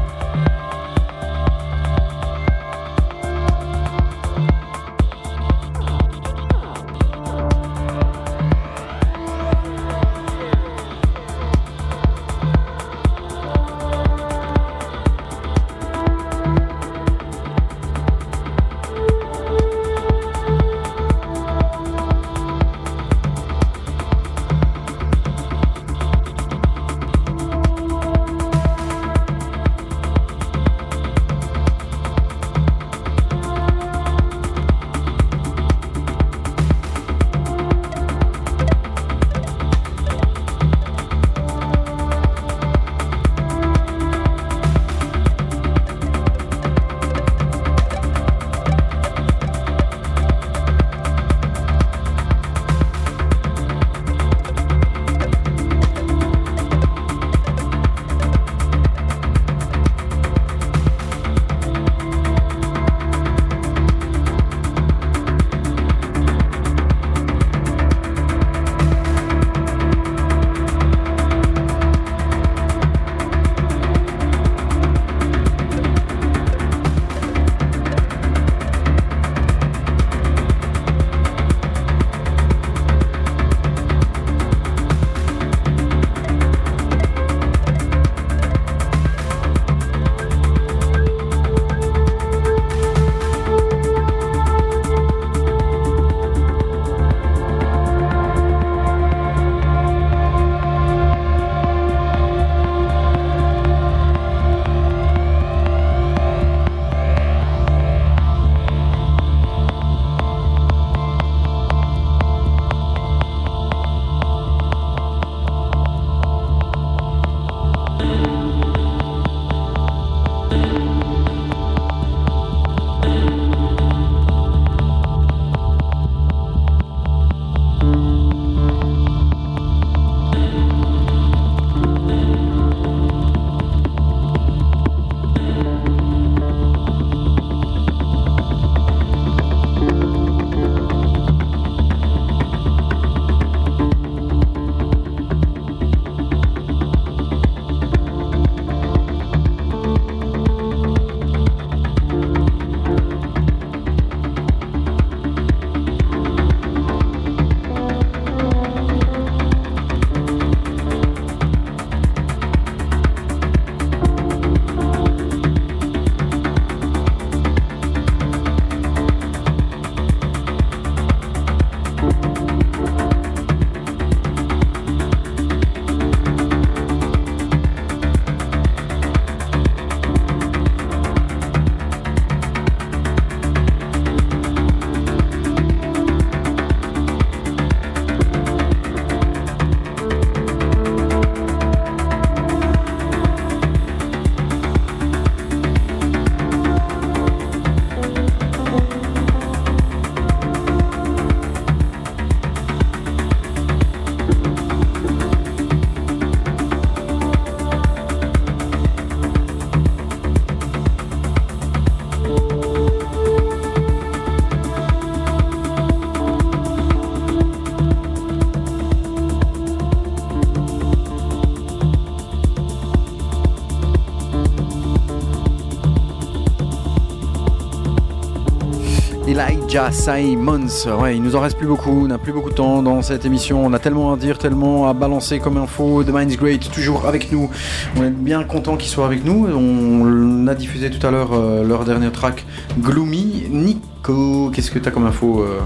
[229.92, 230.88] Simons.
[231.02, 232.04] Ouais, il nous en reste plus beaucoup.
[232.06, 233.66] On n'a plus beaucoup de temps dans cette émission.
[233.66, 236.02] On a tellement à dire, tellement à balancer comme info.
[236.04, 237.50] The Mind's Great, toujours avec nous.
[237.98, 239.48] On est bien content qu'ils soient avec nous.
[239.48, 242.46] On a diffusé tout à l'heure euh, leur dernier track,
[242.80, 243.48] Gloomy.
[243.50, 245.60] Nico, qu'est-ce que tu as comme info euh,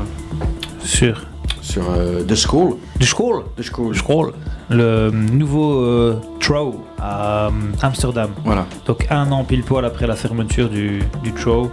[0.84, 1.28] Sur
[1.62, 2.78] Sur euh, The School.
[3.00, 3.96] The School The School.
[3.96, 4.34] Scroll,
[4.72, 7.50] le nouveau euh, Trow à euh,
[7.84, 8.32] Amsterdam.
[8.44, 8.66] Voilà.
[8.88, 11.70] Donc un an pile poil après la fermeture du, du Trow.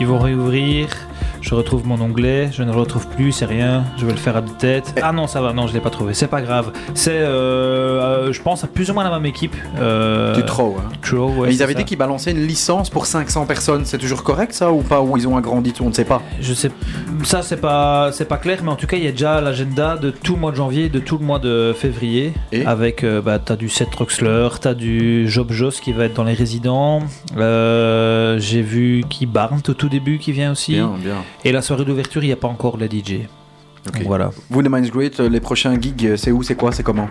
[0.00, 0.88] Ils vont réouvrir.
[1.48, 4.36] Je retrouve mon onglet, je ne le retrouve plus, c'est rien, je vais le faire
[4.36, 4.94] à deux têtes.
[5.00, 6.72] Ah non, ça va, non, je l'ai pas trouvé, c'est pas grave.
[6.92, 9.56] C'est, euh, euh, je pense, à plus ou moins la même équipe.
[9.80, 10.90] Euh, Du Trow, hein.
[11.00, 11.78] Trow, ouais, Mais ils avaient ça.
[11.78, 13.86] dit qu'ils balançaient une licence pour 500 personnes.
[13.86, 16.20] C'est toujours correct ça ou pas Ou ils ont agrandi tout On ne sait pas?
[16.38, 16.70] Je sais,
[17.24, 19.96] ça c'est pas, c'est pas clair, mais en tout cas il y a déjà l'agenda
[19.96, 22.34] de tout le mois de janvier, de tout le mois de février,
[22.66, 26.24] avec euh, bah t'as du Seth Troxler, t'as du Job Joss qui va être dans
[26.24, 27.00] les résidents,
[27.38, 31.14] j'ai vu qui Barnes au tout début qui vient aussi, Bien, bien.
[31.44, 33.20] Et la soirée d'ouverture il n'y a pas encore les DJ.
[33.86, 34.30] Donc voilà.
[34.50, 37.08] Vous, The Mind's Great, euh, les prochains gigs, euh, c'est où C'est quoi C'est comment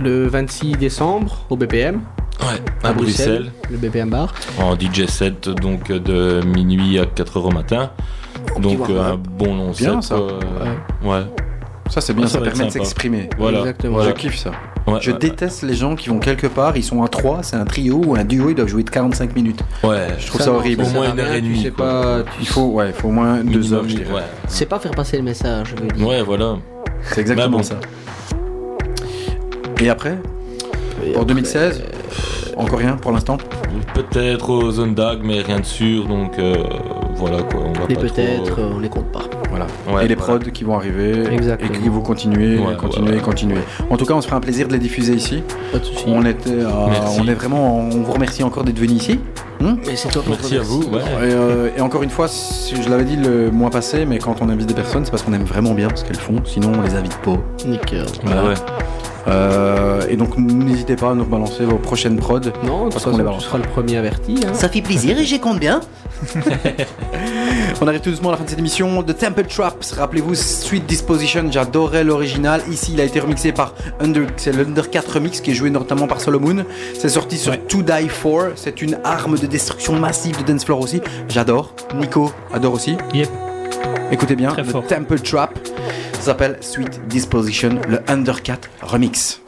[0.00, 2.00] Le 26 décembre au BPM.
[2.40, 3.50] Ouais, à Bruxelles.
[3.70, 4.34] Le BPM Bar.
[4.60, 7.90] En DJ set, donc euh, de minuit à 4h au matin.
[8.58, 10.10] Donc euh, un bon long Bien, set.
[10.10, 10.16] ça.
[10.16, 10.38] quoi.
[11.18, 11.24] Ouais.
[11.88, 13.28] Ça, c'est bien, Ouais, ça, permet de s'exprimer.
[13.38, 13.64] Voilà.
[13.82, 14.50] Je kiffe ça.
[14.86, 17.56] Ouais, je ouais, déteste les gens qui vont quelque part, ils sont à 3, c'est
[17.56, 19.60] un trio ou un duo, ils doivent jouer de 45 minutes.
[19.82, 20.82] Ouais, Je trouve Ça, ça, horrible.
[20.82, 23.88] à rien, tu sais pas, tu- Il faut, ouais, il faut au moins deux heures,
[23.88, 24.22] je dirais.
[24.46, 26.06] C'est pas faire passer le message, je veux dire.
[26.06, 26.56] Ouais, voilà.
[27.02, 27.62] C'est exactement bon.
[27.62, 27.76] ça.
[29.80, 30.16] Et après?
[31.14, 31.82] Pour 2016
[32.56, 33.36] Encore rien pour l'instant
[33.94, 36.06] Peut-être aux Zone Dag, mais rien de sûr.
[36.06, 36.56] Donc euh,
[37.14, 37.60] voilà quoi.
[37.66, 39.22] On va Les pas peut-être, trop- euh, on les compte pas.
[39.50, 39.66] Voilà.
[39.90, 40.38] Ouais, et les voilà.
[40.38, 41.70] prods qui vont arriver Exactement.
[41.72, 43.20] et qui vont continuer, Ouais, continuer, ouais.
[43.20, 43.58] continuer.
[43.88, 45.42] En tout cas, on se fera un plaisir de les diffuser ici.
[45.72, 46.04] Pas de soucis.
[46.08, 46.68] On était, euh,
[47.18, 49.18] on est vraiment, on vous remercie encore d'être venu ici.
[49.60, 50.82] Mais c'est toi qu'on Merci à vous.
[50.82, 50.98] Ouais.
[51.00, 54.36] et, euh, et encore une fois, si- je l'avais dit le mois passé, mais quand
[54.42, 56.36] on invite des personnes, c'est parce qu'on aime vraiment bien ce qu'elles font.
[56.44, 57.36] Sinon, on les invite pas.
[57.66, 58.04] Nickel.
[58.24, 58.44] Voilà.
[58.44, 58.54] Ouais.
[59.28, 62.40] Euh, et donc, n'hésitez pas à nous balancer vos prochaines prods.
[62.64, 64.36] Non, Parce qu'on tu seras le premier averti.
[64.46, 64.54] hein.
[64.54, 65.80] Ça fait plaisir et j'y compte bien.
[67.80, 69.02] On arrive tout doucement à la fin de cette émission.
[69.02, 72.62] The Temple Traps, rappelez-vous, Sweet Disposition, j'adorais l'original.
[72.70, 76.06] Ici, il a été remixé par Under, c'est l'Under 4 remix qui est joué notamment
[76.06, 76.64] par Solomon.
[76.98, 78.48] C'est sorti sur To Die For.
[78.56, 81.00] C'est une arme de destruction massive de dance floor aussi.
[81.28, 81.74] J'adore.
[81.94, 82.96] Nico adore aussi.
[83.12, 83.28] Yep.
[84.10, 84.86] Écoutez bien, Très The fort.
[84.86, 85.58] Temple Trap.
[86.14, 89.40] Ça s'appelle Sweet Disposition, le Under 4 remix.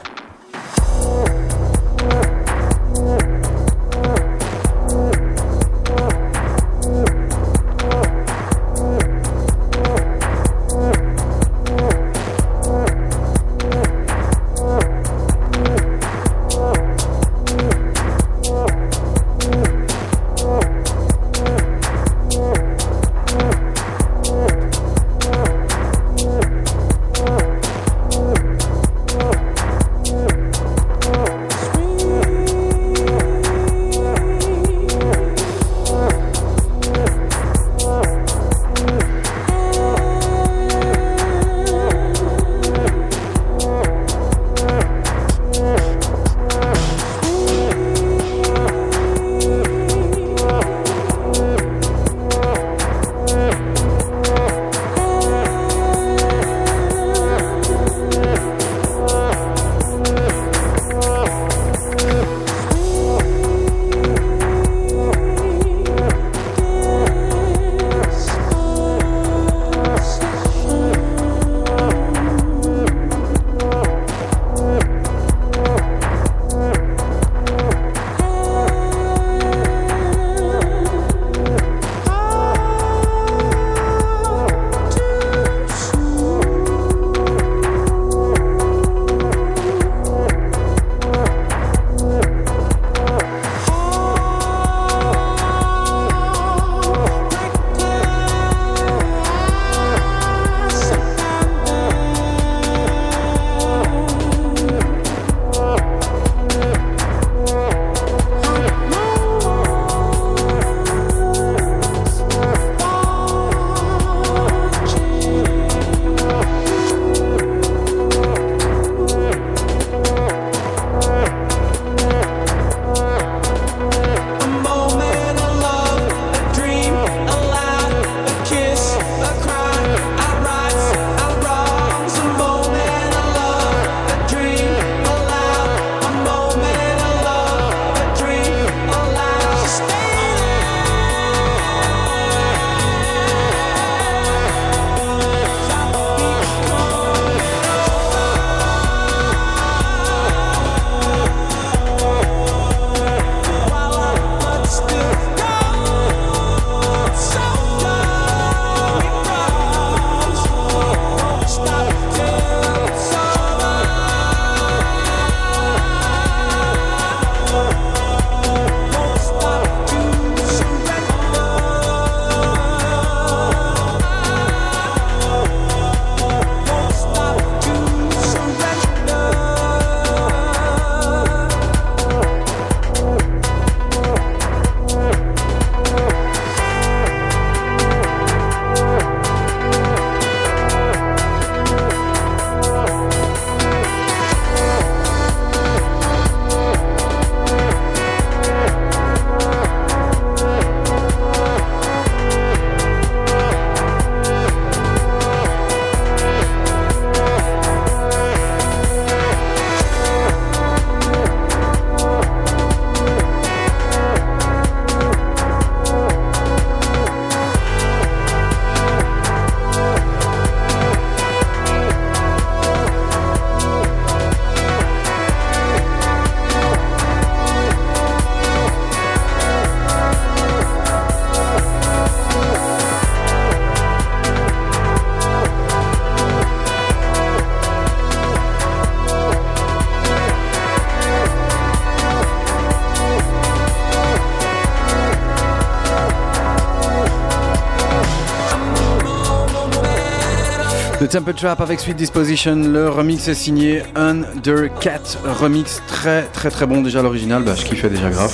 [251.09, 254.99] Temple Trap avec Sweet Disposition, le remix est signé Undercat,
[255.39, 258.31] remix très très très bon déjà l'original, bah je kiffais déjà grave.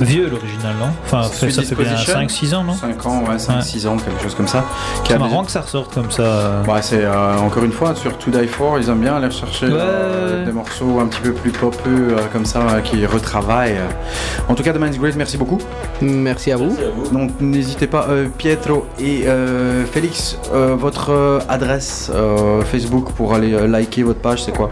[0.00, 0.88] Vieux l'original, non?
[1.04, 2.72] Enfin, fait- ça fait bien Disposition 5-6 ans, non?
[2.74, 4.64] 5 ans, ouais, 5-6 ans, quelque chose comme ça.
[5.06, 6.62] C'est marrant déjà- que ça ressorte comme ça.
[6.66, 9.66] Ouais, c'est euh, encore une fois sur To Die For, ils aiment bien aller chercher
[9.70, 13.76] euh, des morceaux un petit peu plus popeux euh, comme ça qui retravaillent.
[14.48, 15.58] En tout cas, The Mind's Great, merci beaucoup.
[16.02, 16.74] Merci à vous.
[17.12, 22.10] Donc n'hésitez pas, euh, Pietro et euh, Félix, euh, votre adresse
[22.70, 24.70] Facebook pour aller liker votre page, c'est quoi?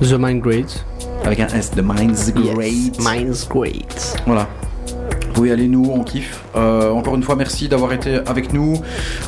[0.00, 0.84] The Mind Great.
[1.24, 2.98] Avec un S, The Mind's Great.
[2.98, 4.16] Yes, Mind's Great.
[4.26, 4.48] Voilà.
[5.26, 6.35] Vous pouvez aller nous, on kiffe.
[6.56, 8.80] Euh, encore une fois, merci d'avoir été avec nous.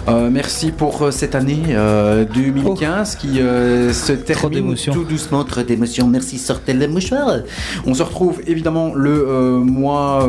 [0.09, 5.45] Euh, merci pour euh, cette année euh, 2015 qui se termine tout doucement.
[5.45, 6.07] Trop d'émotions.
[6.07, 7.39] Merci, sortez le mouchoir.
[7.87, 10.29] On se retrouve évidemment le mois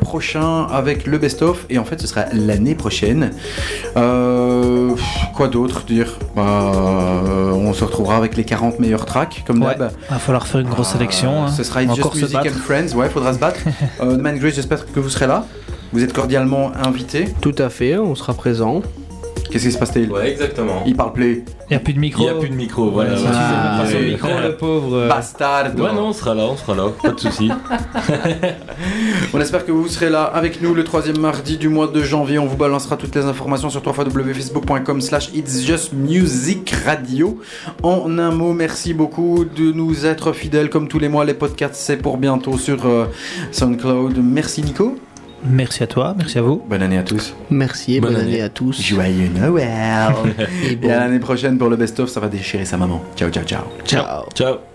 [0.00, 1.66] prochain avec le best-of.
[1.70, 3.30] Et en fait, ce sera l'année prochaine.
[3.94, 6.18] Quoi d'autre dire?
[6.36, 6.72] Bah,
[7.54, 9.92] On se retrouvera avec les 40 meilleurs tracks, comme Ouais, d'hab.
[10.10, 11.44] va falloir faire une grosse sélection.
[11.44, 11.48] hein.
[11.50, 13.60] Ce sera It's Encore Just Music and Friends, ouais, faudra se battre.
[14.02, 15.46] euh, The Man Grace, j'espère que vous serez là.
[15.94, 17.26] Vous êtes cordialement invités.
[17.40, 18.82] Tout à fait, on sera présent.
[19.50, 20.10] Qu'est-ce qui se passe-t-il?
[20.10, 20.82] Ouais, exactement.
[20.86, 21.44] Il parle plus.
[21.68, 22.22] Il n'y a plus de micro.
[22.24, 23.10] Il n'y a plus de micro, voilà.
[23.12, 23.16] Ouais.
[23.18, 24.10] ça, tu sais Ah, même pas son oui.
[24.10, 24.96] micro, le pauvre.
[24.96, 25.08] euh.
[25.08, 25.66] Bastard.
[25.76, 27.50] Ouais, non, on sera là, on sera là, pas de soucis.
[29.32, 32.38] On espère que vous serez là avec nous le troisième mardi du mois de janvier.
[32.38, 37.40] On vous balancera toutes les informations sur www.facebook.com slash It's Just Music Radio.
[37.82, 41.24] En un mot, merci beaucoup de nous être fidèles comme tous les mois.
[41.24, 43.06] Les podcasts, c'est pour bientôt sur euh,
[43.52, 44.18] SoundCloud.
[44.22, 44.96] Merci Nico.
[45.44, 46.62] Merci à toi, merci à vous.
[46.68, 47.34] Bonne année à tous.
[47.50, 48.40] Merci et bonne, année.
[48.40, 48.80] à tous.
[48.80, 49.68] Joyeux Noël.
[50.64, 53.02] Et Et à l'année prochaine pour le best-of, ça va déchirer sa maman.
[53.16, 53.64] Ciao, ciao, ciao.
[53.84, 54.24] Ciao.
[54.34, 54.56] Ciao.–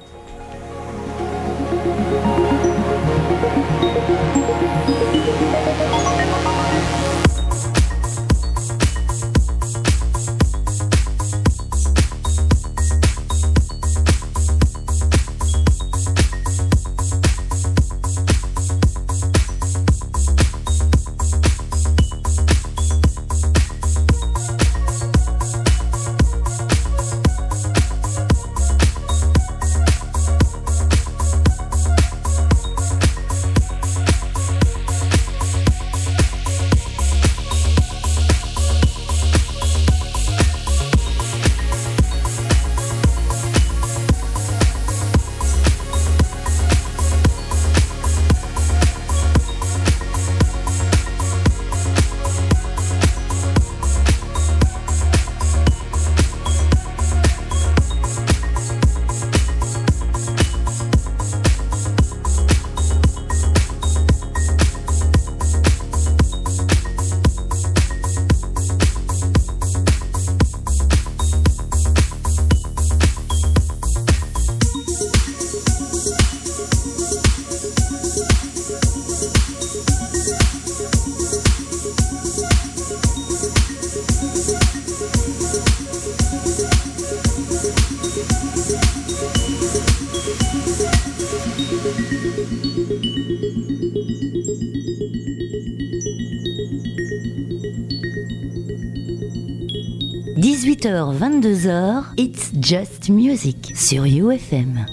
[101.60, 104.86] 18h, 22h, It's Just Music sur UFM.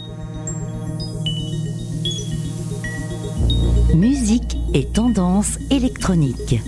[3.95, 6.61] Musique et tendance électronique.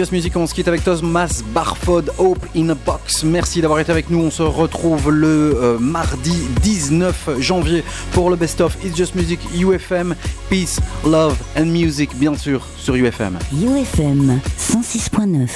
[0.00, 3.22] Just Music, on se quitte avec Thomas Barford, Hope in a Box.
[3.22, 4.20] Merci d'avoir été avec nous.
[4.20, 6.32] On se retrouve le euh, mardi
[6.62, 10.14] 19 janvier pour le best-of It's Just Music UFM.
[10.48, 13.38] Peace, love and music, bien sûr, sur UFM.
[13.52, 15.50] UFM 106.9.